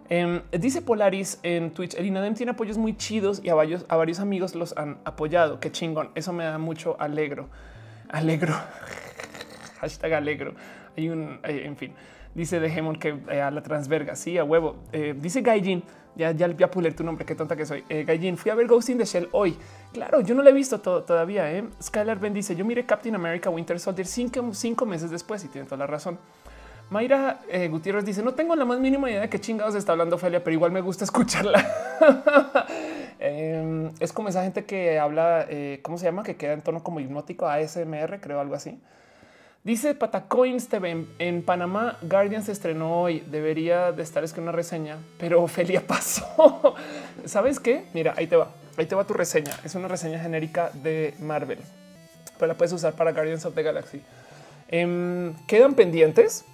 em, 0.10 0.42
dice 0.52 0.82
Polaris 0.82 1.40
en 1.44 1.72
Twitch, 1.72 1.96
el 1.96 2.06
INADEM 2.06 2.34
tiene 2.34 2.52
apoyos 2.54 2.78
muy 2.78 2.96
chidos 2.96 3.42
y 3.44 3.50
a 3.50 3.56
varios, 3.56 3.86
a 3.90 3.98
varios 3.98 4.20
amigos 4.20 4.56
los 4.56 4.78
han 4.78 4.98
apoyado. 5.04 5.60
Qué 5.60 5.72
chingón. 5.72 6.12
Eso 6.16 6.32
me 6.32 6.46
da 6.46 6.58
mucho 6.58 6.96
alegro. 7.00 7.50
Alegro. 8.10 8.56
Hashtag 9.82 10.14
alegro. 10.14 10.56
Hay 10.98 11.10
un, 11.10 11.40
eh, 11.44 11.62
en 11.66 11.78
fin, 11.78 11.94
dice 12.34 12.60
Dejemon 12.60 12.96
que 12.96 13.16
eh, 13.30 13.42
a 13.42 13.52
la 13.52 13.62
transverga. 13.62 14.16
Sí, 14.16 14.38
a 14.40 14.44
huevo. 14.44 14.78
Eh, 14.92 15.16
dice 15.16 15.42
Gaijin 15.42 15.84
ya, 16.16 16.32
ya 16.32 16.48
voy 16.48 16.64
a 16.64 16.72
pulir 16.72 16.96
tu 16.96 17.04
nombre, 17.04 17.24
qué 17.24 17.36
tonta 17.36 17.56
que 17.56 17.68
soy. 17.68 17.84
Gallín, 17.88 18.38
fui 18.38 18.50
a 18.50 18.56
ver 18.56 18.66
Ghost 18.66 18.90
in 18.90 18.98
the 18.98 19.06
Shell 19.06 19.30
hoy. 19.32 19.56
Claro, 19.94 20.22
yo 20.22 20.34
no 20.34 20.42
lo 20.42 20.50
he 20.50 20.54
visto 20.54 20.80
todavía. 20.80 21.64
Skylar 21.80 22.18
bendice. 22.20 22.56
Yo 22.56 22.66
miré 22.66 22.88
Captain 22.88 23.14
America 23.14 23.52
Winter 23.52 23.80
Soldier 23.80 24.08
cinco, 24.08 24.86
meses 24.88 25.12
después 25.12 25.44
y 25.46 25.48
tiene 25.48 25.68
toda 25.68 25.78
la 25.78 25.86
razón. 25.86 26.18
Mayra 26.90 27.42
Gutiérrez 27.70 28.04
dice: 28.04 28.24
No 28.24 28.34
tengo 28.34 28.56
la 28.56 28.66
más 28.66 28.80
mínima 28.80 29.12
idea 29.12 29.22
de 29.22 29.30
qué 29.30 29.40
chingados 29.40 29.76
está 29.76 29.92
hablando 29.92 30.16
Ophelia, 30.16 30.44
pero 30.44 30.56
igual 30.56 30.72
me 30.72 30.82
gusta 30.82 31.04
escucharla. 31.04 31.64
Em, 33.20 33.90
es 34.00 34.14
como 34.14 34.30
esa 34.30 34.44
gente 34.44 34.66
que 34.66 35.00
habla, 35.00 35.48
¿cómo 35.84 36.00
se 36.00 36.06
llama? 36.06 36.24
Que 36.24 36.36
queda 36.36 36.54
en 36.54 36.62
tono 36.62 36.84
como 36.84 37.00
hipnótico, 37.00 37.48
ASMR, 37.48 38.20
creo 38.20 38.40
algo 38.40 38.56
así. 38.56 38.80
Dice 39.68 39.96
Patacoins 39.96 40.70
TV 40.70 41.08
en 41.20 41.44
Panamá. 41.44 41.98
Guardian 42.02 42.42
se 42.42 42.54
estrenó 42.54 43.02
hoy. 43.02 43.20
Debería 43.30 43.92
de 43.92 44.02
estar 44.02 44.24
escribiendo 44.24 44.52
una 44.52 44.56
reseña, 44.56 44.98
pero 45.20 45.44
Ophelia 45.44 45.82
pasó. 45.86 46.74
¿Sabes 47.26 47.60
qué? 47.60 47.84
Mira, 47.94 48.14
ahí 48.16 48.28
te 48.28 48.38
va. 48.38 48.54
Ahí 48.78 48.86
te 48.86 48.96
va 48.96 49.04
tu 49.04 49.14
reseña. 49.14 49.52
Es 49.66 49.76
una 49.76 49.90
reseña 49.90 50.20
genérica 50.20 50.72
de 50.74 51.16
Marvel, 51.20 51.60
pero 52.40 52.48
la 52.48 52.54
puedes 52.54 52.72
usar 52.72 52.94
para 52.94 53.12
Guardians 53.12 53.44
of 53.44 53.56
the 53.56 53.62
Galaxy. 53.62 54.02
Em, 54.70 55.34
quedan 55.48 55.74
pendientes 55.74 56.46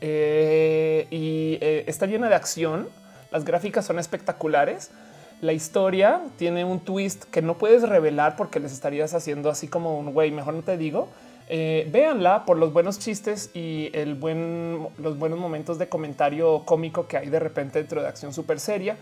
eh, 0.00 1.08
y 1.10 1.58
eh, 1.60 1.82
está 1.88 2.06
llena 2.06 2.28
de 2.28 2.36
acción. 2.36 2.88
Las 3.32 3.44
gráficas 3.44 3.86
son 3.86 3.98
espectaculares. 3.98 4.92
La 5.40 5.52
historia 5.52 6.20
tiene 6.38 6.64
un 6.64 6.78
twist 6.78 7.24
que 7.24 7.42
no 7.42 7.58
puedes 7.58 7.88
revelar 7.88 8.36
porque 8.36 8.60
les 8.60 8.72
estarías 8.72 9.14
haciendo 9.14 9.50
así 9.50 9.66
como 9.66 9.98
un 9.98 10.12
güey. 10.12 10.30
Mejor 10.30 10.54
no 10.54 10.62
te 10.62 10.76
digo 10.76 11.08
eh, 11.54 11.86
véanla 11.92 12.46
por 12.46 12.56
los 12.56 12.72
buenos 12.72 12.98
chistes 12.98 13.50
y 13.52 13.90
el 13.92 14.14
buen, 14.14 14.88
los 14.96 15.18
buenos 15.18 15.38
momentos 15.38 15.78
de 15.78 15.86
comentario 15.86 16.62
cómico 16.64 17.06
que 17.06 17.18
hay 17.18 17.28
de 17.28 17.38
repente 17.38 17.78
dentro 17.78 18.00
de 18.00 18.08
acción 18.08 18.32
súper 18.32 18.58
seria. 18.58 18.96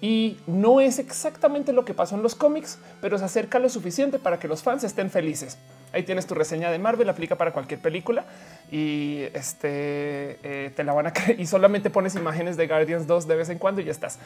Y 0.00 0.36
no 0.46 0.80
es 0.80 1.00
exactamente 1.00 1.72
lo 1.72 1.84
que 1.84 1.94
pasó 1.94 2.14
en 2.14 2.22
los 2.22 2.36
cómics, 2.36 2.78
pero 3.00 3.18
se 3.18 3.24
acerca 3.24 3.58
lo 3.58 3.68
suficiente 3.68 4.20
para 4.20 4.38
que 4.38 4.46
los 4.46 4.62
fans 4.62 4.84
estén 4.84 5.10
felices. 5.10 5.58
Ahí 5.92 6.04
tienes 6.04 6.28
tu 6.28 6.36
reseña 6.36 6.70
de 6.70 6.78
Marvel, 6.78 7.08
aplica 7.08 7.34
para 7.34 7.52
cualquier 7.52 7.80
película 7.80 8.24
y 8.70 9.22
este 9.34 10.38
eh, 10.44 10.70
te 10.76 10.84
la 10.84 10.92
van 10.92 11.08
a 11.08 11.12
creer 11.12 11.40
y 11.40 11.46
solamente 11.46 11.90
pones 11.90 12.14
imágenes 12.14 12.56
de 12.56 12.68
Guardians 12.68 13.08
2 13.08 13.26
de 13.26 13.34
vez 13.34 13.48
en 13.48 13.58
cuando 13.58 13.80
y 13.80 13.84
ya 13.84 13.90
estás. 13.90 14.20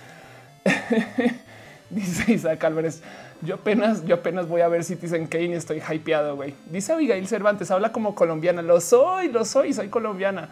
Dice 1.95 2.33
Isaac 2.33 2.63
Álvarez, 2.65 3.03
yo 3.43 3.57
apenas, 3.57 4.05
yo 4.05 4.15
apenas 4.17 4.49
voy 4.49 4.61
a 4.61 4.69
ver 4.69 4.85
Citizen 4.85 5.27
Kane 5.27 5.47
y 5.47 5.53
estoy 5.55 5.83
hypeado, 5.83 6.37
güey. 6.37 6.55
Dice 6.71 6.93
Abigail 6.93 7.27
Cervantes, 7.27 7.71
habla 7.71 7.91
como 7.91 8.15
colombiana. 8.15 8.63
Lo 8.63 8.81
soy, 8.81 9.29
lo 9.29 9.45
soy, 9.45 9.73
soy 9.73 9.89
colombiana. 9.89 10.49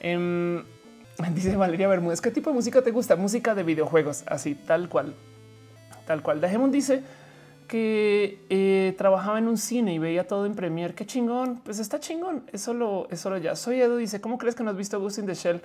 Em, 0.00 0.62
dice 1.34 1.56
Valeria 1.56 1.88
Bermúdez, 1.88 2.20
¿qué 2.20 2.30
tipo 2.30 2.50
de 2.50 2.54
música 2.54 2.82
te 2.82 2.90
gusta? 2.90 3.16
Música 3.16 3.54
de 3.54 3.62
videojuegos, 3.62 4.24
así, 4.26 4.54
tal 4.54 4.88
cual. 4.88 5.14
Tal 6.06 6.22
cual. 6.22 6.40
Dejemos 6.40 6.70
dice, 6.70 7.02
que 7.68 8.40
eh, 8.48 8.94
trabajaba 8.98 9.38
en 9.38 9.46
un 9.46 9.58
cine 9.58 9.94
y 9.94 9.98
veía 9.98 10.26
todo 10.26 10.46
en 10.46 10.54
Premiere. 10.54 10.94
Qué 10.94 11.06
chingón. 11.06 11.60
Pues 11.64 11.78
está 11.78 12.00
chingón. 12.00 12.42
Es 12.52 12.62
solo, 12.62 13.06
es 13.10 13.20
solo 13.20 13.38
ya. 13.38 13.54
Soy 13.54 13.80
Edu. 13.80 13.96
Dice, 13.96 14.20
¿cómo 14.20 14.38
crees 14.38 14.54
que 14.54 14.64
no 14.64 14.70
has 14.70 14.76
visto 14.76 14.98
Ghost 14.98 15.18
in 15.18 15.26
the 15.26 15.34
Shell? 15.34 15.60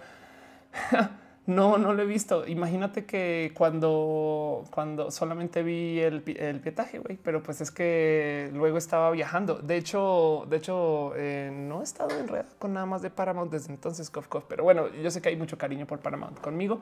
no, 1.45 1.77
no 1.77 1.93
lo 1.93 2.01
he 2.03 2.05
visto. 2.05 2.47
Imagínate 2.47 3.05
que 3.05 3.51
cuando, 3.55 4.63
cuando 4.71 5.11
solamente 5.11 5.61
vi 5.61 5.99
el, 5.99 6.23
el 6.37 6.61
pietaje, 6.61 6.99
güey, 6.99 7.17
pero 7.21 7.43
pues 7.43 7.59
es 7.59 7.69
que 7.69 8.49
luego 8.53 8.77
estaba 8.77 9.11
viajando. 9.11 9.55
De 9.55 9.75
hecho, 9.75 10.45
de 10.49 10.57
hecho, 10.57 11.13
eh, 11.17 11.51
no 11.53 11.81
he 11.81 11.83
estado 11.83 12.17
en 12.17 12.29
red 12.29 12.45
con 12.59 12.73
nada 12.73 12.85
más 12.85 13.01
de 13.01 13.09
Paramount 13.09 13.51
desde 13.51 13.73
entonces, 13.73 14.09
cof, 14.09 14.27
Pero 14.47 14.63
bueno, 14.63 14.87
yo 14.93 15.11
sé 15.11 15.21
que 15.21 15.29
hay 15.29 15.35
mucho 15.35 15.57
cariño 15.57 15.85
por 15.85 15.99
Paramount 15.99 16.39
conmigo. 16.39 16.79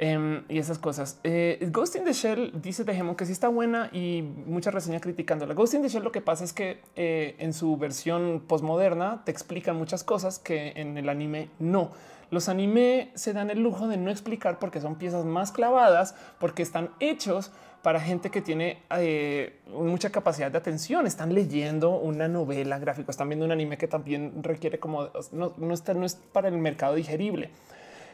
Em, 0.00 0.42
y 0.48 0.58
esas 0.58 0.78
cosas. 0.78 1.20
Eh, 1.22 1.68
Ghost 1.70 1.94
in 1.94 2.04
the 2.04 2.12
Shell 2.12 2.50
dice 2.60 2.82
Dejemos 2.82 3.16
que 3.16 3.26
sí 3.26 3.32
está 3.32 3.46
buena 3.46 3.90
y 3.92 4.22
mucha 4.22 4.72
reseña 4.72 4.98
criticándola. 4.98 5.54
Ghost 5.54 5.74
in 5.74 5.82
the 5.82 5.88
Shell 5.88 6.02
lo 6.02 6.10
que 6.10 6.20
pasa 6.20 6.42
es 6.42 6.52
que 6.52 6.80
eh, 6.96 7.36
en 7.38 7.52
su 7.52 7.76
versión 7.76 8.42
postmoderna 8.48 9.22
te 9.24 9.30
explican 9.30 9.76
muchas 9.76 10.02
cosas 10.02 10.40
que 10.40 10.72
en 10.74 10.98
el 10.98 11.08
anime 11.08 11.48
no. 11.60 11.92
Los 12.34 12.48
anime 12.48 13.12
se 13.14 13.32
dan 13.32 13.48
el 13.48 13.60
lujo 13.60 13.86
de 13.86 13.96
no 13.96 14.10
explicar 14.10 14.58
porque 14.58 14.80
son 14.80 14.96
piezas 14.96 15.24
más 15.24 15.52
clavadas, 15.52 16.16
porque 16.40 16.64
están 16.64 16.90
hechos 16.98 17.52
para 17.80 18.00
gente 18.00 18.30
que 18.30 18.42
tiene 18.42 18.82
eh, 18.90 19.60
mucha 19.68 20.10
capacidad 20.10 20.50
de 20.50 20.58
atención. 20.58 21.06
Están 21.06 21.32
leyendo 21.32 21.90
una 21.90 22.26
novela 22.26 22.80
gráfica, 22.80 23.12
están 23.12 23.28
viendo 23.28 23.46
un 23.46 23.52
anime 23.52 23.78
que 23.78 23.86
también 23.86 24.42
requiere 24.42 24.80
como 24.80 25.10
no, 25.30 25.72
está, 25.72 25.94
no 25.94 26.04
es 26.04 26.16
para 26.32 26.48
el 26.48 26.58
mercado 26.58 26.96
digerible. 26.96 27.50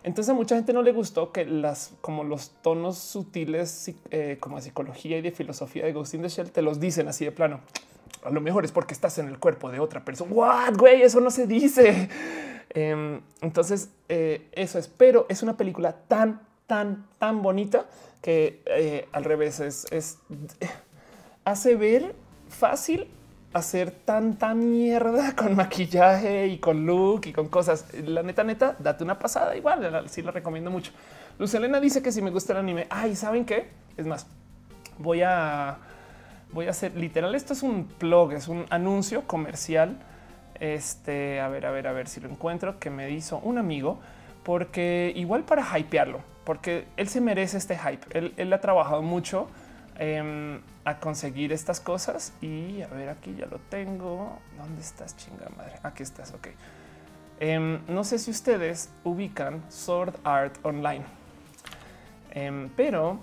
Entonces 0.02 0.30
a 0.30 0.34
mucha 0.34 0.54
gente 0.54 0.74
no 0.74 0.82
le 0.82 0.92
gustó 0.92 1.32
que 1.32 1.46
las 1.46 1.94
como 2.02 2.22
los 2.22 2.50
tonos 2.60 2.98
sutiles 2.98 3.90
eh, 4.10 4.36
como 4.38 4.56
de 4.56 4.62
psicología 4.62 5.16
y 5.16 5.22
de 5.22 5.30
filosofía 5.30 5.86
de 5.86 5.94
Ghost 5.94 6.12
in 6.12 6.20
the 6.20 6.28
Shell 6.28 6.50
te 6.50 6.60
los 6.60 6.78
dicen 6.78 7.08
así 7.08 7.24
de 7.24 7.32
plano. 7.32 7.60
A 8.22 8.28
lo 8.28 8.42
mejor 8.42 8.66
es 8.66 8.72
porque 8.72 8.92
estás 8.92 9.16
en 9.16 9.28
el 9.28 9.38
cuerpo 9.38 9.70
de 9.70 9.80
otra 9.80 10.04
persona. 10.04 10.30
What 10.30 10.76
güey, 10.76 11.00
eso 11.00 11.20
no 11.22 11.30
se 11.30 11.46
dice. 11.46 12.10
Em, 12.70 13.20
entonces 13.40 13.90
eh, 14.08 14.48
eso 14.52 14.78
es, 14.78 14.88
pero 14.88 15.26
es 15.28 15.42
una 15.42 15.56
película 15.56 15.92
tan, 16.08 16.40
tan, 16.66 17.06
tan 17.18 17.42
bonita 17.42 17.86
que 18.22 18.62
eh, 18.66 19.08
al 19.12 19.24
revés 19.24 19.60
es, 19.60 19.86
es 19.90 20.18
hace 21.44 21.74
ver 21.74 22.14
fácil 22.48 23.08
hacer 23.52 23.90
tanta 23.90 24.54
mierda 24.54 25.34
con 25.36 25.56
maquillaje 25.56 26.46
y 26.46 26.58
con 26.58 26.86
look 26.86 27.26
y 27.26 27.32
con 27.32 27.48
cosas. 27.48 27.86
La 28.04 28.22
neta, 28.22 28.44
neta, 28.44 28.76
date 28.78 29.04
una 29.04 29.18
pasada. 29.18 29.56
Igual, 29.56 30.08
sí 30.08 30.22
la 30.22 30.30
recomiendo 30.30 30.70
mucho. 30.70 30.92
Luz 31.38 31.54
Elena 31.54 31.80
dice 31.80 32.02
que 32.02 32.12
si 32.12 32.22
me 32.22 32.30
gusta 32.30 32.52
el 32.52 32.58
anime, 32.60 32.86
ay, 32.90 33.16
¿saben 33.16 33.44
qué? 33.44 33.68
Es 33.96 34.06
más, 34.06 34.26
voy 34.98 35.22
a, 35.22 35.78
voy 36.52 36.66
a 36.66 36.70
hacer 36.70 36.96
literal. 36.96 37.34
Esto 37.34 37.52
es 37.52 37.62
un 37.62 37.88
blog, 37.98 38.32
es 38.32 38.48
un 38.48 38.66
anuncio 38.70 39.26
comercial. 39.26 39.98
Este, 40.60 41.40
a 41.40 41.48
ver, 41.48 41.66
a 41.66 41.70
ver, 41.70 41.86
a 41.88 41.92
ver 41.92 42.06
si 42.06 42.20
lo 42.20 42.28
encuentro 42.28 42.78
que 42.78 42.90
me 42.90 43.10
hizo 43.10 43.38
un 43.38 43.58
amigo, 43.58 43.98
porque 44.44 45.12
igual 45.16 45.42
para 45.42 45.64
hypearlo, 45.78 46.20
porque 46.44 46.86
él 46.96 47.08
se 47.08 47.20
merece 47.20 47.56
este 47.56 47.76
hype. 47.76 48.06
Él, 48.16 48.34
él 48.36 48.52
ha 48.52 48.60
trabajado 48.60 49.02
mucho 49.02 49.48
Em, 50.02 50.62
a 50.86 50.98
conseguir 50.98 51.52
estas 51.52 51.78
cosas. 51.78 52.32
Y 52.40 52.80
a 52.80 52.86
ver, 52.86 53.10
aquí 53.10 53.34
ya 53.34 53.44
lo 53.44 53.58
tengo. 53.58 54.38
¿Dónde 54.56 54.80
estás, 54.80 55.14
chinga 55.14 55.46
madre? 55.58 55.74
Aquí 55.82 56.02
estás. 56.02 56.32
Ok. 56.32 56.48
Em, 57.38 57.80
no 57.86 58.02
sé 58.02 58.18
si 58.18 58.30
ustedes 58.30 58.88
ubican 59.04 59.62
Sword 59.68 60.14
Art 60.24 60.56
Online, 60.62 61.04
em, 62.30 62.70
pero 62.70 63.18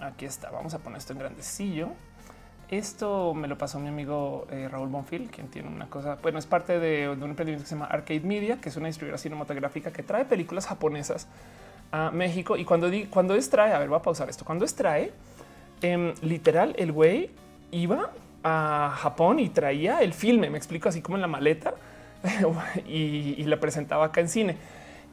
aquí 0.00 0.24
está. 0.24 0.50
Vamos 0.50 0.74
a 0.74 0.80
poner 0.80 0.98
esto 0.98 1.12
en 1.12 1.20
grandecillo. 1.20 1.90
Esto 2.70 3.34
me 3.34 3.46
lo 3.46 3.58
pasó 3.58 3.78
mi 3.78 3.88
amigo 3.88 4.46
eh, 4.50 4.68
Raúl 4.70 4.88
Bonfil, 4.88 5.30
quien 5.30 5.48
tiene 5.48 5.68
una 5.68 5.86
cosa, 5.88 6.16
bueno, 6.22 6.38
es 6.38 6.46
parte 6.46 6.78
de, 6.78 7.08
un 7.08 7.22
emprendimiento 7.22 7.64
que 7.64 7.68
se 7.68 7.74
llama 7.74 7.86
Arcade 7.86 8.20
Media, 8.20 8.58
que 8.60 8.70
es 8.70 8.76
una 8.76 8.86
distribuidora 8.86 9.18
cinematográfica 9.18 9.92
que 9.92 10.02
trae 10.02 10.24
películas 10.24 10.66
japonesas 10.66 11.28
a 11.92 12.10
México. 12.10 12.56
Y 12.56 12.64
cuando, 12.64 12.90
cuando 13.10 13.34
extrae, 13.34 13.72
a 13.72 13.78
ver, 13.78 13.88
voy 13.88 13.98
a 13.98 14.02
pausar 14.02 14.30
esto. 14.30 14.44
Cuando 14.44 14.64
extrae, 14.64 15.12
em, 15.82 16.14
literal, 16.22 16.74
el 16.78 16.90
güey 16.90 17.30
iba 17.70 18.10
a 18.42 18.94
Japón 18.96 19.40
y 19.40 19.50
traía 19.50 20.00
el 20.00 20.14
filme, 20.14 20.48
me 20.48 20.58
explico 20.58 20.88
así 20.88 21.02
como 21.02 21.16
en 21.16 21.22
la 21.22 21.28
maleta 21.28 21.74
y, 22.86 23.34
y 23.36 23.44
la 23.44 23.60
presentaba 23.60 24.06
acá 24.06 24.22
en 24.22 24.28
cine. 24.28 24.56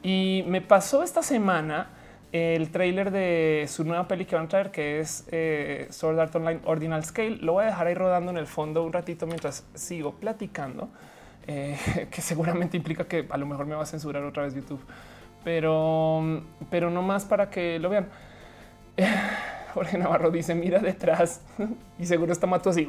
Y 0.02 0.42
me 0.48 0.62
pasó 0.62 1.02
esta 1.02 1.22
semana 1.22 1.88
el 2.32 2.70
trailer 2.70 3.10
de 3.10 3.66
su 3.68 3.84
nueva 3.84 4.08
peli 4.08 4.24
que 4.24 4.34
van 4.36 4.46
a 4.46 4.48
traer, 4.48 4.70
que 4.70 5.00
es 5.00 5.26
eh, 5.30 5.86
Sword 5.90 6.34
Online 6.36 6.60
Ordinal 6.64 7.04
Scale. 7.04 7.36
Lo 7.36 7.52
voy 7.54 7.64
a 7.64 7.66
dejar 7.66 7.86
ahí 7.86 7.94
rodando 7.94 8.30
en 8.30 8.38
el 8.38 8.46
fondo 8.46 8.82
un 8.82 8.92
ratito 8.92 9.26
mientras 9.26 9.64
sigo 9.74 10.12
platicando, 10.12 10.88
eh, 11.46 11.78
que 12.10 12.20
seguramente 12.22 12.76
implica 12.76 13.04
que 13.04 13.26
a 13.28 13.36
lo 13.36 13.46
mejor 13.46 13.66
me 13.66 13.74
va 13.74 13.82
a 13.82 13.86
censurar 13.86 14.24
otra 14.24 14.44
vez 14.44 14.54
YouTube 14.54 14.80
pero, 15.44 16.42
pero 16.70 16.90
no 16.90 17.02
más 17.02 17.24
para 17.24 17.50
que 17.50 17.78
lo 17.78 17.88
vean. 17.88 18.08
Jorge 19.74 19.98
Navarro 19.98 20.30
dice: 20.30 20.54
Mira 20.54 20.78
detrás 20.78 21.42
y 21.98 22.06
seguro 22.06 22.32
está 22.32 22.46
mato 22.46 22.70
así. 22.70 22.88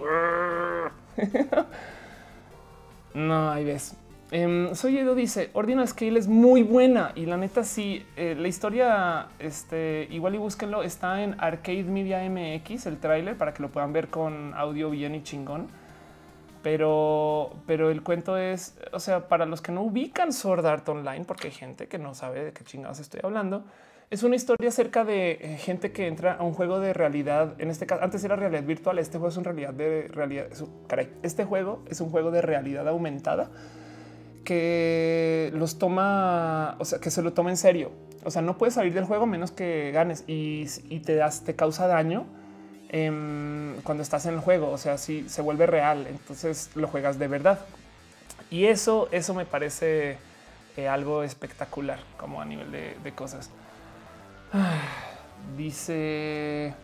no, 3.13 3.51
ahí 3.51 3.63
ves. 3.63 3.95
Em, 4.35 4.73
soy 4.73 4.97
Edo 4.97 5.13
dice 5.13 5.51
Ordinal 5.53 5.87
Scale 5.87 6.17
es 6.17 6.27
muy 6.27 6.63
buena 6.63 7.11
y 7.13 7.27
la 7.27 7.37
neta 7.37 7.63
sí, 7.63 8.03
eh, 8.15 8.33
la 8.35 8.47
historia 8.47 9.27
este 9.37 10.07
igual 10.09 10.33
y 10.33 10.39
búsquenlo 10.39 10.81
está 10.81 11.21
en 11.21 11.35
Arcade 11.39 11.83
Media 11.83 12.27
MX 12.27 12.87
el 12.87 12.97
tráiler 12.97 13.37
para 13.37 13.53
que 13.53 13.61
lo 13.61 13.69
puedan 13.69 13.93
ver 13.93 14.07
con 14.07 14.55
audio 14.55 14.89
bien 14.89 15.13
y 15.13 15.21
chingón 15.21 15.67
pero, 16.63 17.51
pero 17.67 17.91
el 17.91 18.01
cuento 18.01 18.35
es, 18.35 18.75
o 18.91 18.99
sea, 18.99 19.27
para 19.27 19.45
los 19.45 19.61
que 19.61 19.71
no 19.71 19.83
ubican 19.83 20.33
Sword 20.33 20.65
Art 20.65 20.89
Online, 20.89 21.25
porque 21.25 21.49
hay 21.49 21.53
gente 21.53 21.87
que 21.87 21.99
no 21.99 22.15
sabe 22.15 22.45
de 22.45 22.53
qué 22.53 22.63
chingados 22.63 22.99
estoy 22.99 23.19
hablando, 23.21 23.65
es 24.09 24.23
una 24.23 24.35
historia 24.35 24.69
acerca 24.69 25.03
de 25.03 25.31
eh, 25.41 25.57
gente 25.57 25.91
que 25.91 26.07
entra 26.07 26.33
a 26.33 26.43
un 26.43 26.53
juego 26.53 26.79
de 26.79 26.93
realidad. 26.93 27.53
En 27.59 27.69
este 27.69 27.85
caso, 27.85 28.01
antes 28.01 28.23
era 28.23 28.35
realidad 28.35 28.63
virtual. 28.63 28.97
Este 28.99 29.17
juego 29.17 29.29
es 29.29 29.37
un 29.37 29.43
realidad 29.43 29.73
de 29.73 30.07
realidad. 30.07 30.47
caray, 30.87 31.09
este 31.21 31.43
juego 31.43 31.83
es 31.89 31.99
un 31.99 32.09
juego 32.09 32.31
de 32.31 32.41
realidad 32.41 32.87
aumentada 32.87 33.49
que 34.43 35.51
los 35.53 35.79
toma, 35.79 36.75
o 36.79 36.85
sea, 36.85 36.99
que 36.99 37.11
se 37.11 37.21
lo 37.21 37.33
toma 37.33 37.49
en 37.49 37.57
serio. 37.57 37.91
O 38.23 38.31
sea, 38.31 38.41
no 38.41 38.57
puedes 38.57 38.75
salir 38.75 38.93
del 38.93 39.05
juego 39.05 39.25
menos 39.25 39.51
que 39.51 39.91
ganes 39.91 40.23
y, 40.27 40.65
te 41.05 41.15
das, 41.15 41.43
te 41.43 41.55
causa 41.55 41.87
daño 41.87 42.25
Em, 42.95 43.81
cuando 43.81 44.03
estás 44.03 44.27
en 44.27 44.35
el 44.35 44.39
juego. 44.39 44.69
O 44.69 44.77
sea, 44.77 44.99
si 44.99 45.27
se 45.27 45.41
vuelve 45.41 45.65
real, 45.65 46.05
entonces 46.07 46.69
lo 46.75 46.87
juegas 46.87 47.17
de 47.17 47.27
verdad. 47.27 47.59
Y 48.51 48.65
eso, 48.65 49.09
eso 49.11 49.33
me 49.33 49.47
parece 49.47 50.19
eh, 50.77 50.87
algo 50.87 51.23
espectacular, 51.23 51.97
como 52.17 52.39
a 52.39 52.45
nivel 52.45 52.71
de, 52.71 53.11
cosas. 53.13 53.49
dice 55.57 56.75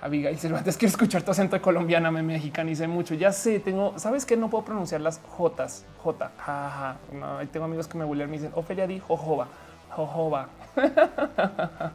Abigail 0.00 0.38
Cervantes, 0.38 0.76
quiero 0.76 0.90
escuchar 0.90 1.22
tu 1.22 1.32
acento 1.32 1.60
colombiana, 1.60 2.10
me 2.10 2.22
mexicanice 2.22 2.86
mucho. 2.86 3.14
Ya 3.14 3.32
sé, 3.32 3.58
tengo, 3.58 3.98
sabes 3.98 4.24
que 4.24 4.36
no 4.36 4.48
puedo 4.48 4.64
pronunciar 4.64 5.00
las 5.00 5.20
Jotas, 5.20 5.84
J, 6.02 6.30
jaja. 6.38 6.96
Tengo 7.52 7.64
amigos 7.66 7.88
que 7.88 7.98
me 7.98 8.04
bullean, 8.04 8.30
me 8.30 8.36
dicen 8.36 8.52
Ofelia 8.54 8.86
di 8.86 9.00
jojoba, 9.00 9.48
jojoba. 9.90 10.48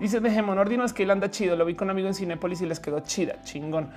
Dice 0.00 0.18
de 0.18 0.40
Ordino 0.40 0.84
es 0.84 0.92
que 0.92 1.04
él 1.04 1.10
anda 1.12 1.30
chido. 1.30 1.54
Lo 1.54 1.64
vi 1.64 1.76
con 1.76 1.86
un 1.86 1.90
amigo 1.90 2.08
en 2.08 2.14
Cinépolis 2.14 2.60
y 2.60 2.66
les 2.66 2.80
quedó 2.80 3.00
chida, 3.00 3.40
chingón. 3.44 3.88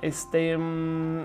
Este 0.00 0.56
mm, 0.56 1.24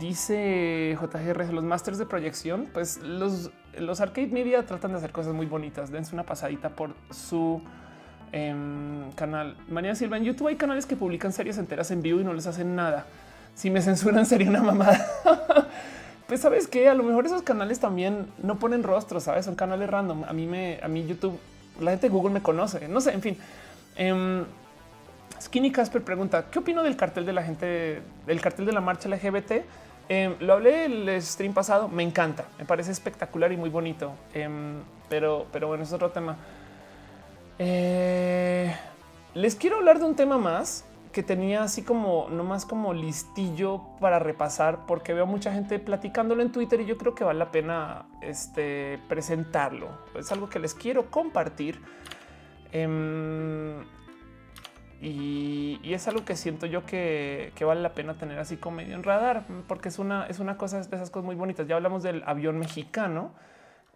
dice 0.00 0.98
JGR, 1.00 1.52
los 1.52 1.62
masters 1.62 1.98
de 1.98 2.06
proyección, 2.06 2.68
pues 2.72 2.98
los, 2.98 3.52
los 3.78 4.00
arcade 4.00 4.26
media 4.26 4.66
tratan 4.66 4.90
de 4.90 4.98
hacer 4.98 5.12
cosas 5.12 5.34
muy 5.34 5.46
bonitas. 5.46 5.92
Dense 5.92 6.14
una 6.14 6.24
pasadita 6.24 6.70
por 6.70 6.96
su 7.10 7.62
em, 8.32 9.10
canal. 9.12 9.56
María 9.68 9.94
Silva, 9.94 10.16
en 10.16 10.24
YouTube 10.24 10.48
hay 10.48 10.56
canales 10.56 10.86
que 10.86 10.96
publican 10.96 11.32
series 11.32 11.58
enteras 11.58 11.90
en 11.90 12.02
vivo 12.02 12.20
y 12.20 12.24
no 12.24 12.32
les 12.32 12.46
hacen 12.46 12.74
nada. 12.74 13.06
Si 13.54 13.70
me 13.70 13.82
censuran 13.82 14.26
sería 14.26 14.48
una 14.48 14.62
mamada. 14.62 15.06
pues 16.26 16.40
sabes 16.40 16.68
que 16.68 16.88
a 16.88 16.94
lo 16.94 17.02
mejor 17.02 17.26
esos 17.26 17.42
canales 17.42 17.80
también 17.80 18.26
no 18.42 18.58
ponen 18.58 18.82
rostros, 18.82 19.24
sabes? 19.24 19.44
Son 19.44 19.54
canales 19.54 19.90
random. 19.90 20.24
A 20.24 20.32
mí 20.32 20.46
me, 20.46 20.78
a 20.82 20.88
mí 20.88 21.06
YouTube 21.06 21.38
la 21.80 21.92
gente 21.92 22.08
de 22.08 22.12
Google 22.12 22.32
me 22.32 22.42
conoce. 22.42 22.88
No 22.88 23.00
sé, 23.00 23.12
en 23.12 23.22
fin. 23.22 23.36
Em, 23.96 24.44
Skinny 25.40 25.72
Casper 25.72 26.02
pregunta: 26.02 26.46
¿Qué 26.50 26.58
opino 26.58 26.82
del 26.82 26.96
cartel 26.96 27.26
de 27.26 27.32
la 27.32 27.42
gente, 27.42 28.02
del 28.26 28.40
cartel 28.40 28.66
de 28.66 28.72
la 28.72 28.80
marcha 28.80 29.08
LGBT? 29.08 29.64
Em, 30.08 30.34
lo 30.40 30.54
hablé 30.54 30.86
el 30.86 31.22
stream 31.22 31.54
pasado. 31.54 31.88
Me 31.88 32.02
encanta, 32.02 32.44
me 32.58 32.64
parece 32.64 32.90
espectacular 32.90 33.52
y 33.52 33.56
muy 33.56 33.70
bonito. 33.70 34.12
Em, 34.34 34.80
pero, 35.08 35.46
pero 35.52 35.68
bueno, 35.68 35.84
es 35.84 35.92
otro 35.92 36.10
tema. 36.10 36.36
Eh, 37.62 38.74
les 39.34 39.54
quiero 39.54 39.76
hablar 39.76 39.98
de 39.98 40.06
un 40.06 40.16
tema 40.16 40.38
más 40.38 40.86
que 41.12 41.22
tenía 41.22 41.62
así 41.62 41.82
como 41.82 42.28
no 42.30 42.42
más 42.42 42.64
como 42.64 42.94
listillo 42.94 43.82
para 44.00 44.18
repasar, 44.18 44.86
porque 44.86 45.12
veo 45.12 45.26
mucha 45.26 45.52
gente 45.52 45.78
platicándolo 45.78 46.40
en 46.40 46.52
Twitter 46.52 46.80
y 46.80 46.86
yo 46.86 46.96
creo 46.96 47.14
que 47.14 47.22
vale 47.22 47.38
la 47.38 47.50
pena 47.50 48.06
este, 48.22 48.98
presentarlo. 49.10 49.88
Es 50.14 50.32
algo 50.32 50.48
que 50.48 50.58
les 50.58 50.72
quiero 50.72 51.10
compartir. 51.10 51.82
Em, 52.72 53.84
y, 55.02 55.80
es 55.92 56.08
algo 56.08 56.24
que 56.24 56.36
siento 56.36 56.64
yo 56.64 56.86
que, 56.86 57.52
vale 57.60 57.82
la 57.82 57.92
pena 57.92 58.14
tener 58.14 58.38
así 58.38 58.56
como 58.56 58.78
medio 58.78 58.94
en 58.94 59.02
radar, 59.02 59.44
porque 59.68 59.90
es 59.90 59.98
una, 59.98 60.26
es 60.28 60.38
una 60.38 60.56
cosa 60.56 60.76
de 60.80 60.96
esas 60.96 61.10
cosas 61.10 61.26
muy 61.26 61.34
bonitas. 61.34 61.66
Ya 61.66 61.76
hablamos 61.76 62.02
del 62.02 62.22
avión 62.24 62.58
mexicano. 62.58 63.34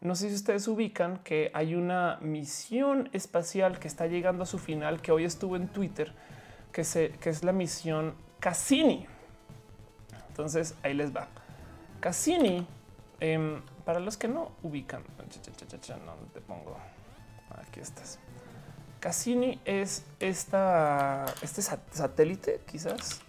No 0.05 0.15
sé 0.15 0.29
si 0.29 0.35
ustedes 0.35 0.69
ubican 0.69 1.17
que 1.21 1.51
hay 1.55 1.75
una 1.75 2.19
misión 2.21 3.09
espacial 3.15 3.79
que 3.79 3.89
está 3.89 4.07
llegando 4.07 4.43
a 4.43 4.47
su 4.47 4.59
final, 4.59 5.01
que 5.01 5.13
hoy 5.13 5.25
estuvo 5.25 5.57
en 5.57 5.67
Twitter, 5.67 6.13
que, 6.73 6.85
se, 6.85 7.09
que 7.13 7.31
es 7.31 7.43
la 7.43 7.53
misión 7.53 8.15
Cassini. 8.39 9.07
Entonces 10.29 10.75
ahí 10.83 10.93
les 10.93 11.17
va. 11.17 11.27
Cassini, 12.01 12.67
em, 13.19 13.63
para 13.87 13.99
los 13.99 14.19
que 14.19 14.29
no 14.29 14.53
ubican, 14.63 15.03
no 16.05 16.15
te 16.35 16.41
pongo. 16.43 16.77
Aquí 17.67 17.81
estás. 17.81 18.19
Cassini 19.01 19.59
es 19.65 20.05
esta, 20.21 21.25
este 21.41 21.63
satélite, 21.63 22.61
quizás, 22.71 23.21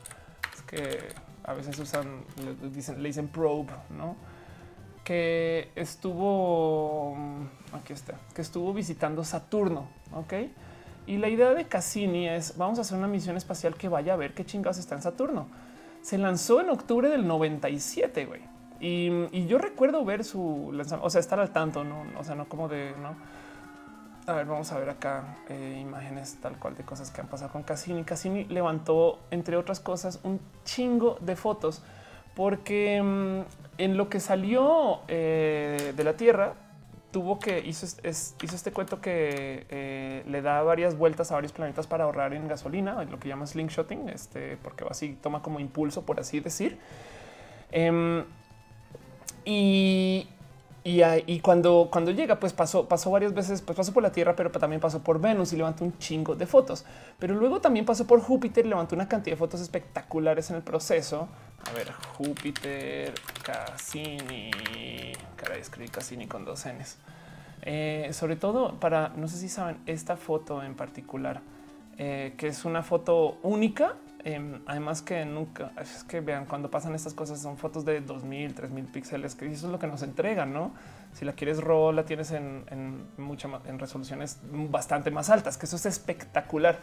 es 0.53 0.61
que 0.67 0.99
a 1.45 1.53
veces 1.53 1.79
usan, 1.79 2.25
dicen, 2.73 3.01
le 3.01 3.07
dicen 3.07 3.29
probe, 3.29 3.71
¿no? 3.91 4.34
Que 5.05 5.71
estuvo, 5.75 7.15
aquí 7.71 7.93
está, 7.93 8.15
que 8.33 8.41
estuvo 8.41 8.73
visitando 8.73 9.23
Saturno, 9.23 9.87
¿ok? 10.13 10.33
Y 11.07 11.17
la 11.17 11.29
idea 11.29 11.53
de 11.53 11.65
Cassini 11.65 12.27
es, 12.27 12.57
vamos 12.57 12.79
a 12.79 12.81
hacer 12.81 12.97
una 12.97 13.07
misión 13.07 13.37
espacial 13.37 13.75
que 13.75 13.87
vaya 13.87 14.13
a 14.13 14.15
ver 14.17 14.33
qué 14.33 14.45
chingados 14.45 14.79
está 14.79 14.95
en 14.95 15.03
Saturno. 15.03 15.47
Se 16.01 16.17
lanzó 16.17 16.59
en 16.59 16.69
octubre 16.69 17.07
del 17.07 17.27
97, 17.27 18.25
güey. 18.25 18.41
Y, 18.79 19.09
y 19.31 19.45
yo 19.45 19.57
recuerdo 19.57 20.03
ver 20.03 20.23
su 20.23 20.71
lanzamiento, 20.73 21.07
o 21.07 21.09
sea, 21.09 21.21
estar 21.21 21.39
al 21.39 21.51
tanto, 21.51 21.83
¿no? 21.83 22.03
O 22.19 22.23
sea, 22.23 22.35
no 22.35 22.49
como 22.49 22.67
de, 22.67 22.93
¿no? 23.01 23.15
A 24.27 24.33
ver, 24.33 24.47
vamos 24.47 24.71
a 24.71 24.79
ver 24.79 24.89
acá 24.89 25.37
eh, 25.49 25.77
imágenes 25.79 26.39
tal 26.41 26.57
cual 26.57 26.75
de 26.75 26.83
cosas 26.83 27.11
que 27.11 27.21
han 27.21 27.27
pasado 27.27 27.51
con 27.51 27.61
Cassini. 27.61 28.03
Cassini 28.03 28.45
levantó, 28.45 29.19
entre 29.29 29.55
otras 29.55 29.79
cosas, 29.79 30.19
un 30.23 30.41
chingo 30.63 31.19
de 31.21 31.35
fotos 31.35 31.83
porque 32.35 33.01
mm, 33.01 33.64
en 33.77 33.97
lo 33.97 34.09
que 34.09 34.19
salió 34.19 35.01
eh, 35.07 35.93
de 35.95 36.03
la 36.03 36.15
Tierra 36.17 36.53
tuvo 37.15 37.39
que 37.39 37.59
hizo, 37.59 37.85
este 38.03 38.71
cuento 38.73 38.99
que 38.99 39.65
eh, 39.69 40.23
le 40.27 40.41
da 40.41 40.61
varias 40.63 40.97
vueltas 40.97 41.31
a 41.31 41.35
varios 41.35 41.53
planetas 41.53 41.87
para 41.87 42.03
ahorrar 42.03 42.33
en 42.33 42.45
gasolina, 42.45 43.01
lo 43.05 43.19
que 43.19 43.29
llama 43.29 43.47
slingshotting, 43.47 44.09
este, 44.09 44.57
porque 44.57 44.83
así 44.89 45.17
toma 45.21 45.41
como 45.41 45.61
impulso, 45.61 46.05
por 46.05 46.19
así 46.19 46.41
decir. 46.41 46.77
Em, 47.71 48.25
y, 49.45 50.27
y, 50.87 51.39
cuando, 51.39 51.89
cuando 51.91 52.11
llega, 52.11 52.39
pues 52.39 52.53
pasó, 52.53 52.87
pasó 52.87 53.09
varias 53.09 53.33
veces, 53.33 53.63
pues 53.63 53.75
pasó 53.75 53.91
por 53.91 54.03
la 54.03 54.11
Tierra, 54.11 54.35
pero 54.35 54.51
también 54.51 54.79
pasó 54.79 55.01
por 55.01 55.19
Venus 55.19 55.51
y 55.51 55.57
levantó 55.57 55.83
un 55.83 55.97
chingo 55.97 56.35
de 56.35 56.45
fotos. 56.45 56.85
Pero 57.17 57.33
luego 57.33 57.59
también 57.59 57.87
pasó 57.87 58.05
por 58.05 58.21
Júpiter 58.21 58.67
y 58.67 58.69
levantó 58.69 58.93
una 58.93 59.07
cantidad 59.07 59.35
de 59.35 59.39
fotos 59.39 59.61
espectaculares 59.61 60.51
en 60.51 60.57
el 60.57 60.61
proceso. 60.61 61.27
A 61.67 61.73
ver, 61.73 61.91
Júpiter, 61.91 63.15
Cassini. 63.41 64.51
Caray, 65.35 65.59
escribí 65.59 65.89
Cassini 65.89 66.27
con 66.27 66.45
dos 66.45 66.67
N's. 66.67 66.97
Eh, 67.63 68.11
sobre 68.13 68.35
todo 68.35 68.79
para, 68.79 69.09
no 69.09 69.27
sé 69.27 69.37
si 69.37 69.49
saben, 69.49 69.79
esta 69.87 70.17
foto 70.17 70.61
en 70.61 70.75
particular, 70.75 71.41
eh, 71.97 72.35
que 72.37 72.49
es 72.49 72.63
una 72.63 72.83
foto 72.83 73.39
única 73.41 73.95
Em, 74.27 74.59
además 74.65 75.03
que 75.03 75.23
nunca 75.23 75.71
es 75.79 76.03
que 76.03 76.19
vean 76.19 76.47
cuando 76.47 76.71
pasan 76.71 76.95
estas 76.95 77.13
cosas 77.13 77.39
son 77.39 77.57
fotos 77.57 77.85
de 77.85 78.01
2000, 78.01 78.55
3000 78.55 78.85
píxeles, 78.85 79.35
que 79.35 79.45
eso 79.45 79.67
es 79.67 79.71
lo 79.71 79.77
que 79.77 79.85
nos 79.85 80.01
entregan, 80.01 80.51
no? 80.51 80.71
Si 81.13 81.25
la 81.25 81.33
quieres 81.33 81.63
RAW, 81.63 81.91
la 81.91 82.05
tienes 82.05 82.31
en, 82.31 82.65
en 82.71 83.05
mucha 83.17 83.47
en 83.67 83.77
resoluciones 83.77 84.39
bastante 84.51 85.11
más 85.11 85.29
altas, 85.29 85.59
que 85.59 85.67
eso 85.67 85.75
es 85.75 85.85
espectacular. 85.85 86.79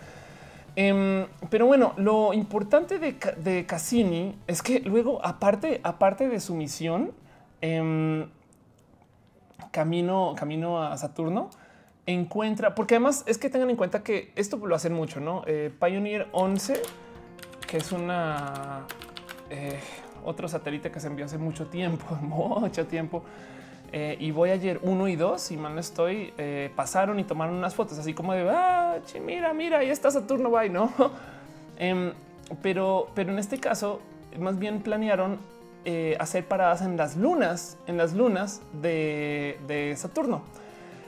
Em, 0.76 1.26
pero 1.50 1.66
bueno, 1.66 1.94
lo 1.96 2.32
importante 2.32 3.00
de, 3.00 3.66
Cassini 3.66 4.38
es 4.46 4.62
que 4.62 4.78
luego, 4.78 5.18
aparte, 5.26 5.80
aparte 5.82 6.28
de 6.28 6.38
su 6.38 6.54
misión, 6.54 7.10
em, 7.60 8.28
camino, 9.72 10.36
camino 10.36 10.80
a 10.80 10.96
Saturno, 10.96 11.50
encuentra, 12.06 12.76
porque 12.76 12.94
además 12.94 13.24
es 13.26 13.36
que 13.36 13.50
tengan 13.50 13.70
en 13.70 13.76
cuenta 13.76 14.04
que 14.04 14.32
esto 14.36 14.64
lo 14.64 14.76
hacen 14.76 14.92
mucho, 14.92 15.18
no? 15.18 15.42
Eh, 15.46 15.72
Pioneer 15.80 16.28
11 16.30 16.80
que 17.72 17.78
es 17.78 17.90
una 17.90 18.82
eh, 19.48 19.80
otro 20.26 20.46
satélite 20.46 20.90
que 20.90 21.00
se 21.00 21.06
envió 21.06 21.24
hace 21.24 21.38
mucho 21.38 21.68
tiempo, 21.68 22.04
mucho 22.20 22.86
tiempo. 22.86 23.24
Eh, 23.90 24.18
y 24.20 24.30
voy 24.30 24.50
ayer 24.50 24.78
uno 24.82 25.08
y 25.08 25.16
dos, 25.16 25.50
y 25.50 25.56
mal 25.56 25.74
no 25.74 25.80
estoy, 25.80 26.34
eh, 26.36 26.70
pasaron 26.76 27.18
y 27.18 27.24
tomaron 27.24 27.54
unas 27.54 27.74
fotos 27.74 27.98
así 27.98 28.12
como 28.12 28.34
de 28.34 28.46
ah, 28.50 28.98
mira, 29.24 29.54
mira, 29.54 29.78
ahí 29.78 29.88
está 29.88 30.10
Saturno, 30.10 30.50
bye, 30.50 30.68
no? 30.68 30.92
Em, 31.78 32.12
pero, 32.60 33.08
pero 33.14 33.32
en 33.32 33.38
este 33.38 33.58
caso, 33.58 34.02
más 34.38 34.58
bien 34.58 34.82
planearon 34.82 35.38
hacer 36.18 36.46
paradas 36.46 36.82
en 36.82 36.98
las 36.98 37.16
lunas, 37.16 37.78
en 37.86 37.96
las 37.96 38.12
lunas 38.12 38.60
de, 38.82 39.58
de 39.66 39.96
Saturno. 39.96 40.42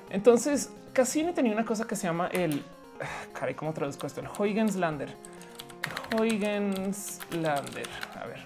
Entonces, 0.09 0.73
Cassini 0.95 1.33
tenía 1.33 1.53
una 1.53 1.67
cosa 1.67 1.87
que 1.87 1.95
se 1.95 2.07
llama 2.07 2.29
el 2.29 2.65
caray, 3.39 3.55
¿cómo 3.55 3.73
traduzco 3.73 4.07
esto? 4.07 4.21
El 4.21 4.29
Huygens 4.39 4.77
Lander. 6.23 7.89
A 8.21 8.27
ver, 8.27 8.41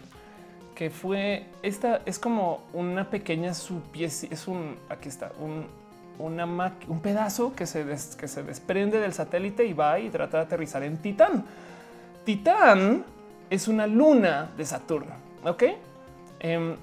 que 0.75 0.91
fue 0.91 1.47
esta 1.63 2.03
es 2.07 2.19
como 2.19 2.63
una 2.73 3.11
pequeña 3.11 3.53
pieza. 3.93 4.27
Es 4.31 4.49
un 4.49 4.77
aquí 4.89 5.09
está 5.09 5.33
un, 5.41 5.67
una 6.19 6.45
un 6.89 7.01
pedazo 7.01 7.55
que 7.55 7.67
se, 7.67 7.85
que 8.19 8.29
se 8.29 8.43
desprende 8.43 9.01
del 9.01 9.13
satélite 9.13 9.65
y 9.65 9.73
va 9.73 9.99
y 9.99 10.09
trata 10.11 10.39
de 10.39 10.45
aterrizar 10.45 10.83
en 10.83 10.99
Titán. 10.99 11.45
Titán 12.25 13.05
es 13.51 13.69
una 13.69 13.87
luna 13.87 14.51
de 14.57 14.65
Saturno. 14.65 15.15
Ok. 15.45 15.65
Em, 16.41 16.77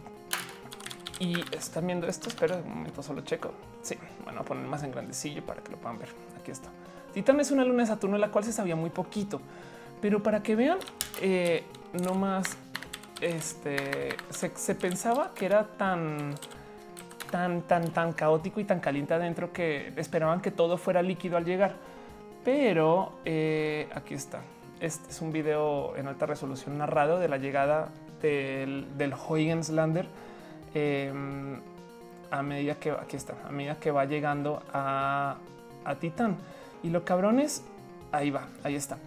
y 1.19 1.39
están 1.55 1.87
viendo 1.87 2.07
esto. 2.07 2.29
Espera 2.29 2.57
un 2.57 2.69
momento, 2.69 3.01
solo 3.01 3.21
checo. 3.21 3.51
Sí, 3.81 3.95
bueno, 4.23 4.43
poner 4.43 4.65
más 4.65 4.83
en 4.83 4.91
grandecillo 4.91 5.45
para 5.45 5.61
que 5.61 5.71
lo 5.71 5.77
puedan 5.77 5.99
ver. 5.99 6.09
Aquí 6.39 6.51
está. 6.51 6.69
Titán 7.13 7.39
es 7.39 7.51
una 7.51 7.63
luna 7.63 7.83
de 7.83 7.87
Saturno, 7.87 8.17
la 8.17 8.29
cual 8.29 8.43
se 8.43 8.51
sabía 8.51 8.75
muy 8.75 8.89
poquito. 8.89 9.39
Pero 10.01 10.21
para 10.21 10.43
que 10.43 10.55
vean, 10.55 10.79
eh, 11.21 11.63
no 12.03 12.13
más 12.13 12.57
este 13.21 14.09
se, 14.29 14.75
pensaba 14.75 15.31
que 15.33 15.45
era 15.45 15.63
tan, 15.77 16.35
tan, 17.31 17.61
tan, 17.61 17.89
tan 17.91 18.13
caótico 18.13 18.59
y 18.59 18.65
tan 18.65 18.79
caliente 18.79 19.13
adentro 19.13 19.53
que 19.53 19.93
esperaban 19.95 20.41
que 20.41 20.51
todo 20.51 20.77
fuera 20.77 21.01
líquido 21.01 21.37
al 21.37 21.45
llegar. 21.45 21.75
Pero 22.43 23.13
eh, 23.25 23.89
aquí 23.95 24.13
está. 24.13 24.41
Este 24.79 25.09
es 25.09 25.21
un 25.21 25.31
video 25.31 25.95
en 25.95 26.07
alta 26.07 26.25
resolución 26.25 26.77
narrado 26.77 27.19
de 27.19 27.27
la 27.29 27.37
llegada 27.37 27.89
del, 28.21 28.85
del 28.97 29.13
Huygens 29.13 29.69
Lander 29.69 30.07
em, 30.73 31.61
a 32.29 32.43
medida 32.43 32.75
que 32.75 32.91
aquí 32.91 33.15
está, 33.15 33.33
a 33.47 33.51
medida 33.51 33.79
que 33.79 33.91
va 33.91 34.05
llegando 34.05 34.61
a, 34.73 35.37
a 35.85 35.95
Titán. 35.95 36.37
Y 36.83 36.89
lo 36.89 37.05
cabrón 37.05 37.39
es 37.39 37.63
ahí 38.11 38.29
va, 38.29 38.47
ahí 38.63 38.75
está 38.75 38.97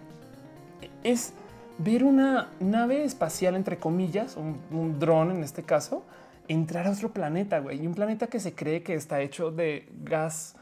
es 1.03 1.33
ver 1.77 2.03
una 2.03 2.49
nave 2.59 3.03
espacial, 3.03 3.55
entre 3.55 3.77
comillas, 3.77 4.37
un, 4.37 4.99
dron 4.99 5.31
en 5.31 5.43
este 5.43 5.63
caso, 5.63 6.03
entrar 6.47 6.87
a 6.87 6.91
otro 6.91 7.11
planeta, 7.11 7.59
güey, 7.59 7.83
y 7.83 7.87
un 7.87 7.93
planeta 7.93 8.27
que 8.27 8.39
se 8.39 8.53
cree 8.53 8.83
que 8.83 8.95
está 8.95 9.21
hecho 9.21 9.51
de 9.51 9.87
gas, 10.03 10.55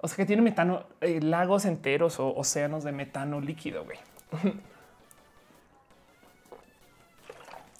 o 0.00 0.08
sea, 0.08 0.16
que 0.16 0.26
tiene 0.26 0.42
metano, 0.42 0.84
eh, 1.00 1.20
lagos 1.20 1.64
enteros 1.64 2.18
o 2.20 2.34
océanos 2.34 2.84
de 2.84 2.92
metano 2.92 3.40
líquido, 3.40 3.84
güey. 3.84 3.98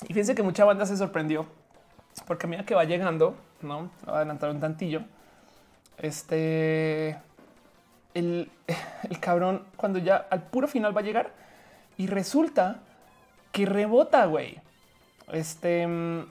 y 0.03 0.07
fíjense 0.09 0.35
que 0.35 0.43
mucha 0.43 0.65
banda 0.65 0.85
se 0.87 0.97
sorprendió 0.97 1.47
porque 2.27 2.47
mira 2.47 2.65
que 2.65 2.75
va 2.75 2.85
llegando, 2.85 3.35
no 3.63 3.91
va 4.07 4.15
a 4.15 4.17
adelantar 4.19 4.51
un 4.51 4.61
tantillo. 4.61 5.03
Este 5.99 7.19
el, 8.15 8.51
el 9.11 9.21
cabrón, 9.21 9.65
cuando 9.77 9.99
ya 9.99 10.17
al 10.31 10.43
puro 10.43 10.69
final 10.69 10.97
va 10.97 11.01
a 11.01 11.05
llegar, 11.05 11.33
y 12.03 12.09
resulta 12.09 12.81
que 13.53 13.65
rebota, 13.65 14.27
güey. 14.27 14.59
Este 15.33 15.87
mm, 15.87 16.25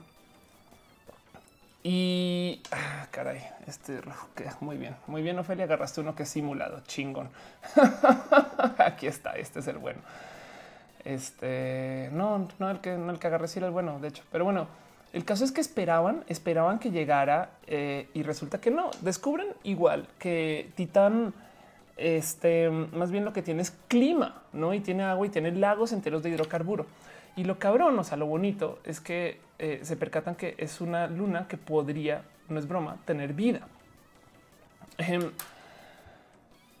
y 1.82 2.60
ah, 2.70 3.06
caray, 3.10 3.40
este 3.66 4.00
muy 4.60 4.76
bien, 4.76 4.94
muy 5.06 5.22
bien. 5.22 5.38
Ofelia, 5.38 5.64
agarraste 5.64 6.02
uno 6.02 6.14
que 6.14 6.24
es 6.24 6.28
simulado 6.28 6.80
chingón. 6.86 7.30
Aquí 8.78 9.06
está. 9.06 9.32
Este 9.32 9.60
es 9.60 9.66
el 9.66 9.78
bueno. 9.78 10.00
Este 11.06 12.10
no, 12.12 12.48
no 12.58 12.70
el 12.70 12.80
que 12.80 12.98
no 12.98 13.10
el 13.10 13.18
que 13.18 13.28
agarré, 13.28 13.48
sí 13.48 13.58
era 13.58 13.66
el 13.66 13.72
bueno, 13.72 13.98
de 13.98 14.08
hecho, 14.08 14.24
pero 14.30 14.44
bueno, 14.44 14.68
el 15.14 15.24
caso 15.24 15.42
es 15.42 15.52
que 15.52 15.62
esperaban, 15.62 16.22
esperaban 16.28 16.80
que 16.80 16.90
llegara 16.90 17.48
eh, 17.66 18.10
y 18.12 18.24
resulta 18.24 18.60
que 18.60 18.70
no. 18.70 18.90
Descubren 19.00 19.48
igual 19.64 20.06
que 20.18 20.70
Titán 20.76 21.32
este 22.02 22.70
más 22.70 23.10
bien 23.10 23.24
lo 23.24 23.32
que 23.32 23.42
tiene 23.42 23.62
es 23.62 23.72
clima, 23.88 24.42
no? 24.52 24.74
Y 24.74 24.80
tiene 24.80 25.04
agua 25.04 25.26
y 25.26 25.30
tiene 25.30 25.52
lagos 25.52 25.92
enteros 25.92 26.22
de 26.22 26.30
hidrocarburo. 26.30 26.86
Y 27.36 27.44
lo 27.44 27.58
cabrón, 27.58 27.98
o 27.98 28.04
sea, 28.04 28.16
lo 28.18 28.26
bonito 28.26 28.78
es 28.84 29.00
que 29.00 29.40
eh, 29.58 29.80
se 29.82 29.96
percatan 29.96 30.34
que 30.34 30.54
es 30.58 30.80
una 30.80 31.06
luna 31.06 31.46
que 31.48 31.56
podría, 31.56 32.22
no 32.48 32.58
es 32.58 32.68
broma, 32.68 32.98
tener 33.04 33.32
vida. 33.32 33.66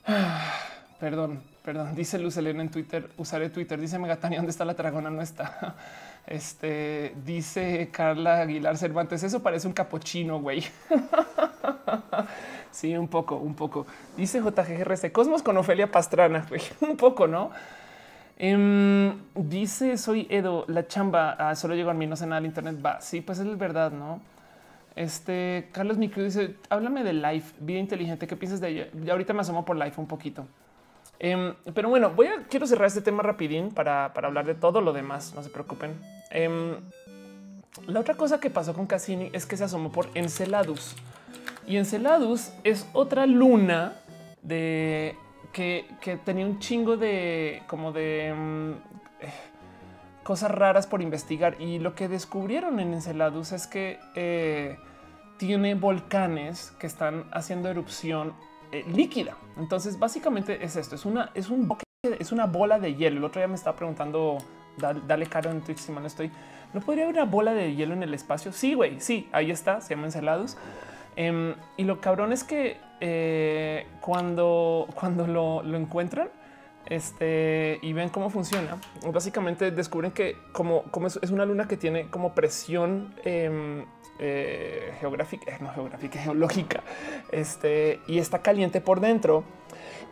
perdón, 1.00 1.42
perdón. 1.64 1.94
Dice 1.94 2.18
Luz 2.18 2.36
Elena 2.36 2.62
en 2.62 2.70
Twitter, 2.70 3.08
usaré 3.16 3.48
Twitter. 3.50 3.80
Dice 3.80 3.98
Megatania, 3.98 4.38
¿dónde 4.38 4.50
está 4.50 4.64
la 4.64 4.74
dragona? 4.74 5.10
No 5.10 5.22
está. 5.22 5.76
Este 6.24 7.16
dice 7.24 7.88
Carla 7.90 8.42
Aguilar 8.42 8.76
Cervantes. 8.78 9.24
Eso 9.24 9.42
parece 9.42 9.66
un 9.66 9.72
capuchino, 9.72 10.40
güey. 10.40 10.62
sí, 12.72 12.96
un 12.96 13.06
poco, 13.06 13.36
un 13.36 13.54
poco. 13.54 13.86
Dice 14.16 14.40
JGRC 14.40 15.12
Cosmos 15.12 15.42
con 15.42 15.56
Ofelia 15.56 15.90
Pastrana, 15.90 16.46
un 16.80 16.96
poco, 16.96 17.28
no? 17.28 17.50
Em, 18.38 19.14
dice 19.36 19.96
soy 19.96 20.26
Edo, 20.28 20.64
la 20.66 20.88
chamba 20.88 21.36
ah, 21.38 21.54
solo 21.54 21.76
llegó 21.76 21.90
a 21.90 21.94
mí, 21.94 22.08
no 22.08 22.16
sé 22.16 22.26
nada 22.26 22.40
del 22.40 22.46
internet. 22.46 22.84
Va, 22.84 23.00
sí, 23.00 23.20
pues 23.20 23.38
es 23.38 23.56
verdad, 23.56 23.92
no? 23.92 24.20
Este 24.96 25.68
Carlos 25.72 25.96
Micro 25.96 26.22
dice: 26.22 26.56
Háblame 26.68 27.04
de 27.04 27.12
Life, 27.12 27.54
vida 27.60 27.78
inteligente. 27.78 28.26
¿Qué 28.26 28.36
piensas 28.36 28.60
de 28.60 28.68
ella? 28.68 28.88
Ya 29.04 29.12
ahorita 29.12 29.32
me 29.32 29.42
asomo 29.42 29.64
por 29.64 29.76
Life 29.76 30.00
un 30.00 30.06
poquito. 30.06 30.46
Em, 31.18 31.54
pero 31.72 31.88
bueno, 31.88 32.10
voy 32.10 32.26
a 32.26 32.42
quiero 32.50 32.66
cerrar 32.66 32.88
este 32.88 33.00
tema 33.00 33.22
rapidín 33.22 33.70
para, 33.70 34.06
hablar 34.06 34.44
de 34.44 34.54
todo 34.54 34.80
lo 34.80 34.92
demás. 34.92 35.34
No 35.34 35.42
se 35.42 35.50
preocupen. 35.50 35.98
Em, 36.30 36.76
la 37.86 38.00
otra 38.00 38.14
cosa 38.14 38.40
que 38.40 38.50
pasó 38.50 38.74
con 38.74 38.86
Cassini 38.86 39.30
es 39.32 39.46
que 39.46 39.56
se 39.56 39.64
asomó 39.64 39.92
por 39.92 40.08
Enceladus 40.14 40.96
y 41.66 41.76
Enceladus 41.76 42.52
es 42.64 42.88
otra 42.92 43.26
luna 43.26 43.94
de 44.42 45.16
que, 45.52 45.86
tenía 46.24 46.46
un 46.46 46.58
chingo 46.58 46.96
de 46.96 47.62
como 47.66 47.92
de 47.92 48.28
eh, 48.28 49.32
cosas 50.22 50.50
raras 50.50 50.86
por 50.86 51.02
investigar. 51.02 51.60
Y 51.60 51.78
lo 51.78 51.94
que 51.94 52.08
descubrieron 52.08 52.80
en 52.80 52.94
Enceladus 52.94 53.52
es 53.52 53.66
que 53.66 53.98
eh, 54.14 54.78
tiene 55.36 55.74
volcanes 55.74 56.72
que 56.78 56.86
están 56.86 57.24
haciendo 57.32 57.68
erupción 57.68 58.34
eh, 58.72 58.84
líquida. 58.92 59.36
Entonces, 59.58 59.98
básicamente 59.98 60.64
es 60.64 60.76
esto: 60.76 60.94
es 60.94 61.04
una, 61.04 61.30
es 61.34 61.50
un 61.50 61.68
es 62.02 62.32
una 62.32 62.46
bola 62.46 62.78
de 62.80 62.96
hielo. 62.96 63.18
El 63.18 63.24
otro 63.24 63.40
día 63.40 63.46
me 63.46 63.54
estaba 63.54 63.76
preguntando, 63.76 64.38
dale, 64.76 65.26
caro 65.26 65.50
en 65.50 65.60
Twitch 65.60 65.78
si 65.78 65.92
mal 65.92 66.02
no 66.02 66.08
estoy. 66.08 66.32
¿No 66.74 66.80
podría 66.80 67.04
haber 67.04 67.14
una 67.14 67.26
bola 67.26 67.52
de 67.52 67.76
hielo 67.76 67.94
en 67.94 68.02
el 68.02 68.14
espacio? 68.14 68.52
Sí, 68.52 68.74
güey, 68.74 68.98
sí, 68.98 69.28
ahí 69.30 69.50
está, 69.50 69.80
se 69.80 69.94
llama 69.94 70.06
Enceladus. 70.06 70.56
Em, 71.16 71.54
y 71.76 71.84
lo 71.84 72.00
cabrón 72.00 72.32
es 72.32 72.44
que 72.44 72.78
eh, 73.00 73.86
cuando, 74.00 74.88
cuando 74.94 75.26
lo, 75.26 75.62
lo, 75.62 75.76
encuentran 75.76 76.28
este, 76.86 77.78
y 77.82 77.92
ven 77.92 78.08
cómo 78.08 78.30
funciona, 78.30 78.76
básicamente 79.12 79.70
descubren 79.70 80.12
que 80.12 80.36
como, 80.52 80.84
como 80.84 81.06
es, 81.08 81.16
una 81.30 81.44
luna 81.44 81.68
que 81.68 81.76
tiene 81.76 82.08
como 82.08 82.34
presión 82.34 83.14
em, 83.24 83.84
eh, 84.18 84.94
geográfica, 85.00 85.52
eh, 85.52 85.58
no 85.60 85.72
geográfica, 85.72 86.18
geológica, 86.22 86.82
este, 87.30 88.00
y 88.06 88.18
está 88.18 88.40
caliente 88.40 88.80
por 88.80 89.00
dentro 89.00 89.44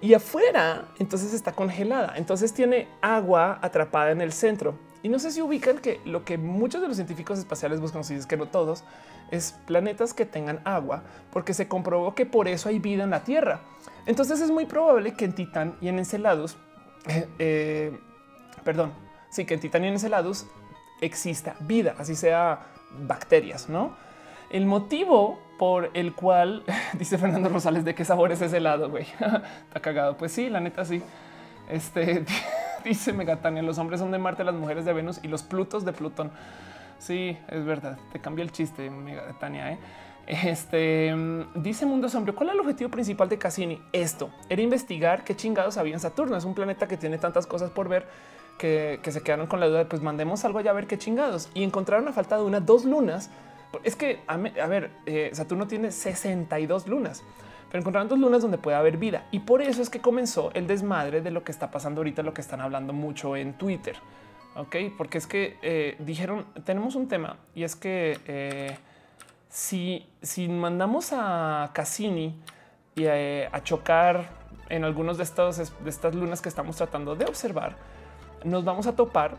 y 0.01 0.15
afuera, 0.15 0.87
entonces 0.99 1.35
está 1.35 1.53
congelada. 1.53 2.15
Entonces 2.17 2.55
tiene 2.55 2.89
agua 3.03 3.59
atrapada 3.61 4.11
en 4.11 4.21
el 4.21 4.33
centro. 4.33 4.75
Y 5.03 5.09
no 5.09 5.19
sé 5.19 5.31
si 5.31 5.41
ubican 5.41 5.79
que 5.79 6.01
lo 6.05 6.25
que 6.25 6.37
muchos 6.37 6.83
de 6.83 6.89
los 6.89 6.97
científicos 6.97 7.39
espaciales 7.39 7.81
buscan, 7.81 8.05
si 8.05 8.15
es 8.15 8.27
que 8.27 8.37
no 8.37 8.47
todos, 8.47 8.85
es 9.31 9.53
planetas 9.67 10.13
que 10.13 10.27
tengan 10.27 10.61
agua, 10.65 11.03
porque 11.33 11.55
se 11.55 11.69
comprobó 11.69 12.15
que 12.15 12.27
por 12.27 12.49
eso 12.49 12.69
hay 12.69 12.79
vida 12.79 13.05
en 13.05 13.11
la 13.11 13.25
Tierra. 13.25 13.61
Entonces 14.07 14.41
es 14.41 14.51
muy 14.51 14.67
probable 14.67 15.15
que 15.15 15.25
en 15.25 15.35
Titán 15.35 15.77
y 15.81 15.89
en 15.89 15.99
Enceladus, 15.99 16.57
eh, 17.39 17.99
perdón, 18.65 18.93
sí, 19.31 19.45
que 19.45 19.55
en 19.55 19.61
Titán 19.61 19.85
y 19.85 19.89
en 19.89 19.95
Enceladus 19.95 20.47
exista 21.01 21.57
vida, 21.61 21.95
así 21.99 22.15
sea 22.15 22.67
bacterias, 23.07 23.69
¿no? 23.69 23.97
El 24.51 24.67
motivo 24.67 25.39
por 25.59 25.91
el 25.95 26.15
cual 26.15 26.65
dice 26.95 27.17
Fernando 27.19 27.49
Rosales 27.49 27.85
de 27.85 27.95
qué 27.95 28.05
sabor 28.05 28.33
es 28.33 28.43
ese 28.43 28.57
helado, 28.57 28.91
güey. 28.91 29.05
Está 29.69 29.81
cagado. 29.81 30.17
Pues 30.17 30.33
sí, 30.33 30.51
la 30.51 30.61
neta 30.61 30.85
sí. 30.85 31.03
Este 31.69 32.25
dice 32.85 33.13
Megatania, 33.13 33.63
los 33.63 33.79
hombres 33.79 34.01
son 34.01 34.11
de 34.11 34.19
Marte, 34.19 34.45
las 34.45 34.55
mujeres 34.55 34.85
de 34.85 34.93
Venus 34.93 35.21
y 35.23 35.29
los 35.29 35.43
Plutos 35.43 35.85
de 35.85 35.93
Plutón. 35.93 36.31
Sí, 36.99 37.37
es 37.49 37.65
verdad. 37.65 37.99
Te 38.13 38.21
cambia 38.21 38.43
el 38.43 38.53
chiste, 38.53 38.91
Megatania. 38.91 39.73
¿eh? 39.73 39.79
Este 40.27 41.15
dice 41.55 41.87
Mundo 41.87 42.09
Sombrio. 42.09 42.35
¿Cuál 42.35 42.51
es 42.51 42.55
el 42.55 42.61
objetivo 42.61 42.91
principal 42.91 43.29
de 43.29 43.39
Cassini? 43.39 43.81
Esto 43.93 44.31
era 44.49 44.63
investigar 44.63 45.25
qué 45.25 45.35
chingados 45.35 45.77
había 45.77 45.95
en 45.95 46.01
Saturno. 46.01 46.37
Es 46.37 46.45
un 46.45 46.55
planeta 46.55 46.87
que 46.87 46.97
tiene 46.97 47.19
tantas 47.19 47.47
cosas 47.47 47.71
por 47.71 47.89
ver 47.89 48.07
que, 48.59 49.01
se 49.03 49.23
quedaron 49.23 49.47
con 49.47 49.59
la 49.59 49.67
duda 49.67 49.79
de 49.79 49.85
pues 49.87 50.03
mandemos 50.03 50.45
algo 50.45 50.59
allá 50.59 50.71
a 50.71 50.75
ver 50.75 50.87
qué 50.87 50.99
chingados 50.99 51.49
y 51.55 51.63
encontraron 51.63 52.07
a 52.09 52.13
falta 52.13 52.37
de 52.37 52.45
una, 52.45 52.61
dos 52.61 52.85
lunas 52.85 53.31
es 53.85 53.97
que, 53.97 54.21
a, 54.27 54.37
ver, 54.37 54.91
eh, 55.07 55.31
Saturno 55.33 55.67
tiene 55.67 55.93
62 55.93 56.89
lunas, 56.89 57.23
pero 57.71 57.81
encontraron 57.81 58.09
dos 58.09 58.19
lunas 58.19 58.43
donde 58.43 58.59
puede 58.59 58.77
haber 58.77 58.97
vida. 58.97 59.27
Y 59.31 59.41
por 59.41 59.63
eso 59.63 59.81
es 59.81 59.91
que 59.91 60.01
comenzó 60.01 60.51
el 60.55 60.67
desmadre 60.67 61.21
de 61.21 61.31
lo 61.31 61.45
que 61.45 61.53
está 61.53 61.71
pasando 61.71 62.01
ahorita, 62.01 62.23
lo 62.23 62.35
que 62.35 62.41
están 62.41 62.61
hablando 62.61 62.93
mucho 62.93 63.37
en 63.37 63.55
Twitter. 63.55 63.97
Ok, 64.57 64.77
porque 64.99 65.19
es 65.19 65.27
que 65.29 65.59
eh, 65.63 65.97
dijeron, 66.01 66.45
tenemos 66.65 66.97
un 66.97 67.07
tema 67.07 67.37
y 67.55 67.63
es 67.63 67.77
que 67.77 68.19
eh, 68.27 68.77
si, 69.49 70.09
si 70.23 70.49
mandamos 70.49 71.13
a 71.13 71.71
Cassini 71.73 72.35
y 72.97 73.07
a, 73.07 73.63
chocar 73.63 74.29
en 74.69 74.83
algunos 74.83 75.19
de 75.19 75.23
estos 75.23 75.57
de 75.57 75.91
estas 75.91 76.15
lunas 76.17 76.43
que 76.43 76.49
estamos 76.49 76.77
tratando 76.77 77.15
de 77.15 77.27
observar, 77.27 77.77
nos 78.43 78.65
vamos 78.65 78.89
a 78.89 78.97
topar 78.97 79.37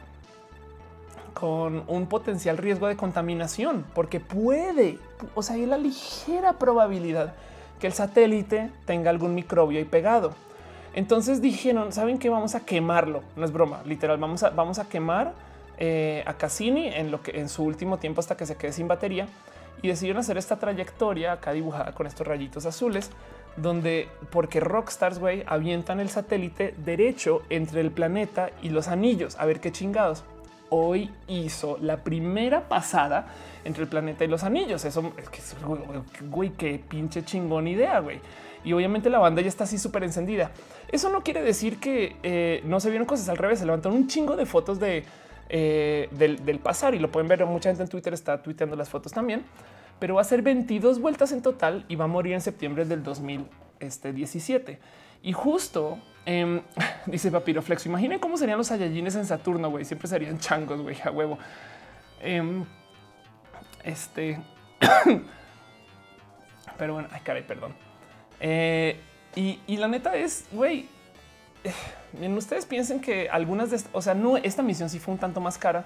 con 1.34 1.84
un 1.88 2.08
potencial 2.08 2.58
riesgo 2.58 2.88
de 2.88 2.96
contaminación, 2.96 3.86
porque 3.94 4.22
puede, 4.22 4.98
o 5.36 5.44
sea, 5.44 5.56
hay 5.56 5.66
la 5.66 5.78
ligera 5.78 6.54
probabilidad 6.54 7.34
que 7.82 7.88
el 7.88 7.94
satélite 7.94 8.70
tenga 8.86 9.10
algún 9.10 9.36
microbio 9.36 9.80
ahí 9.80 9.86
pegado. 9.86 10.34
Entonces 10.94 11.42
dijeron, 11.42 11.92
¿saben 11.92 12.20
qué? 12.20 12.30
Vamos 12.30 12.54
a 12.54 12.62
quemarlo. 12.64 13.24
No 13.36 13.44
es 13.44 13.52
broma, 13.52 13.82
literal, 13.86 14.18
vamos 14.18 14.44
a, 14.44 14.52
vamos 14.52 14.78
a 14.78 14.88
quemar 14.88 15.34
eh, 15.78 16.24
a 16.28 16.36
Cassini 16.36 16.88
en, 16.88 17.10
lo 17.10 17.22
que, 17.24 17.40
en 17.40 17.50
su 17.50 17.64
último 17.64 17.98
tiempo 17.98 18.20
hasta 18.20 18.38
que 18.38 18.46
se 18.46 18.56
quede 18.56 18.72
sin 18.72 18.88
batería 18.88 19.28
y 19.82 19.88
decidieron 19.88 20.20
hacer 20.20 20.38
esta 20.38 20.58
trayectoria 20.58 21.34
acá 21.34 21.54
dibujada 21.54 21.94
con 21.94 22.06
estos 22.06 22.28
rayitos 22.28 22.68
azules 22.68 23.10
donde 23.58 24.08
porque 24.30 24.60
Rockstars 24.60 25.18
güey 25.18 25.44
avientan 25.48 26.00
el 26.00 26.10
satélite 26.10 26.76
derecho 26.78 27.42
entre 27.50 27.82
el 27.82 27.90
planeta 27.90 28.52
y 28.62 28.70
los 28.70 28.88
anillos 28.90 29.36
a 29.40 29.46
ver 29.46 29.60
qué 29.60 29.72
chingados 29.72 30.24
hoy 30.74 31.12
hizo 31.28 31.78
la 31.82 32.04
primera 32.04 32.68
pasada 32.68 33.28
entre 33.64 33.84
el 33.84 33.90
planeta 33.90 34.24
y 34.24 34.28
los 34.28 34.44
anillos. 34.44 34.84
Eso 34.86 35.14
es 35.18 35.30
que, 35.30 35.42
güey, 36.26 36.52
qué 36.52 36.80
pinche 36.80 37.24
chingón 37.24 37.68
idea, 37.68 38.00
güey. 38.00 38.20
Y 38.64 38.74
obviamente 38.74 39.10
la 39.10 39.20
banda 39.20 39.42
ya 39.42 39.50
está 39.50 39.66
así 39.66 39.78
súper 39.78 40.04
encendida. 40.04 40.52
Eso 40.92 41.10
no 41.10 41.22
quiere 41.22 41.42
decir 41.42 41.80
que 41.80 42.16
eh, 42.24 42.62
no 42.64 42.80
se 42.80 42.90
vieron 42.90 43.06
cosas 43.06 43.28
al 43.30 43.38
revés. 43.38 43.60
Se 43.60 43.66
levantaron 43.66 43.98
un 43.98 44.08
chingo 44.08 44.36
de 44.36 44.46
fotos 44.46 44.80
de 44.80 45.04
eh, 45.54 46.08
del, 46.12 46.60
pasar 46.60 46.96
y 46.96 47.00
lo 47.00 47.12
pueden 47.12 47.28
ver. 47.28 47.46
Mucha 47.46 47.70
gente 47.70 47.84
en 47.84 47.90
Twitter 47.90 48.14
está 48.14 48.42
tuiteando 48.42 48.78
las 48.78 48.88
fotos 48.88 49.12
también, 49.12 49.44
pero 50.00 50.16
va 50.16 50.22
a 50.22 50.24
ser 50.24 50.42
22 50.42 51.02
vueltas 51.02 51.34
en 51.34 51.42
total 51.42 51.84
y 51.90 51.98
va 51.98 52.06
a 52.06 52.08
morir 52.08 52.34
en 52.34 52.42
septiembre 52.42 52.86
del 52.86 53.04
2017. 53.04 54.80
Y 55.24 55.34
justo 55.34 56.00
em, 56.26 56.62
dice 57.06 57.32
Papiroflex, 57.32 57.86
imaginen 57.86 58.20
cómo 58.20 58.38
serían 58.38 58.58
los 58.58 58.68
Saiyajines 58.68 59.16
en 59.16 59.26
Saturno, 59.26 59.70
güey. 59.70 59.86
Siempre 59.86 60.08
serían 60.08 60.40
changos, 60.40 60.82
güey, 60.82 60.98
a 61.04 61.12
huevo. 61.12 61.38
Em, 62.22 62.66
este, 63.84 64.40
pero 66.78 66.94
bueno, 66.94 67.10
ay, 67.12 67.22
caray, 67.24 67.46
perdón. 67.46 67.74
Eh, 68.40 69.00
y, 69.36 69.78
la 69.78 69.88
neta 69.88 70.16
es, 70.16 70.46
güey, 70.52 70.88
ustedes 72.38 72.66
piensen 72.66 73.00
que 73.00 73.30
algunas 73.30 73.72
de, 73.72 73.80
o 73.94 74.02
sea, 74.02 74.14
no, 74.14 74.38
esta 74.38 74.62
misión 74.62 74.90
sí 74.90 75.00
fue 75.00 75.14
un 75.14 75.20
tanto 75.20 75.40
más 75.40 75.58
cara, 75.58 75.86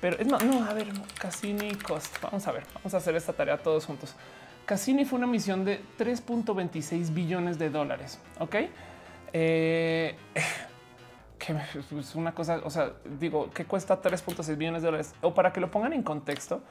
pero 0.00 0.18
es 0.18 0.26
más, 0.26 0.42
no, 0.44 0.64
a 0.64 0.72
ver, 0.72 0.88
Cassini 1.18 1.74
Cost. 1.76 2.20
Vamos 2.22 2.46
a 2.48 2.52
ver, 2.52 2.64
vamos 2.74 2.94
a 2.94 2.96
hacer 2.96 3.14
esta 3.14 3.32
tarea 3.32 3.58
todos 3.58 3.86
juntos. 3.86 4.14
Cassini 4.66 5.04
fue 5.04 5.18
una 5.18 5.26
misión 5.26 5.64
de 5.64 5.80
3.26 5.98 7.12
billones 7.12 7.58
de 7.58 7.70
dólares. 7.70 8.20
Ok. 8.38 8.56
Eh, 9.32 10.16
que 11.38 11.56
es 11.98 12.14
una 12.14 12.32
cosa, 12.32 12.60
o 12.64 12.70
sea, 12.70 12.92
digo, 13.18 13.50
que 13.50 13.64
cuesta 13.64 14.00
3.6 14.00 14.56
billones 14.56 14.82
de 14.82 14.86
dólares? 14.86 15.14
O 15.22 15.34
para 15.34 15.52
que 15.52 15.60
lo 15.60 15.70
pongan 15.70 15.92
en 15.92 16.02
contexto, 16.02 16.62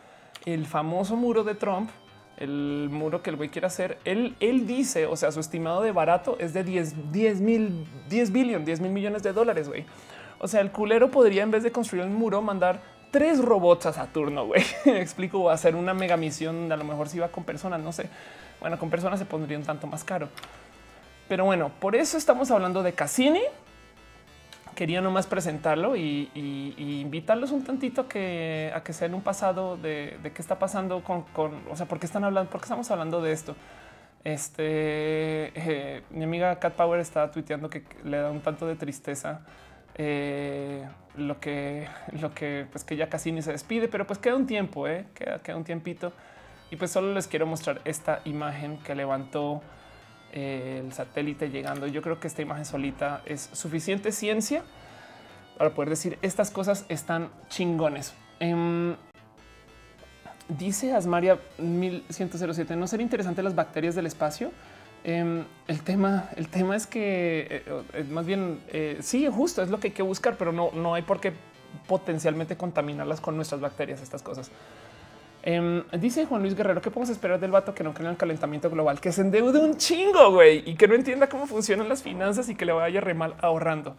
el 0.46 0.66
famoso 0.66 1.16
muro 1.18 1.44
de 1.44 1.56
Trump, 1.56 1.90
el 2.38 2.88
muro 2.90 3.22
que 3.22 3.30
el 3.32 3.36
güey 3.36 3.50
quiere 3.50 3.68
hacer, 3.68 4.00
él, 4.06 4.36
él 4.40 4.66
dice, 4.66 5.06
o 5.06 5.16
sea, 5.16 5.32
su 5.32 5.40
estimado 5.42 5.82
de 5.82 5.92
barato 5.92 6.38
es 6.40 6.54
de 6.54 6.64
10, 6.64 7.12
10 7.12 7.42
mil, 7.42 7.86
10 8.10 8.32
billones, 8.32 8.66
10 8.66 8.80
mil 8.80 8.92
millones 8.92 9.24
de 9.24 9.34
dólares, 9.34 9.68
güey. 9.68 9.86
O 10.40 10.48
sea, 10.48 10.62
el 10.62 10.72
culero 10.72 11.12
podría 11.12 11.44
en 11.44 11.52
vez 11.52 11.64
de 11.64 11.72
construir 11.72 12.06
un 12.06 12.16
muro 12.16 12.42
mandar 12.42 12.82
tres 13.12 13.40
robots 13.40 13.86
a 13.86 13.94
Saturno, 13.94 14.46
güey. 14.46 14.64
explico, 14.86 15.50
a 15.50 15.58
ser 15.58 15.76
una 15.76 15.94
mega 15.94 16.18
misión. 16.18 16.72
A 16.72 16.78
lo 16.78 16.84
mejor 16.84 17.10
si 17.10 17.20
va 17.20 17.28
con 17.28 17.44
personas, 17.44 17.80
no 17.82 17.92
sé. 17.92 18.10
Bueno, 18.60 18.80
con 18.80 18.90
personas 18.90 19.20
se 19.20 19.26
pondría 19.26 19.58
un 19.58 19.66
tanto 19.66 19.88
más 19.88 20.04
caro. 20.04 20.30
Pero 21.28 21.46
bueno, 21.46 21.72
por 21.80 21.96
eso 21.96 22.18
estamos 22.18 22.50
hablando 22.52 22.84
de 22.84 22.94
Cassini. 22.94 23.42
Quería 24.76 25.02
nomás 25.02 25.28
presentarlo 25.28 25.96
y, 25.96 26.32
invitarlos 26.78 27.52
un 27.52 27.64
tantito 27.64 28.02
a 28.02 28.08
que, 28.08 28.72
a 28.74 28.82
que 28.82 28.94
sea 28.94 29.08
en 29.08 29.14
un 29.14 29.22
pasado 29.22 29.78
de, 29.78 30.18
qué 30.24 30.42
está 30.42 30.58
pasando 30.58 31.04
con, 31.04 31.26
o 31.70 31.76
sea, 31.76 31.86
por 31.86 32.00
qué 32.00 32.06
están 32.06 32.24
hablando, 32.24 32.50
por 32.50 32.62
qué 32.62 32.66
estamos 32.66 32.90
hablando 32.90 33.22
de 33.22 33.34
esto. 33.34 33.56
Este 34.24 35.52
eh, 35.56 36.04
mi 36.12 36.24
amiga 36.24 36.60
Cat 36.60 36.74
Power 36.74 37.00
estaba 37.00 37.32
tuiteando 37.32 37.70
que 37.70 37.84
le 38.04 38.18
da 38.18 38.30
un 38.30 38.42
tanto 38.42 38.68
de 38.68 38.76
tristeza 38.76 39.42
eh, 40.04 40.84
lo 41.16 41.40
que 41.40 41.88
lo 42.20 42.34
que 42.34 42.66
pues 42.72 42.84
que 42.84 42.96
ya 42.96 43.08
casi 43.08 43.32
ni 43.32 43.44
se 43.44 43.52
despide, 43.52 43.88
pero 43.88 44.08
pues 44.08 44.18
queda 44.18 44.36
un 44.36 44.48
tiempo, 44.48 44.88
eh, 44.88 45.06
queda, 45.14 45.38
queda 45.44 45.56
un 45.56 45.64
tiempito 45.64 46.12
y 46.72 46.76
pues 46.76 46.90
solo 46.90 47.14
les 47.14 47.28
quiero 47.28 47.46
mostrar 47.46 47.82
esta 47.86 48.22
imagen 48.26 48.78
que 48.80 48.96
levantó 48.96 49.62
eh, 50.32 50.82
el 50.84 50.92
satélite 50.92 51.52
llegando. 51.52 51.86
Yo 51.86 52.02
creo 52.02 52.20
que 52.20 52.28
esta 52.28 52.42
imagen 52.42 52.66
solita 52.66 53.22
es 53.28 53.52
suficiente 53.54 54.12
ciencia 54.12 54.64
para 55.60 55.70
poder 55.70 55.90
decir 55.90 56.18
estas 56.24 56.50
cosas 56.50 56.84
están 56.90 57.30
chingones. 57.50 58.16
Em, 58.40 58.96
Dice 60.58 60.94
Asmaria 60.94 61.38
1107, 61.60 62.76
¿no 62.76 62.86
sería 62.88 63.04
interesante 63.04 63.42
las 63.42 63.56
bacterias 63.56 63.96
del 63.96 64.08
espacio? 64.08 64.52
Em, 65.04 65.44
el 65.68 65.82
tema, 65.82 66.30
el 66.36 66.48
tema 66.48 66.76
es 66.76 66.86
que 66.86 67.48
eh, 67.50 67.64
eh, 67.94 68.06
más 68.10 68.26
bien 68.26 68.60
eh, 68.68 68.98
sí, 69.02 69.28
justo 69.32 69.64
es 69.64 69.70
lo 69.70 69.80
que 69.80 69.88
hay 69.88 69.94
que 69.94 70.04
buscar, 70.04 70.36
pero 70.38 70.52
no, 70.52 70.70
no 70.74 70.94
hay 70.94 71.02
por 71.02 71.20
qué 71.20 71.34
potencialmente 71.88 72.56
contaminarlas 72.56 73.20
con 73.20 73.36
nuestras 73.36 73.62
bacterias, 73.62 74.02
estas 74.02 74.22
cosas. 74.22 74.52
Em, 75.44 75.84
dice 76.00 76.26
Juan 76.28 76.44
Luis 76.44 76.56
Guerrero, 76.56 76.82
¿qué 76.82 76.92
podemos 76.92 77.10
esperar 77.10 77.40
del 77.40 77.50
vato 77.50 77.74
que 77.74 77.84
no 77.84 77.96
cree 77.96 78.06
en 78.06 78.12
el 78.12 78.18
calentamiento 78.18 78.70
global? 78.70 79.00
Que 79.02 79.12
se 79.12 79.22
endeude 79.22 79.60
un 79.60 79.76
chingo, 79.78 80.32
güey, 80.32 80.70
y 80.70 80.76
que 80.76 80.88
no 80.88 80.94
entienda 80.94 81.28
cómo 81.30 81.48
funcionan 81.48 81.90
las 81.90 82.04
finanzas 82.04 82.48
y 82.50 82.56
que 82.56 82.66
le 82.66 82.74
vaya 82.74 83.02
re 83.02 83.16
mal 83.16 83.34
ahorrando. 83.42 83.96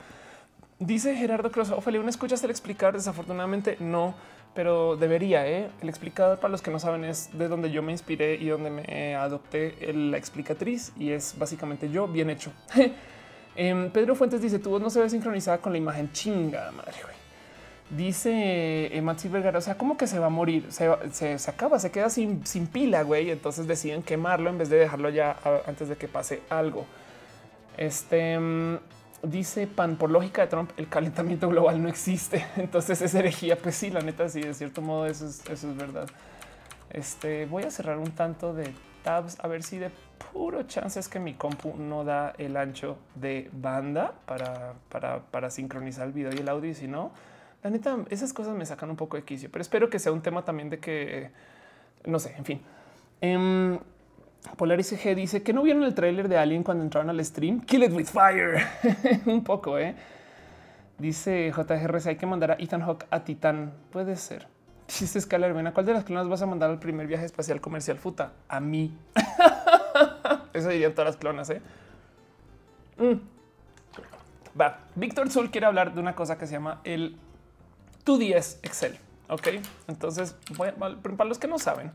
Dice 0.78 1.16
Gerardo 1.16 1.50
Cruz, 1.50 1.70
Ophelia, 1.70 2.00
¿una 2.00 2.10
escuchas 2.10 2.44
el 2.44 2.50
explicar? 2.50 2.94
Desafortunadamente 2.94 3.76
no 3.80 4.14
pero 4.54 4.96
debería. 4.96 5.46
¿eh? 5.46 5.70
El 5.80 5.88
explicador, 5.88 6.38
para 6.38 6.50
los 6.50 6.62
que 6.62 6.70
no 6.70 6.78
saben, 6.78 7.04
es 7.04 7.30
de 7.36 7.48
donde 7.48 7.70
yo 7.70 7.82
me 7.82 7.92
inspiré 7.92 8.34
y 8.34 8.48
donde 8.48 8.70
me 8.70 9.14
adopté 9.14 9.92
la 9.92 10.18
explicatriz 10.18 10.92
y 10.98 11.10
es 11.10 11.34
básicamente 11.38 11.90
yo 11.90 12.08
bien 12.08 12.30
hecho. 12.30 12.52
Em, 13.54 13.90
Pedro 13.90 14.14
Fuentes 14.14 14.40
dice: 14.40 14.58
Tu 14.58 14.70
voz 14.70 14.80
no 14.80 14.88
se 14.88 14.98
ve 14.98 15.10
sincronizada 15.10 15.58
con 15.58 15.72
la 15.72 15.78
imagen 15.78 16.10
chinga 16.10 16.70
madre. 16.72 16.94
Dice 17.90 18.86
eh, 18.86 19.02
Maxi 19.02 19.28
Vergara, 19.28 19.58
o 19.58 19.60
sea, 19.60 19.76
como 19.76 19.98
que 19.98 20.06
se 20.06 20.18
va 20.18 20.26
a 20.26 20.30
morir, 20.30 20.64
se, 20.70 20.88
se, 21.38 21.50
acaba, 21.50 21.78
se 21.78 21.90
queda 21.90 22.08
sin, 22.08 22.46
sin 22.46 22.66
pila, 22.66 23.02
güey. 23.02 23.30
Entonces 23.30 23.66
deciden 23.66 24.02
quemarlo 24.02 24.48
en 24.48 24.56
vez 24.56 24.70
de 24.70 24.78
dejarlo 24.78 25.10
ya 25.10 25.36
antes 25.66 25.90
de 25.90 25.96
que 25.96 26.08
pase 26.08 26.40
algo. 26.48 26.86
Este 27.76 28.32
em, 28.32 28.78
dice 29.22 29.66
Pan, 29.66 29.96
por 29.96 30.10
lógica 30.10 30.42
de 30.42 30.48
Trump, 30.48 30.70
el 30.76 30.88
calentamiento 30.88 31.48
global 31.48 31.82
no 31.82 31.88
existe. 31.88 32.44
Entonces 32.56 33.00
es 33.02 33.14
herejía. 33.14 33.56
Pues 33.56 33.74
sí, 33.74 33.90
la 33.90 34.00
neta, 34.00 34.28
sí, 34.28 34.40
de 34.40 34.54
cierto 34.54 34.82
modo, 34.82 35.06
eso 35.06 35.26
es, 35.26 35.48
eso 35.48 35.70
es 35.70 35.76
verdad. 35.76 36.08
Este 36.90 37.46
voy 37.46 37.62
a 37.64 37.70
cerrar 37.70 37.98
un 37.98 38.10
tanto 38.10 38.52
de 38.52 38.72
tabs 39.02 39.38
a 39.40 39.48
ver 39.48 39.62
si 39.62 39.78
de 39.78 39.90
puro 40.32 40.62
chance 40.64 41.00
es 41.00 41.08
que 41.08 41.18
mi 41.18 41.34
compu 41.34 41.76
no 41.76 42.04
da 42.04 42.34
el 42.38 42.56
ancho 42.56 42.98
de 43.14 43.50
banda 43.52 44.12
para, 44.26 44.74
para, 44.88 45.20
para 45.20 45.50
sincronizar 45.50 46.06
el 46.06 46.12
video 46.12 46.32
y 46.34 46.38
el 46.38 46.48
audio. 46.48 46.70
Y 46.70 46.74
si 46.74 46.86
no, 46.86 47.12
la 47.62 47.70
neta, 47.70 47.96
esas 48.10 48.32
cosas 48.32 48.56
me 48.56 48.66
sacan 48.66 48.90
un 48.90 48.96
poco 48.96 49.16
de 49.16 49.24
quicio, 49.24 49.50
pero 49.50 49.62
espero 49.62 49.90
que 49.90 49.98
sea 49.98 50.12
un 50.12 50.22
tema 50.22 50.44
también 50.44 50.70
de 50.70 50.78
que 50.78 51.30
no 52.04 52.18
sé, 52.18 52.34
en 52.36 52.44
fin. 52.44 52.60
Em, 53.20 53.78
Polaris 54.56 54.92
G 54.92 55.14
dice 55.14 55.42
que 55.42 55.52
no 55.52 55.62
vieron 55.62 55.84
el 55.84 55.94
tráiler 55.94 56.28
de 56.28 56.36
Alien 56.36 56.62
cuando 56.62 56.84
entraron 56.84 57.10
al 57.10 57.24
stream. 57.24 57.60
Kill 57.60 57.84
it 57.84 57.92
with 57.92 58.06
fire. 58.06 58.66
Un 59.26 59.44
poco, 59.44 59.78
¿eh? 59.78 59.94
Dice 60.98 61.50
JGRC, 61.50 62.06
hay 62.06 62.16
que 62.16 62.26
mandar 62.26 62.52
a 62.52 62.54
Ethan 62.54 62.82
Hawke 62.82 63.06
a 63.10 63.24
Titán. 63.24 63.72
Puede 63.90 64.16
ser. 64.16 64.46
Dice 64.86 65.20
Scalar, 65.20 65.56
¿a 65.66 65.72
cuál 65.72 65.86
de 65.86 65.94
las 65.94 66.04
clonas 66.04 66.28
vas 66.28 66.42
a 66.42 66.46
mandar 66.46 66.70
al 66.70 66.78
primer 66.78 67.06
viaje 67.06 67.24
espacial 67.24 67.60
comercial 67.60 67.98
futa? 67.98 68.32
A 68.48 68.60
mí. 68.60 68.96
Eso 70.52 70.68
dirían 70.68 70.92
todas 70.92 71.06
las 71.06 71.16
clonas, 71.16 71.48
¿eh? 71.50 71.62
Mm. 72.98 74.60
Va. 74.60 74.80
Víctor 74.94 75.30
Zul 75.30 75.50
quiere 75.50 75.66
hablar 75.66 75.94
de 75.94 76.00
una 76.00 76.14
cosa 76.14 76.36
que 76.36 76.46
se 76.46 76.52
llama 76.52 76.80
el 76.84 77.16
2DS 78.04 78.58
Excel. 78.62 78.98
Ok, 79.28 79.48
entonces, 79.88 80.36
para 80.58 81.24
los 81.24 81.38
que 81.38 81.48
no 81.48 81.58
saben, 81.58 81.90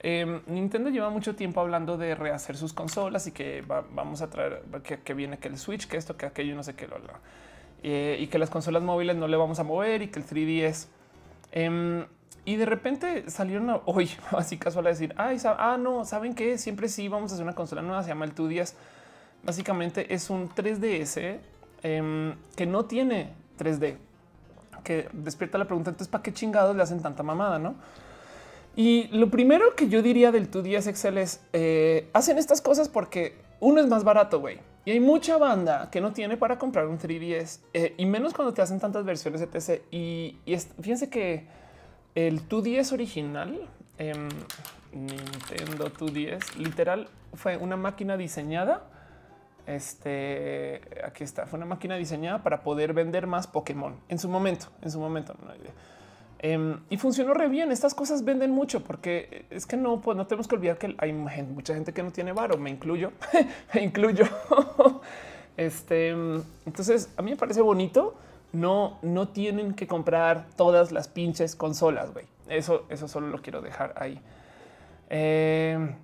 Em, 0.00 0.40
Nintendo 0.46 0.90
lleva 0.90 1.10
mucho 1.10 1.34
tiempo 1.34 1.60
hablando 1.60 1.96
de 1.96 2.14
rehacer 2.14 2.56
sus 2.56 2.72
consolas 2.72 3.26
y 3.26 3.32
que 3.32 3.64
vamos 3.66 4.22
a 4.22 4.30
traer 4.30 4.62
que, 5.04 5.14
viene 5.14 5.38
que 5.38 5.48
el 5.48 5.58
Switch, 5.58 5.88
que 5.88 5.96
esto, 5.96 6.16
que 6.16 6.26
aquello, 6.26 6.54
no 6.54 6.62
sé 6.62 6.74
qué, 6.74 6.86
lo, 6.86 6.96
eh, 7.82 8.16
y 8.20 8.28
que 8.28 8.38
las 8.38 8.50
consolas 8.50 8.82
móviles 8.82 9.16
no 9.16 9.26
le 9.26 9.36
vamos 9.36 9.58
a 9.58 9.64
mover 9.64 10.02
y 10.02 10.08
que 10.08 10.20
el 10.20 10.26
3DS. 10.26 10.88
Em, 11.50 12.06
y 12.44 12.56
de 12.56 12.66
repente 12.66 13.28
salieron 13.30 13.80
hoy, 13.86 14.10
así 14.30 14.56
casual 14.56 14.86
a 14.86 14.90
decir, 14.90 15.14
Ay, 15.16 15.38
ah, 15.44 15.76
no, 15.78 16.04
saben 16.04 16.34
que 16.34 16.58
siempre 16.58 16.88
sí 16.88 17.08
vamos 17.08 17.32
a 17.32 17.34
hacer 17.34 17.44
una 17.44 17.54
consola 17.54 17.82
nueva, 17.82 18.02
se 18.02 18.08
llama 18.08 18.24
el 18.24 18.34
2DS. 18.34 18.74
Básicamente 19.42 20.12
es 20.14 20.30
un 20.30 20.48
3DS 20.48 21.38
em, 21.82 22.34
que 22.56 22.66
no 22.66 22.84
tiene 22.84 23.32
3D, 23.58 23.96
que 24.84 25.08
despierta 25.12 25.58
la 25.58 25.64
pregunta, 25.64 25.90
entonces, 25.90 26.10
¿para 26.10 26.22
qué 26.22 26.32
chingados 26.32 26.76
le 26.76 26.82
hacen 26.82 27.02
tanta 27.02 27.22
mamada? 27.22 27.58
No? 27.58 27.76
Y 28.78 29.08
lo 29.08 29.28
primero 29.28 29.74
que 29.74 29.88
yo 29.88 30.02
diría 30.02 30.30
del 30.30 30.48
2DS 30.48 30.86
Excel 30.86 31.18
es 31.18 31.40
eh, 31.52 32.08
hacen 32.12 32.38
estas 32.38 32.60
cosas 32.60 32.88
porque 32.88 33.36
uno 33.58 33.80
es 33.80 33.88
más 33.88 34.04
barato, 34.04 34.38
güey. 34.38 34.60
Y 34.84 34.92
hay 34.92 35.00
mucha 35.00 35.36
banda 35.36 35.90
que 35.90 36.00
no 36.00 36.12
tiene 36.12 36.36
para 36.36 36.58
comprar 36.58 36.86
un 36.86 36.96
3DS 36.96 37.58
eh, 37.74 37.94
y 37.98 38.06
menos 38.06 38.34
cuando 38.34 38.54
te 38.54 38.62
hacen 38.62 38.78
tantas 38.78 39.04
versiones 39.04 39.42
etc. 39.42 39.82
Y, 39.90 40.38
fíjense 40.80 41.10
que 41.10 41.48
el 42.14 42.48
2DS 42.48 42.92
original, 42.92 43.68
em, 43.98 44.28
Nintendo 44.92 45.90
2DS, 45.90 46.54
literal 46.54 47.08
fue 47.34 47.56
una 47.56 47.76
máquina 47.76 48.16
diseñada. 48.16 48.84
Este 49.66 50.82
aquí 51.04 51.24
está, 51.24 51.48
fue 51.48 51.56
una 51.56 51.66
máquina 51.66 51.96
diseñada 51.96 52.44
para 52.44 52.62
poder 52.62 52.92
vender 52.92 53.26
más 53.26 53.48
Pokémon 53.48 53.96
en 54.08 54.20
su 54.20 54.28
momento. 54.28 54.68
En 54.82 54.92
su 54.92 55.00
momento, 55.00 55.34
no 55.44 55.50
hay 55.50 55.58
idea. 55.58 55.74
Em, 56.40 56.78
y 56.88 56.96
funcionó 56.98 57.34
re 57.34 57.48
bien. 57.48 57.72
Estas 57.72 57.94
cosas 57.94 58.24
venden 58.24 58.50
mucho 58.50 58.82
porque 58.84 59.44
es 59.50 59.66
que 59.66 59.76
no, 59.76 60.00
pues 60.00 60.16
no 60.16 60.26
tenemos 60.26 60.46
que 60.46 60.54
olvidar 60.54 60.78
que 60.78 60.94
hay 60.98 61.12
mucha 61.12 61.74
gente 61.74 61.92
que 61.92 62.02
no 62.02 62.12
tiene 62.12 62.32
varo. 62.32 62.56
Me 62.58 62.70
incluyo, 62.70 63.12
me 63.74 63.82
incluyo. 63.82 64.24
este, 65.56 66.10
entonces 66.66 67.10
a 67.16 67.22
mí 67.22 67.32
me 67.32 67.36
parece 67.36 67.60
bonito. 67.60 68.14
No, 68.52 68.98
no 69.02 69.28
tienen 69.28 69.74
que 69.74 69.86
comprar 69.86 70.46
todas 70.56 70.90
las 70.92 71.08
pinches 71.08 71.54
consolas. 71.54 72.12
güey. 72.12 72.26
Eso, 72.48 72.86
eso 72.88 73.08
solo 73.08 73.28
lo 73.28 73.42
quiero 73.42 73.60
dejar 73.60 73.94
ahí. 73.96 74.20
Em, 75.10 75.94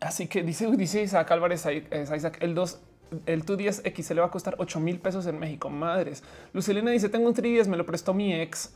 así 0.00 0.28
que 0.28 0.42
dice, 0.42 0.70
dice 0.70 1.02
Isaac 1.02 1.30
Álvarez, 1.30 1.66
Isaac, 1.66 2.38
el 2.40 2.54
2 2.54 2.80
el 3.26 3.40
210 3.40 3.82
X 3.84 4.06
se 4.06 4.14
le 4.14 4.22
va 4.22 4.28
a 4.28 4.30
costar 4.30 4.54
8 4.58 4.80
mil 4.80 4.98
pesos 4.98 5.26
en 5.26 5.38
México. 5.38 5.68
Madres. 5.68 6.22
Lucelina 6.54 6.90
dice: 6.90 7.10
Tengo 7.10 7.28
un 7.28 7.34
3 7.34 7.68
me 7.68 7.76
lo 7.76 7.84
prestó 7.84 8.14
mi 8.14 8.32
ex. 8.34 8.72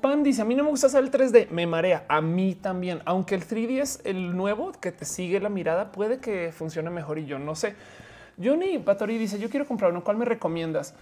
Pan 0.00 0.22
dice 0.22 0.42
a 0.42 0.44
mí 0.44 0.54
no 0.54 0.64
me 0.64 0.70
gusta 0.70 0.86
hacer 0.86 1.02
el 1.02 1.10
3D, 1.10 1.50
me 1.50 1.66
marea 1.66 2.04
a 2.08 2.20
mí 2.20 2.54
también, 2.54 3.00
aunque 3.04 3.34
el 3.34 3.46
3D 3.46 3.80
es 3.80 4.00
el 4.04 4.36
nuevo 4.36 4.72
que 4.72 4.92
te 4.92 5.04
sigue 5.04 5.40
la 5.40 5.48
mirada, 5.48 5.90
puede 5.90 6.18
que 6.18 6.52
funcione 6.52 6.90
mejor 6.90 7.18
y 7.18 7.26
yo 7.26 7.38
no 7.38 7.54
sé. 7.54 7.74
Johnny 8.42 8.78
Batori 8.78 9.18
dice 9.18 9.38
yo 9.38 9.50
quiero 9.50 9.66
comprar 9.66 9.90
uno, 9.90 10.04
¿cuál 10.04 10.16
me 10.16 10.24
recomiendas? 10.24 10.94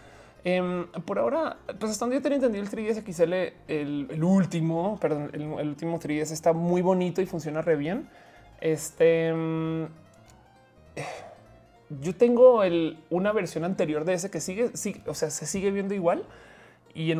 Em, 0.44 0.86
por 1.04 1.18
ahora, 1.18 1.56
pues 1.78 1.90
hasta 1.92 2.04
donde 2.04 2.16
yo 2.16 2.22
tenía 2.22 2.36
entendido 2.36 2.62
el 2.62 2.70
3DS 2.70 3.02
XL, 3.02 3.32
el, 3.68 4.22
último, 4.22 4.96
perdón, 5.00 5.30
el, 5.32 5.42
último 5.42 5.98
3DS 5.98 6.30
está 6.30 6.52
muy 6.52 6.82
bonito 6.82 7.20
y 7.20 7.26
funciona 7.26 7.62
re 7.62 7.76
bien. 7.76 8.08
Este, 8.60 9.28
em, 9.28 9.88
yo 12.00 12.14
tengo 12.14 12.62
una 13.10 13.32
versión 13.32 13.64
anterior 13.64 14.04
de 14.04 14.14
ese 14.14 14.30
que 14.30 14.40
sigue, 14.40 14.70
sigue, 14.76 15.02
o 15.06 15.14
sea, 15.14 15.30
se 15.30 15.46
sigue 15.46 15.70
viendo 15.72 15.94
igual 15.94 16.24
y 16.96 17.12
en 17.12 17.18